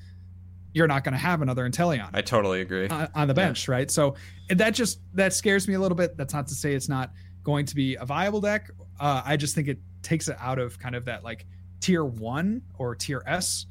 you're 0.74 0.88
not 0.88 1.04
going 1.04 1.14
to 1.14 1.20
have 1.20 1.42
another 1.42 1.68
Inteleon. 1.68 2.12
I 2.14 2.22
totally 2.22 2.62
agree. 2.62 2.88
On, 2.88 3.10
on 3.16 3.28
the 3.28 3.34
bench, 3.34 3.68
yeah. 3.68 3.74
right? 3.74 3.92
So 3.92 4.16
that 4.50 4.72
just 4.72 5.00
that 5.16 5.34
scares 5.34 5.68
me 5.68 5.74
a 5.74 5.80
little 5.80 5.96
bit. 5.96 6.16
That's 6.16 6.34
not 6.34 6.48
to 6.48 6.54
say 6.54 6.74
it's 6.74 6.90
not 6.90 7.12
going 7.44 7.66
to 7.66 7.76
be 7.76 7.96
a 7.96 8.06
viable 8.06 8.42
deck. 8.42 8.70
Uh, 9.00 9.24
I 9.26 9.38
just 9.38 9.56
think 9.56 9.68
it 9.68 9.80
takes 10.04 10.28
it 10.28 10.38
out 10.40 10.60
of 10.60 10.78
kind 10.78 10.96
of 10.96 11.06
that 11.06 11.24
like 11.24 11.46
tier 11.80 12.06
one 12.06 12.62
or 12.78 12.96
tier 12.96 13.24
S, 13.26 13.66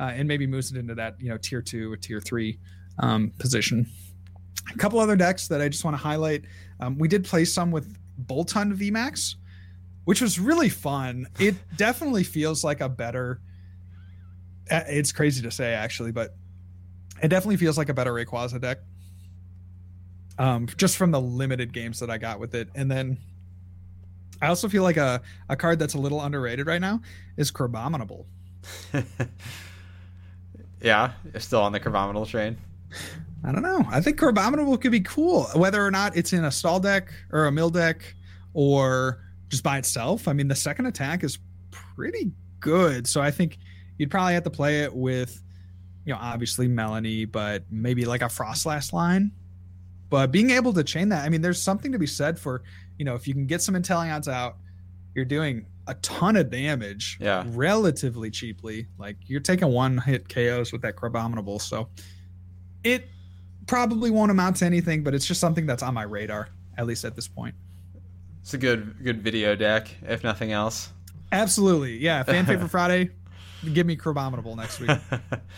uh, 0.00 0.12
and 0.14 0.26
maybe 0.26 0.46
moves 0.46 0.70
it 0.72 0.78
into 0.78 0.94
that 0.94 1.20
you 1.20 1.28
know 1.28 1.36
tier 1.38 1.62
two 1.62 1.92
or 1.92 1.96
tier 1.96 2.20
three 2.20 2.58
um, 2.98 3.32
position. 3.38 3.86
A 4.72 4.78
couple 4.78 4.98
other 5.00 5.16
decks 5.16 5.48
that 5.48 5.60
I 5.60 5.68
just 5.68 5.84
want 5.84 5.96
to 5.96 6.02
highlight. 6.02 6.44
Um, 6.80 6.98
we 6.98 7.08
did 7.08 7.24
play 7.24 7.44
some 7.44 7.70
with 7.70 7.96
Boltund 8.26 8.76
VMAX, 8.76 9.36
which 10.04 10.20
was 10.20 10.38
really 10.38 10.68
fun. 10.68 11.26
It 11.38 11.56
definitely 11.76 12.24
feels 12.24 12.64
like 12.64 12.80
a 12.80 12.88
better. 12.88 13.40
Uh, 14.70 14.82
it's 14.86 15.12
crazy 15.12 15.42
to 15.42 15.50
say 15.50 15.74
actually, 15.74 16.12
but 16.12 16.34
it 17.22 17.28
definitely 17.28 17.56
feels 17.56 17.78
like 17.78 17.88
a 17.88 17.94
better 17.94 18.12
Rayquaza 18.12 18.60
deck. 18.60 18.78
Um, 20.38 20.66
just 20.76 20.96
from 20.96 21.10
the 21.10 21.20
limited 21.20 21.72
games 21.72 22.00
that 22.00 22.10
I 22.10 22.18
got 22.18 22.40
with 22.40 22.54
it, 22.54 22.68
and 22.74 22.90
then 22.90 23.18
I 24.42 24.48
also 24.48 24.68
feel 24.68 24.82
like 24.82 24.96
a 24.96 25.22
a 25.48 25.56
card 25.56 25.78
that's 25.78 25.94
a 25.94 25.98
little 25.98 26.20
underrated 26.20 26.66
right 26.66 26.80
now 26.80 27.00
is 27.36 27.52
Crabominable. 27.52 28.26
yeah, 30.82 31.12
it's 31.32 31.44
still 31.46 31.62
on 31.62 31.72
the 31.72 31.80
Crabominable 31.80 32.26
train. 32.26 32.58
I 33.44 33.52
don't 33.52 33.62
know. 33.62 33.86
I 33.88 34.00
think 34.00 34.20
Crabominable 34.20 34.80
could 34.80 34.92
be 34.92 35.00
cool, 35.00 35.44
whether 35.54 35.84
or 35.84 35.90
not 35.90 36.16
it's 36.16 36.32
in 36.32 36.44
a 36.44 36.50
stall 36.50 36.80
deck 36.80 37.12
or 37.30 37.46
a 37.46 37.52
mill 37.52 37.70
deck 37.70 38.14
or 38.52 39.20
just 39.48 39.62
by 39.62 39.78
itself. 39.78 40.28
I 40.28 40.32
mean, 40.32 40.48
the 40.48 40.54
second 40.54 40.86
attack 40.86 41.24
is 41.24 41.38
pretty 41.70 42.32
good, 42.60 43.06
so 43.06 43.20
I 43.20 43.30
think 43.30 43.58
you'd 43.98 44.10
probably 44.10 44.34
have 44.34 44.44
to 44.44 44.50
play 44.50 44.82
it 44.82 44.94
with, 44.94 45.40
you 46.04 46.12
know, 46.12 46.18
obviously 46.20 46.68
Melony, 46.68 47.30
but 47.30 47.64
maybe 47.70 48.04
like 48.04 48.22
a 48.22 48.26
Froslass 48.26 48.92
line. 48.92 49.32
But 50.08 50.30
being 50.30 50.50
able 50.50 50.74
to 50.74 50.84
chain 50.84 51.08
that, 51.08 51.24
I 51.24 51.30
mean, 51.30 51.40
there's 51.40 51.60
something 51.60 51.92
to 51.92 51.98
be 51.98 52.06
said 52.06 52.38
for, 52.38 52.62
you 53.02 53.04
know, 53.04 53.16
if 53.16 53.26
you 53.26 53.34
can 53.34 53.46
get 53.46 53.60
some 53.60 53.74
Inteleons 53.74 54.28
out, 54.28 54.58
you're 55.12 55.24
doing 55.24 55.66
a 55.88 55.94
ton 55.94 56.36
of 56.36 56.50
damage 56.50 57.18
Yeah. 57.20 57.42
relatively 57.48 58.30
cheaply. 58.30 58.86
Like 58.96 59.16
you're 59.26 59.40
taking 59.40 59.66
one 59.72 59.98
hit 59.98 60.28
KOs 60.28 60.70
with 60.70 60.82
that 60.82 60.94
Crabominable. 60.94 61.60
So 61.60 61.88
it 62.84 63.08
probably 63.66 64.12
won't 64.12 64.30
amount 64.30 64.58
to 64.58 64.66
anything, 64.66 65.02
but 65.02 65.16
it's 65.16 65.26
just 65.26 65.40
something 65.40 65.66
that's 65.66 65.82
on 65.82 65.94
my 65.94 66.04
radar, 66.04 66.46
at 66.78 66.86
least 66.86 67.04
at 67.04 67.16
this 67.16 67.26
point. 67.26 67.56
It's 68.40 68.54
a 68.54 68.58
good 68.58 69.02
good 69.02 69.20
video 69.20 69.56
deck, 69.56 69.88
if 70.02 70.22
nothing 70.22 70.52
else. 70.52 70.92
Absolutely. 71.32 71.98
Yeah. 71.98 72.22
Fan 72.34 72.46
favorite 72.46 72.68
Friday. 72.70 73.10
Give 73.72 73.84
me 73.84 73.96
Crabominable 73.96 74.56
next 74.56 74.78
week. 74.78 74.96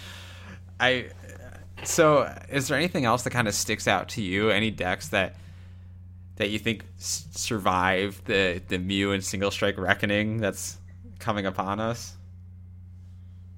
I 0.80 1.10
so 1.82 2.34
is 2.48 2.68
there 2.68 2.78
anything 2.78 3.04
else 3.04 3.24
that 3.24 3.30
kind 3.34 3.48
of 3.48 3.52
sticks 3.54 3.86
out 3.86 4.08
to 4.10 4.22
you? 4.22 4.48
Any 4.48 4.70
decks 4.70 5.08
that 5.08 5.36
that 6.36 6.50
you 6.50 6.58
think 6.58 6.84
s- 6.98 7.26
survive 7.32 8.20
the 8.24 8.60
the 8.68 8.78
Mew 8.78 9.12
and 9.12 9.24
Single 9.24 9.50
Strike 9.50 9.78
Reckoning 9.78 10.38
that's 10.38 10.78
coming 11.18 11.46
upon 11.46 11.80
us? 11.80 12.16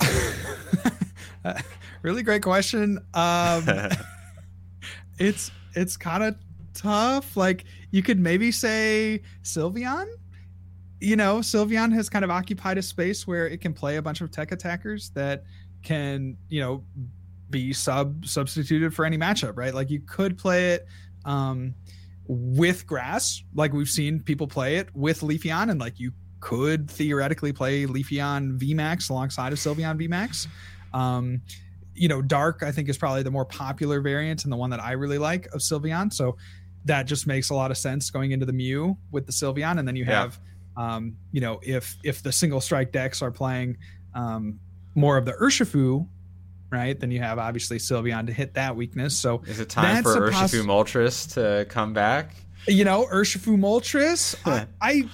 really 2.03 2.23
great 2.23 2.43
question. 2.43 2.99
Um, 3.15 3.65
it's 5.19 5.51
it's 5.75 5.97
kind 5.97 6.23
of 6.23 6.37
tough. 6.75 7.37
Like 7.37 7.65
you 7.91 8.03
could 8.03 8.19
maybe 8.19 8.53
say 8.53 9.23
Sylveon. 9.43 10.07
You 11.01 11.17
know, 11.17 11.39
Sylveon 11.39 11.93
has 11.93 12.09
kind 12.09 12.25
of 12.25 12.31
occupied 12.31 12.79
a 12.79 12.83
space 12.83 13.27
where 13.27 13.47
it 13.47 13.61
can 13.61 13.75
play 13.75 13.97
a 13.97 14.03
bunch 14.03 14.23
of 14.23 14.31
tech 14.31 14.51
attackers 14.51 15.11
that 15.11 15.45
can, 15.83 16.39
you 16.49 16.61
know, 16.61 16.85
be 17.51 17.73
sub 17.73 18.25
substituted 18.27 18.95
for 18.95 19.05
any 19.05 19.19
matchup, 19.19 19.57
right? 19.57 19.75
Like 19.75 19.91
you 19.91 20.01
could 20.01 20.39
play 20.39 20.73
it 20.73 20.87
um, 21.27 21.75
with 22.29 22.87
grass, 22.87 23.43
like 23.55 23.73
we've 23.73 23.89
seen 23.89 24.21
people 24.21 24.47
play 24.47 24.77
it 24.77 24.89
with 24.95 25.21
Leafeon, 25.21 25.71
and 25.71 25.81
like 25.81 25.99
you 25.99 26.13
could 26.41 26.91
theoretically 26.91 27.53
play 27.53 27.87
Leafeon 27.87 28.59
VMAX 28.59 29.11
alongside 29.11 29.53
of 29.53 29.59
Sylveon 29.59 30.01
VMAX. 30.01 30.47
Um, 30.93 31.41
you 31.95 32.09
know, 32.09 32.21
Dark 32.23 32.63
I 32.63 32.71
think 32.73 32.89
is 32.89 32.99
probably 32.99 33.23
the 33.23 33.31
more 33.31 33.45
popular 33.47 34.01
variant 34.01 34.45
and 34.45 34.53
the 34.53 34.57
one 34.57 34.71
that 34.71 34.83
I 34.83 34.93
really 34.93 35.19
like 35.19 35.47
of 35.47 35.61
Sylveon. 35.61 36.13
So 36.13 36.37
that 36.85 37.05
just 37.07 37.27
makes 37.27 37.51
a 37.51 37.55
lot 37.55 37.71
of 37.71 37.79
sense 37.79 38.11
going 38.11 38.33
into 38.33 38.47
the 38.47 38.53
Mew 38.53 38.97
with 39.11 39.27
the 39.27 39.33
Sylveon, 39.33 39.79
and 39.79 39.89
then 39.89 39.97
you 39.97 40.05
Yeah. 40.05 40.21
have, 40.23 40.39
um, 40.77 41.17
you 41.33 41.41
know, 41.41 41.59
if 41.63 41.97
if 42.05 42.23
the 42.23 42.31
single 42.33 42.61
strike 42.61 42.93
decks 42.93 43.23
are 43.23 43.31
playing 43.31 43.77
um, 44.15 44.59
more 44.95 45.17
of 45.17 45.25
the 45.25 45.33
Urshifu, 45.33 46.07
right, 46.71 46.99
then 46.99 47.11
you 47.11 47.21
have 47.21 47.39
obviously 47.39 47.79
Sylveon 47.79 48.27
to 48.27 48.33
hit 48.33 48.55
that 48.55 48.77
weakness. 48.77 49.17
So 49.17 49.43
Is 49.47 49.61
it 49.61 49.69
time 49.69 50.03
for 50.03 50.27
a 50.27 50.33
poss- 50.33 50.53
Moltres 50.55 51.33
to 51.35 51.67
come 51.67 51.93
back? 51.93 52.35
you 52.69 52.85
know, 52.85 53.07
Urshifu 53.13 53.57
Moltres, 53.57 54.35
I, 54.45 54.67
I 54.81 55.09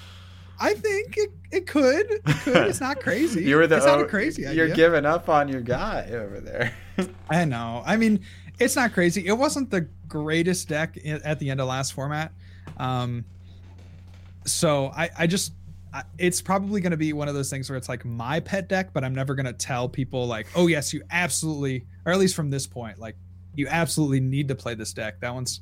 I 0.60 0.74
think 0.74 1.16
it, 1.16 1.30
it 1.50 1.66
could. 1.66 2.08
It 2.10 2.24
could. 2.24 2.68
It's 2.68 2.80
not 2.80 3.00
crazy. 3.00 3.42
You 3.52 3.56
were 3.56 3.66
the 3.66 3.78
it's 3.78 3.86
not 3.86 4.00
a 4.00 4.04
oh, 4.04 4.08
crazy 4.08 4.42
You're 4.42 4.68
giving 4.68 5.04
up 5.04 5.28
on 5.28 5.48
your 5.48 5.60
guy 5.60 6.08
over 6.12 6.40
there. 6.40 6.72
I 7.30 7.44
know. 7.44 7.82
I 7.84 7.96
mean, 7.96 8.20
it's 8.58 8.76
not 8.76 8.92
crazy. 8.92 9.26
It 9.26 9.32
wasn't 9.32 9.70
the 9.70 9.88
greatest 10.06 10.68
deck 10.68 10.96
at 11.04 11.38
the 11.40 11.50
end 11.50 11.60
of 11.60 11.66
last 11.66 11.94
format. 11.94 12.32
Um, 12.76 13.24
so 14.46 14.92
I, 14.96 15.10
I 15.18 15.26
just, 15.26 15.52
it's 16.18 16.40
probably 16.40 16.80
going 16.80 16.92
to 16.92 16.96
be 16.96 17.12
one 17.12 17.28
of 17.28 17.34
those 17.34 17.50
things 17.50 17.68
where 17.68 17.76
it's 17.76 17.88
like 17.88 18.04
my 18.04 18.40
pet 18.40 18.68
deck, 18.68 18.92
but 18.92 19.04
I'm 19.04 19.14
never 19.14 19.34
going 19.34 19.46
to 19.46 19.52
tell 19.52 19.88
people 19.88 20.26
like, 20.26 20.46
oh 20.54 20.66
yes, 20.66 20.92
you 20.92 21.02
absolutely, 21.10 21.84
or 22.06 22.12
at 22.12 22.18
least 22.18 22.34
from 22.34 22.50
this 22.50 22.66
point, 22.66 22.98
like 22.98 23.16
you 23.54 23.66
absolutely 23.68 24.20
need 24.20 24.48
to 24.48 24.54
play 24.54 24.74
this 24.74 24.92
deck. 24.92 25.20
That 25.20 25.34
one's, 25.34 25.60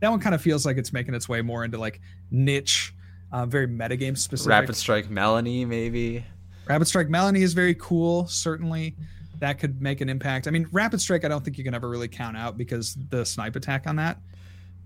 that 0.00 0.10
one 0.10 0.20
kind 0.20 0.34
of 0.34 0.42
feels 0.42 0.64
like 0.64 0.76
it's 0.76 0.92
making 0.92 1.14
its 1.14 1.28
way 1.28 1.42
more 1.42 1.64
into 1.64 1.78
like 1.78 2.00
niche, 2.30 2.94
uh, 3.32 3.46
very 3.46 3.66
metagame 3.66 4.16
specific. 4.16 4.50
Rapid 4.50 4.76
Strike 4.76 5.08
Melony, 5.08 5.66
maybe. 5.66 6.24
Rapid 6.68 6.86
Strike 6.86 7.08
Melony 7.08 7.40
is 7.40 7.52
very 7.52 7.74
cool. 7.74 8.26
Certainly, 8.28 8.94
that 9.40 9.58
could 9.58 9.82
make 9.82 10.00
an 10.00 10.08
impact. 10.08 10.46
I 10.46 10.52
mean, 10.52 10.68
Rapid 10.70 11.00
Strike, 11.00 11.24
I 11.24 11.28
don't 11.28 11.44
think 11.44 11.58
you 11.58 11.64
can 11.64 11.74
ever 11.74 11.88
really 11.88 12.08
count 12.08 12.36
out 12.36 12.56
because 12.56 12.96
the 13.10 13.24
snipe 13.24 13.56
attack 13.56 13.88
on 13.88 13.96
that 13.96 14.18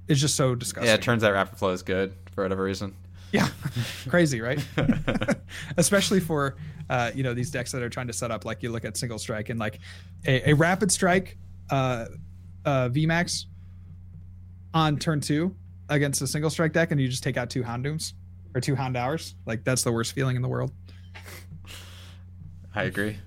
is 0.08 0.20
just 0.20 0.36
so 0.36 0.54
disgusting. 0.54 0.88
Yeah, 0.88 0.94
it 0.94 1.02
turns 1.02 1.22
out 1.22 1.34
Rapid 1.34 1.58
Flow 1.58 1.70
is 1.70 1.82
good 1.82 2.14
for 2.34 2.42
whatever 2.42 2.62
reason. 2.62 2.94
Yeah. 3.32 3.48
crazy, 4.08 4.40
right? 4.40 4.64
Especially 5.76 6.20
for 6.20 6.56
uh, 6.88 7.10
you 7.14 7.22
know 7.22 7.34
these 7.34 7.50
decks 7.50 7.72
that 7.72 7.82
are 7.82 7.88
trying 7.88 8.06
to 8.06 8.12
set 8.12 8.30
up 8.30 8.44
like 8.44 8.62
you 8.62 8.70
look 8.70 8.84
at 8.84 8.96
Single 8.96 9.18
Strike 9.18 9.48
and 9.48 9.58
like 9.58 9.80
a, 10.26 10.50
a 10.50 10.54
Rapid 10.54 10.92
Strike 10.92 11.36
uh, 11.70 12.06
uh, 12.64 12.88
VMAX 12.88 13.46
on 14.74 14.98
turn 14.98 15.20
two 15.20 15.54
against 15.88 16.22
a 16.22 16.26
Single 16.26 16.50
Strike 16.50 16.72
deck, 16.72 16.90
and 16.90 17.00
you 17.00 17.08
just 17.08 17.22
take 17.22 17.36
out 17.36 17.50
two 17.50 17.62
Houndooms 17.62 18.12
or 18.54 18.60
two 18.60 18.74
Houndours. 18.74 19.34
Like 19.46 19.64
that's 19.64 19.82
the 19.82 19.92
worst 19.92 20.12
feeling 20.12 20.36
in 20.36 20.42
the 20.42 20.48
world. 20.48 20.72
I 22.74 22.84
agree. 22.84 23.18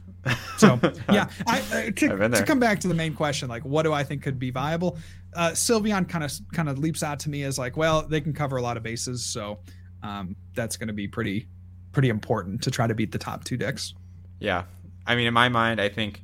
So 0.58 0.80
yeah, 1.12 1.30
I, 1.48 1.60
uh, 1.60 1.92
to, 1.92 2.30
to 2.30 2.44
come 2.46 2.60
back 2.60 2.80
to 2.82 2.88
the 2.88 2.94
main 2.94 3.14
question, 3.14 3.50
like 3.50 3.64
what 3.64 3.84
do 3.84 3.94
I 3.94 4.04
think 4.04 4.22
could 4.22 4.38
be 4.38 4.52
viable? 4.52 4.98
Uh, 5.34 5.52
Sylveon 5.52 6.08
kind 6.08 6.24
of 6.24 6.32
kind 6.54 6.70
of 6.70 6.80
leaps 6.80 7.04
out 7.04 7.20
to 7.20 7.30
me 7.30 7.44
as 7.44 7.58
like, 7.58 7.78
well, 7.78 8.02
they 8.04 8.22
can 8.22 8.34
cover 8.34 8.58
a 8.58 8.62
lot 8.62 8.78
of 8.78 8.84
bases, 8.84 9.24
so 9.24 9.60
um, 10.04 10.36
that's 10.54 10.78
going 10.78 10.88
to 10.88 10.94
be 10.94 11.08
pretty 11.08 11.48
pretty 11.92 12.10
important 12.10 12.64
to 12.64 12.72
try 12.72 12.86
to 12.88 12.94
beat 12.94 13.12
the 13.12 13.18
top 13.18 13.44
two 13.44 13.58
decks. 13.58 13.94
Yeah. 14.40 14.66
I 15.06 15.16
mean, 15.16 15.28
in 15.28 15.34
my 15.34 15.50
mind, 15.50 15.82
I 15.82 15.90
think 15.90 16.22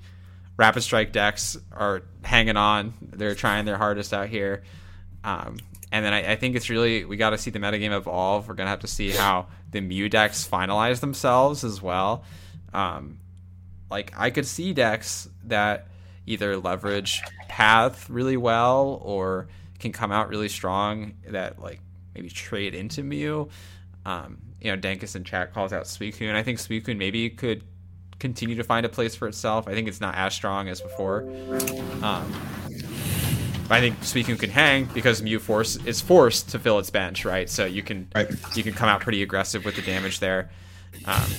Rapid 0.57 0.84
Strike 0.84 1.11
decks 1.11 1.57
are 1.71 2.03
hanging 2.23 2.55
on. 2.55 2.93
They're 3.01 3.36
trying 3.36 3.65
their 3.65 3.78
hardest 3.78 4.13
out 4.13 4.30
here. 4.30 4.63
Um, 5.23 5.57
and 5.91 6.05
then 6.05 6.13
I, 6.13 6.34
I 6.34 6.36
think 6.36 6.55
it's 6.55 6.69
really, 6.69 7.03
we 7.03 7.17
got 7.17 7.32
to 7.32 7.38
see 7.38 7.49
the 7.49 7.59
metagame 7.59 7.97
evolve. 7.97 8.47
We're 8.47 8.53
going 8.53 8.67
to 8.67 8.69
have 8.69 8.82
to 8.82 8.88
see 8.88 9.09
how 9.09 9.47
the 9.71 9.82
Mew 9.82 10.07
decks 10.07 10.47
finalize 10.47 10.99
themselves 10.99 11.63
as 11.63 11.82
well. 11.82 12.23
Um, 12.73 13.19
like, 13.89 14.13
I 14.15 14.30
could 14.30 14.45
see 14.45 14.71
decks 14.71 15.28
that 15.45 15.88
either 16.28 16.57
leverage 16.57 17.21
Path 17.47 18.09
really 18.09 18.38
well 18.38 18.99
or 19.03 19.47
can 19.80 19.91
come 19.91 20.11
out 20.11 20.30
really 20.30 20.49
strong 20.49 21.13
that, 21.28 21.59
like, 21.59 21.80
maybe 22.16 22.30
trade 22.30 22.74
into 22.74 23.03
Mew. 23.03 23.49
Um, 24.05 24.38
you 24.61 24.72
know, 24.72 24.78
Dankus 24.78 25.16
in 25.16 25.24
chat 25.24 25.53
calls 25.53 25.74
out 25.74 25.84
Suicune. 25.84 26.34
I 26.34 26.43
think 26.43 26.59
Suicune 26.59 26.97
maybe 26.97 27.30
could 27.30 27.63
continue 28.20 28.55
to 28.55 28.63
find 28.63 28.86
a 28.86 28.89
place 28.89 29.16
for 29.16 29.28
itself. 29.28 29.68
I 29.68 29.74
think 29.74 29.88
it's 29.88 30.01
not 30.01 30.16
as 30.16 30.34
strong 30.34 30.70
as 30.70 30.82
before. 30.82 31.22
Um, 32.01 32.32
I 33.70 33.80
think 33.80 33.99
Suicune 33.99 34.39
can 34.39 34.49
hang 34.49 34.86
because 34.93 35.22
Mew 35.22 35.39
force 35.39 35.76
is 35.86 35.99
forced 36.01 36.49
to 36.49 36.59
fill 36.59 36.80
its 36.80 36.89
bench, 36.89 37.26
right? 37.26 37.49
So 37.49 37.66
you 37.66 37.82
can 37.84 38.07
Right. 38.16 38.30
you 38.55 38.63
can 38.63 38.74
come 38.74 38.88
out 38.88 39.01
pretty 39.01 39.22
aggressive 39.24 39.66
with 39.66 39.76
the 39.76 39.82
damage 39.82 40.20
there. 40.20 40.49
Um, 41.05 41.30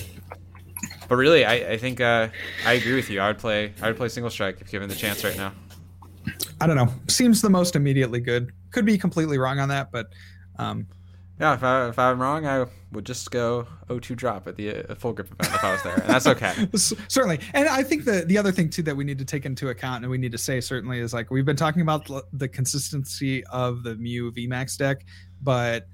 but 1.07 1.15
really, 1.15 1.45
I, 1.45 1.53
I 1.71 1.77
think 1.77 2.01
uh, 2.01 2.27
I 2.65 2.73
agree 2.73 2.95
with 2.95 3.09
you. 3.09 3.21
I 3.21 3.27
would 3.27 3.37
play 3.39 3.73
I 3.81 3.87
would 3.87 3.97
play 3.97 4.09
single 4.09 4.29
strike 4.29 4.59
if 4.59 4.69
given 4.69 4.89
the 4.89 4.95
chance 4.95 5.23
right 5.23 5.37
now. 5.37 5.53
I 6.59 6.67
don't 6.67 6.75
know. 6.75 6.89
Seems 7.07 7.41
the 7.41 7.49
most 7.49 7.75
immediately 7.77 8.19
good. 8.19 8.51
Could 8.71 8.85
be 8.85 8.97
completely 8.97 9.37
wrong 9.37 9.59
on 9.59 9.69
that, 9.69 9.91
but 9.91 10.07
um, 10.57 10.87
Yeah, 11.39 11.53
if 11.53 11.63
I 11.63 11.89
if 11.89 11.99
I'm 11.99 12.21
wrong, 12.21 12.45
I 12.45 12.65
would 12.91 13.05
just 13.05 13.29
go 13.31 13.67
O2 13.89 14.15
drop 14.15 14.47
at 14.47 14.55
the 14.55 14.89
uh, 14.89 14.95
full 14.95 15.13
grip 15.13 15.31
event 15.31 15.53
if 15.53 15.63
I 15.63 15.71
was 15.73 15.83
there, 15.83 15.95
and 15.95 16.09
that's 16.09 16.27
okay. 16.27 16.53
Certainly 16.75 17.39
and 17.53 17.67
i 17.67 17.83
think 17.83 18.05
the 18.05 18.23
the 18.25 18.37
other 18.37 18.51
thing 18.51 18.69
too 18.69 18.83
that 18.83 18.95
we 18.95 19.03
need 19.03 19.19
to 19.19 19.25
take 19.25 19.45
into 19.45 19.69
account 19.69 20.03
and 20.03 20.11
we 20.11 20.17
need 20.17 20.31
to 20.31 20.37
say 20.37 20.59
certainly 20.59 20.99
is 20.99 21.13
like 21.13 21.29
we've 21.29 21.45
been 21.45 21.55
talking 21.55 21.81
about 21.81 22.09
the 22.33 22.47
consistency 22.47 23.43
of 23.45 23.83
the 23.83 23.95
Mew 23.95 24.31
VMAX 24.31 24.77
deck 24.77 25.05
but 25.41 25.87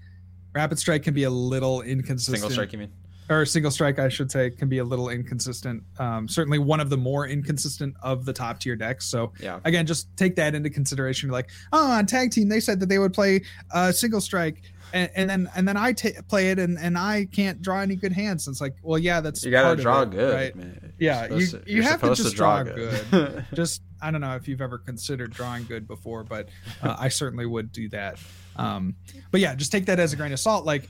rapid 0.54 0.80
strike 0.80 1.04
can 1.04 1.14
be 1.14 1.24
a 1.24 1.30
little 1.30 1.82
inconsistent 1.82 2.38
Single 2.38 2.52
strike, 2.52 2.74
you 2.74 2.80
mean? 2.80 2.92
Or 3.30 3.46
single 3.46 3.72
strike 3.72 4.00
i 4.00 4.10
should 4.10 4.30
say 4.32 4.50
can 4.50 4.68
be 4.70 4.80
a 4.80 4.84
little 4.84 5.10
inconsistent. 5.10 5.84
Um, 5.98 6.28
certainly 6.28 6.60
one 6.60 6.80
of 6.80 6.90
the 6.90 6.98
more 6.98 7.26
inconsistent 7.28 7.96
of 8.04 8.26
the 8.26 8.34
top 8.34 8.60
tier 8.60 8.76
decks. 8.76 9.06
So 9.06 9.32
Yeah. 9.40 9.60
again 9.64 9.86
just 9.86 10.08
take 10.18 10.36
that 10.36 10.56
into 10.56 10.70
consideration. 10.70 11.30
Like 11.30 11.50
oh 11.72 11.92
on 11.92 12.06
tag 12.06 12.32
team 12.32 12.50
they 12.50 12.60
said 12.60 12.80
that 12.82 12.88
they 12.90 13.00
would 13.00 13.14
play 13.14 13.42
uh 13.74 13.92
single 13.92 14.22
strike. 14.22 14.62
And, 14.94 15.10
and 15.16 15.28
then 15.30 15.50
and 15.56 15.68
then 15.68 15.76
i 15.76 15.92
ta 15.94 16.10
play 16.28 16.52
it 16.52 16.60
and 16.60 16.78
and 16.78 16.96
i 16.98 17.26
can't 17.32 17.62
draw 17.64 17.80
any 17.82 17.96
good 17.96 18.12
hands. 18.12 18.48
It's 18.48 18.62
like 18.62 18.76
well 18.84 19.00
yeah 19.00 19.22
that's 19.22 19.44
You 19.44 19.50
gotta 19.52 19.82
draw 19.82 20.02
it, 20.04 20.12
good, 20.12 20.34
right? 20.34 20.56
man. 20.56 20.94
Yeah, 21.00 21.34
you- 21.34 21.46
supposed 21.48 21.68
you 21.68 21.82
have 21.82 22.02
to 22.02 22.14
just 22.14 22.36
draw 22.36 22.62
good. 22.64 23.46
Just 23.54 23.82
i 24.02 24.12
don't 24.12 24.22
know 24.22 24.36
if 24.36 24.48
you've 24.50 24.62
ever 24.62 24.78
considered 24.78 25.32
drawing 25.32 25.64
good 25.64 25.88
before 25.88 26.24
but 26.26 26.50
uh, 26.82 26.96
i 27.00 27.08
certainly 27.08 27.46
would 27.46 27.72
do 27.72 27.88
that. 27.90 28.20
Um 28.58 28.96
but 29.32 29.40
yeah 29.42 29.56
just 29.56 29.72
take 29.72 29.86
that 29.88 30.00
as 30.00 30.14
a 30.14 30.16
grain 30.18 30.32
of 30.34 30.40
salt. 30.40 30.66
Like 30.66 30.88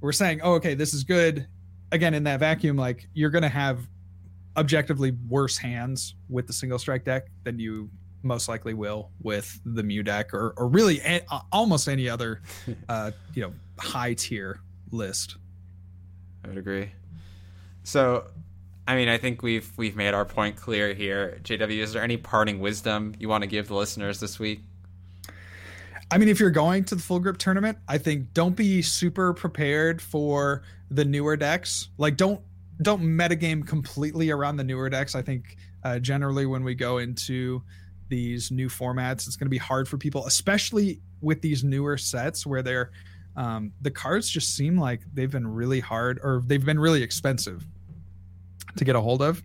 we're 0.00 0.12
saying 0.12 0.40
oh 0.42 0.54
okay 0.54 0.74
this 0.74 0.94
is 0.94 1.04
good 1.04 1.46
again 1.92 2.14
in 2.14 2.24
that 2.24 2.40
vacuum 2.40 2.76
like 2.76 3.08
you're 3.14 3.30
gonna 3.30 3.48
have 3.48 3.86
objectively 4.56 5.12
worse 5.28 5.56
hands 5.56 6.14
with 6.28 6.46
the 6.46 6.52
single 6.52 6.78
strike 6.78 7.04
deck 7.04 7.28
than 7.44 7.58
you 7.58 7.88
most 8.22 8.48
likely 8.48 8.74
will 8.74 9.10
with 9.22 9.60
the 9.64 9.82
Mew 9.82 10.02
deck 10.02 10.34
or, 10.34 10.52
or 10.58 10.68
really 10.68 11.00
a, 11.00 11.22
almost 11.52 11.88
any 11.88 12.08
other 12.08 12.42
uh 12.88 13.10
you 13.34 13.42
know 13.42 13.52
high 13.78 14.14
tier 14.14 14.60
list 14.90 15.36
I 16.44 16.48
would 16.48 16.58
agree. 16.58 16.92
So, 17.82 18.24
I 18.86 18.96
mean, 18.96 19.08
I 19.08 19.18
think 19.18 19.42
we've 19.42 19.70
we've 19.76 19.96
made 19.96 20.14
our 20.14 20.24
point 20.24 20.56
clear 20.56 20.94
here. 20.94 21.38
JW, 21.42 21.78
is 21.78 21.92
there 21.92 22.02
any 22.02 22.16
parting 22.16 22.60
wisdom 22.60 23.14
you 23.18 23.28
want 23.28 23.42
to 23.42 23.48
give 23.48 23.68
the 23.68 23.74
listeners 23.74 24.20
this 24.20 24.38
week? 24.38 24.62
I 26.10 26.18
mean, 26.18 26.28
if 26.28 26.40
you're 26.40 26.50
going 26.50 26.84
to 26.86 26.94
the 26.94 27.02
full 27.02 27.20
grip 27.20 27.38
tournament, 27.38 27.78
I 27.88 27.98
think 27.98 28.32
don't 28.34 28.56
be 28.56 28.82
super 28.82 29.32
prepared 29.32 30.02
for 30.02 30.62
the 30.90 31.04
newer 31.04 31.36
decks. 31.36 31.88
Like, 31.98 32.16
don't 32.16 32.40
don't 32.82 33.02
metagame 33.02 33.66
completely 33.66 34.30
around 34.30 34.56
the 34.56 34.64
newer 34.64 34.88
decks. 34.88 35.14
I 35.14 35.22
think 35.22 35.56
uh, 35.84 35.98
generally 35.98 36.46
when 36.46 36.64
we 36.64 36.74
go 36.74 36.98
into 36.98 37.62
these 38.08 38.50
new 38.50 38.68
formats, 38.68 39.26
it's 39.26 39.36
going 39.36 39.46
to 39.46 39.50
be 39.50 39.58
hard 39.58 39.86
for 39.86 39.98
people, 39.98 40.26
especially 40.26 41.00
with 41.20 41.42
these 41.42 41.62
newer 41.62 41.96
sets 41.96 42.46
where 42.46 42.62
they're 42.62 42.90
um, 43.36 43.72
the 43.80 43.90
cards 43.90 44.28
just 44.28 44.56
seem 44.56 44.78
like 44.78 45.02
they've 45.14 45.30
been 45.30 45.46
really 45.46 45.80
hard 45.80 46.18
or 46.22 46.42
they've 46.44 46.64
been 46.64 46.80
really 46.80 47.02
expensive 47.02 47.64
to 48.76 48.84
get 48.84 48.96
a 48.96 49.00
hold 49.00 49.22
of. 49.22 49.42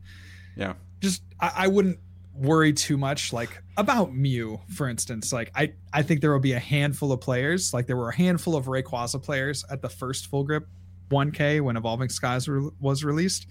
Yeah, 0.55 0.73
just 0.99 1.21
I, 1.39 1.51
I 1.55 1.67
wouldn't 1.67 1.99
worry 2.37 2.73
too 2.73 2.97
much 2.97 3.31
like 3.31 3.61
about 3.77 4.13
Mew, 4.13 4.59
for 4.73 4.87
instance. 4.89 5.31
Like 5.31 5.51
I, 5.55 5.73
I 5.93 6.01
think 6.01 6.21
there 6.21 6.31
will 6.31 6.39
be 6.39 6.53
a 6.53 6.59
handful 6.59 7.11
of 7.11 7.21
players. 7.21 7.73
Like 7.73 7.87
there 7.87 7.97
were 7.97 8.09
a 8.09 8.15
handful 8.15 8.55
of 8.55 8.65
Rayquaza 8.65 9.21
players 9.21 9.63
at 9.69 9.81
the 9.81 9.89
first 9.89 10.27
full 10.27 10.43
grip 10.43 10.67
1K 11.11 11.61
when 11.61 11.77
Evolving 11.77 12.09
Skies 12.09 12.47
re- 12.47 12.69
was 12.79 13.03
released. 13.03 13.47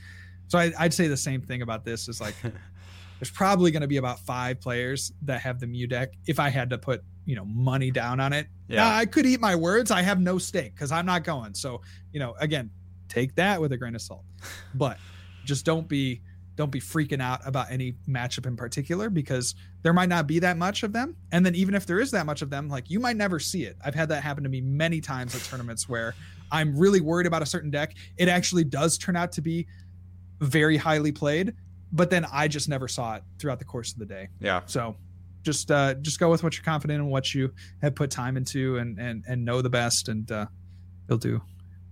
So 0.49 0.59
I, 0.59 0.73
would 0.81 0.95
say 0.95 1.09
the 1.09 1.17
same 1.17 1.41
thing 1.41 1.63
about 1.63 1.85
this 1.85 2.09
is 2.09 2.21
like 2.21 2.35
there's 3.19 3.31
probably 3.31 3.71
going 3.71 3.83
to 3.83 3.89
be 3.89 3.97
about 3.97 4.21
five 4.21 4.61
players 4.61 5.13
that 5.23 5.41
have 5.41 5.61
the 5.61 5.67
Mew 5.67 5.87
deck. 5.87 6.13
If 6.27 6.39
I 6.39 6.51
had 6.51 6.71
to 6.71 6.79
put 6.79 7.03
you 7.25 7.37
know 7.37 7.45
money 7.47 7.91
down 7.91 8.21
on 8.21 8.33
it, 8.33 8.49
yeah, 8.69 8.97
I 8.97 9.07
could 9.07 9.25
eat 9.25 9.41
my 9.41 9.57
words. 9.57 9.91
I 9.91 10.03
have 10.03 10.21
no 10.21 10.39
stake 10.39 10.75
because 10.75 10.93
I'm 10.93 11.07
not 11.07 11.25
going. 11.25 11.55
So 11.55 11.81
you 12.13 12.21
know, 12.21 12.35
again, 12.39 12.71
take 13.09 13.35
that 13.37 13.61
with 13.61 13.73
a 13.73 13.77
grain 13.77 13.95
of 13.95 14.03
salt, 14.03 14.25
but 14.75 14.99
just 15.45 15.65
don't 15.65 15.89
be 15.89 16.21
don't 16.57 16.71
be 16.71 16.81
freaking 16.81 17.21
out 17.21 17.41
about 17.47 17.71
any 17.71 17.95
matchup 18.09 18.47
in 18.47 18.57
particular 18.57 19.11
because 19.11 19.55
there 19.83 19.93
might 19.93 20.09
not 20.09 20.27
be 20.27 20.39
that 20.39 20.57
much 20.57 20.83
of 20.83 20.93
them. 20.93 21.17
And 21.33 21.45
then 21.45 21.55
even 21.55 21.75
if 21.75 21.87
there 21.87 22.01
is 22.01 22.11
that 22.13 22.27
much 22.27 22.43
of 22.43 22.51
them, 22.51 22.69
like 22.69 22.91
you 22.91 23.01
might 23.01 23.17
never 23.17 23.39
see 23.39 23.65
it. 23.65 23.77
I've 23.85 23.95
had 23.95 24.09
that 24.11 24.23
happen 24.23 24.45
to 24.45 24.51
me 24.51 24.61
many 24.61 25.01
times 25.01 25.35
at 25.35 25.43
tournaments 25.43 25.89
where 25.89 26.15
I'm 26.53 26.77
really 26.79 27.01
worried 27.01 27.27
about 27.27 27.43
a 27.43 27.47
certain 27.47 27.71
deck. 27.71 27.95
It 28.17 28.29
actually 28.29 28.65
does 28.65 28.99
turn 28.99 29.17
out 29.17 29.33
to 29.33 29.43
be 29.43 29.67
very 30.41 30.77
highly 30.77 31.13
played, 31.13 31.55
but 31.93 32.11
then 32.11 32.27
I 32.33 32.49
just 32.49 32.69
never 32.69 32.89
saw 32.89 33.17
it 33.17 33.23
throughout 33.39 33.59
the 33.59 33.65
course 33.65 33.93
of 33.93 33.99
the 33.99 34.07
day. 34.07 34.29
Yeah. 34.41 34.63
So 34.67 34.97
just 35.43 35.71
uh 35.71 35.95
just 35.95 36.19
go 36.19 36.31
with 36.31 36.43
what 36.43 36.57
you're 36.57 36.65
confident 36.65 37.01
in, 37.01 37.11
what 37.11 37.35
you 37.35 37.53
have 37.83 37.95
put 37.95 38.11
time 38.11 38.37
into 38.37 38.79
and 38.79 38.99
and 38.99 39.25
and 39.29 39.45
know 39.45 39.61
the 39.61 39.71
best 39.71 40.09
and 40.09 40.31
uh 40.33 40.47
you'll 41.09 41.19
do 41.19 41.43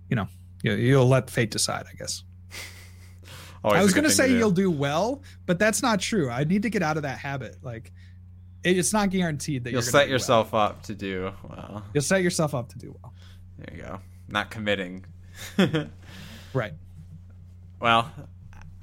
you 0.09 0.15
know 0.15 0.27
you'll 0.63 1.07
let 1.07 1.29
fate 1.29 1.51
decide, 1.51 1.85
I 1.91 1.95
guess. 1.95 2.23
Always 3.63 3.79
I 3.79 3.83
was 3.83 3.93
going 3.93 4.03
to 4.03 4.11
say 4.11 4.31
you'll 4.31 4.51
do 4.51 4.69
well, 4.69 5.21
but 5.45 5.57
that's 5.57 5.81
not 5.81 5.99
true. 6.01 6.29
I 6.29 6.43
need 6.43 6.63
to 6.63 6.69
get 6.69 6.83
out 6.83 6.97
of 6.97 7.03
that 7.03 7.17
habit. 7.17 7.57
Like, 7.61 7.93
it's 8.63 8.91
not 8.91 9.09
guaranteed 9.09 9.63
that 9.63 9.71
you'll 9.71 9.81
set 9.81 10.09
yourself 10.09 10.51
well. 10.51 10.63
up 10.63 10.83
to 10.83 10.95
do 10.95 11.31
well. 11.43 11.83
You'll 11.93 12.03
set 12.03 12.21
yourself 12.21 12.53
up 12.53 12.69
to 12.69 12.77
do 12.77 12.95
well. 13.01 13.13
There 13.57 13.75
you 13.75 13.83
go. 13.83 13.99
Not 14.27 14.51
committing. 14.51 15.05
right. 16.53 16.73
Well, 17.79 18.11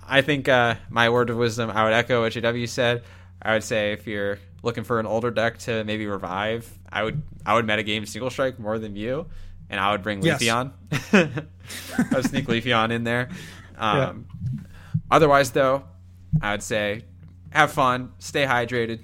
I 0.07 0.23
think 0.23 0.49
uh, 0.49 0.77
my 0.89 1.09
word 1.09 1.31
of 1.31 1.37
wisdom, 1.37 1.71
I 1.71 1.85
would 1.85 1.93
echo 1.93 2.23
what 2.23 2.33
JW 2.33 2.69
said. 2.69 3.05
I 3.43 3.55
would 3.55 3.65
say 3.65 3.93
if 3.93 4.07
you're 4.07 4.39
looking 4.63 4.85
for 4.85 5.01
an 5.01 5.07
older 5.07 5.31
deck 5.31 5.59
to 5.59 5.85
maybe 5.85 6.07
revive, 6.07 6.71
I 6.93 7.05
would 7.05 7.23
I 7.47 7.55
would 7.55 7.67
metagame 7.67 8.07
single 8.07 8.31
strike 8.31 8.59
more 8.59 8.79
than 8.79 8.97
you, 8.97 9.27
and 9.71 9.81
I 9.81 9.93
would 9.93 10.03
bring 10.03 10.23
yes. 10.23 10.43
I 11.13 11.39
would 12.13 12.27
sneak 12.27 12.47
Leafeon 12.47 12.91
in 12.91 13.05
there. 13.05 13.31
Um, 13.79 14.27
yeah. 14.43 14.61
Otherwise, 15.11 15.51
though, 15.51 15.85
I 16.41 16.53
would 16.53 16.63
say 16.63 17.05
have 17.51 17.73
fun, 17.73 18.13
stay 18.19 18.45
hydrated, 18.45 19.01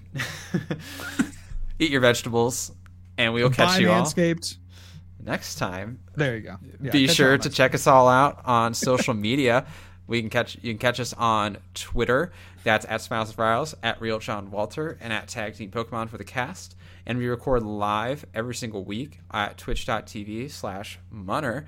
eat 1.78 1.90
your 1.90 2.00
vegetables, 2.00 2.72
and 3.18 3.34
we'll 3.34 3.50
catch 3.50 3.80
you 3.80 3.88
Manscaped. 3.88 4.56
all 4.56 5.26
next 5.26 5.56
time. 5.56 5.98
There 6.14 6.36
you 6.36 6.42
go. 6.42 6.56
Yeah, 6.80 6.90
Be 6.92 7.08
sure 7.08 7.36
to 7.36 7.50
check 7.50 7.74
us 7.74 7.86
all 7.86 8.08
out 8.08 8.40
on 8.44 8.72
social 8.74 9.14
media. 9.14 9.66
We 10.06 10.20
can 10.20 10.30
catch 10.30 10.56
you 10.62 10.72
can 10.72 10.78
catch 10.78 11.00
us 11.00 11.12
on 11.14 11.58
Twitter. 11.74 12.32
That's 12.62 12.86
at 12.88 13.00
Smiles 13.00 13.32
Files, 13.32 13.74
at 13.82 14.00
Real 14.00 14.18
John 14.18 14.50
Walter, 14.50 14.96
and 15.00 15.12
at 15.12 15.28
Tag 15.28 15.54
Team 15.56 15.70
Pokemon 15.70 16.08
for 16.08 16.18
the 16.18 16.24
cast. 16.24 16.76
And 17.04 17.18
we 17.18 17.26
record 17.26 17.62
live 17.62 18.24
every 18.34 18.54
single 18.54 18.84
week 18.84 19.20
at 19.32 19.58
twitch.tv 19.58 20.50
slash 20.50 20.98
munner. 21.10 21.66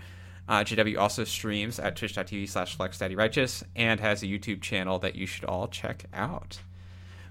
Uh, 0.48 0.64
JW 0.64 0.98
also 0.98 1.24
streams 1.24 1.78
at 1.78 1.94
twitch.tv 1.94 2.48
slash 2.48 2.76
flexdaddyrighteous 2.76 3.64
and 3.76 4.00
has 4.00 4.22
a 4.22 4.26
YouTube 4.26 4.62
channel 4.62 4.98
that 5.00 5.14
you 5.14 5.26
should 5.26 5.44
all 5.44 5.68
check 5.68 6.04
out. 6.14 6.60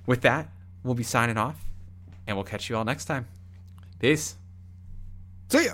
With 0.05 0.21
that, 0.21 0.49
we'll 0.83 0.93
be 0.93 1.03
signing 1.03 1.37
off, 1.37 1.65
and 2.27 2.37
we'll 2.37 2.43
catch 2.43 2.69
you 2.69 2.77
all 2.77 2.85
next 2.85 3.05
time. 3.05 3.27
Peace. 3.99 4.35
See 5.49 5.65
ya. 5.65 5.73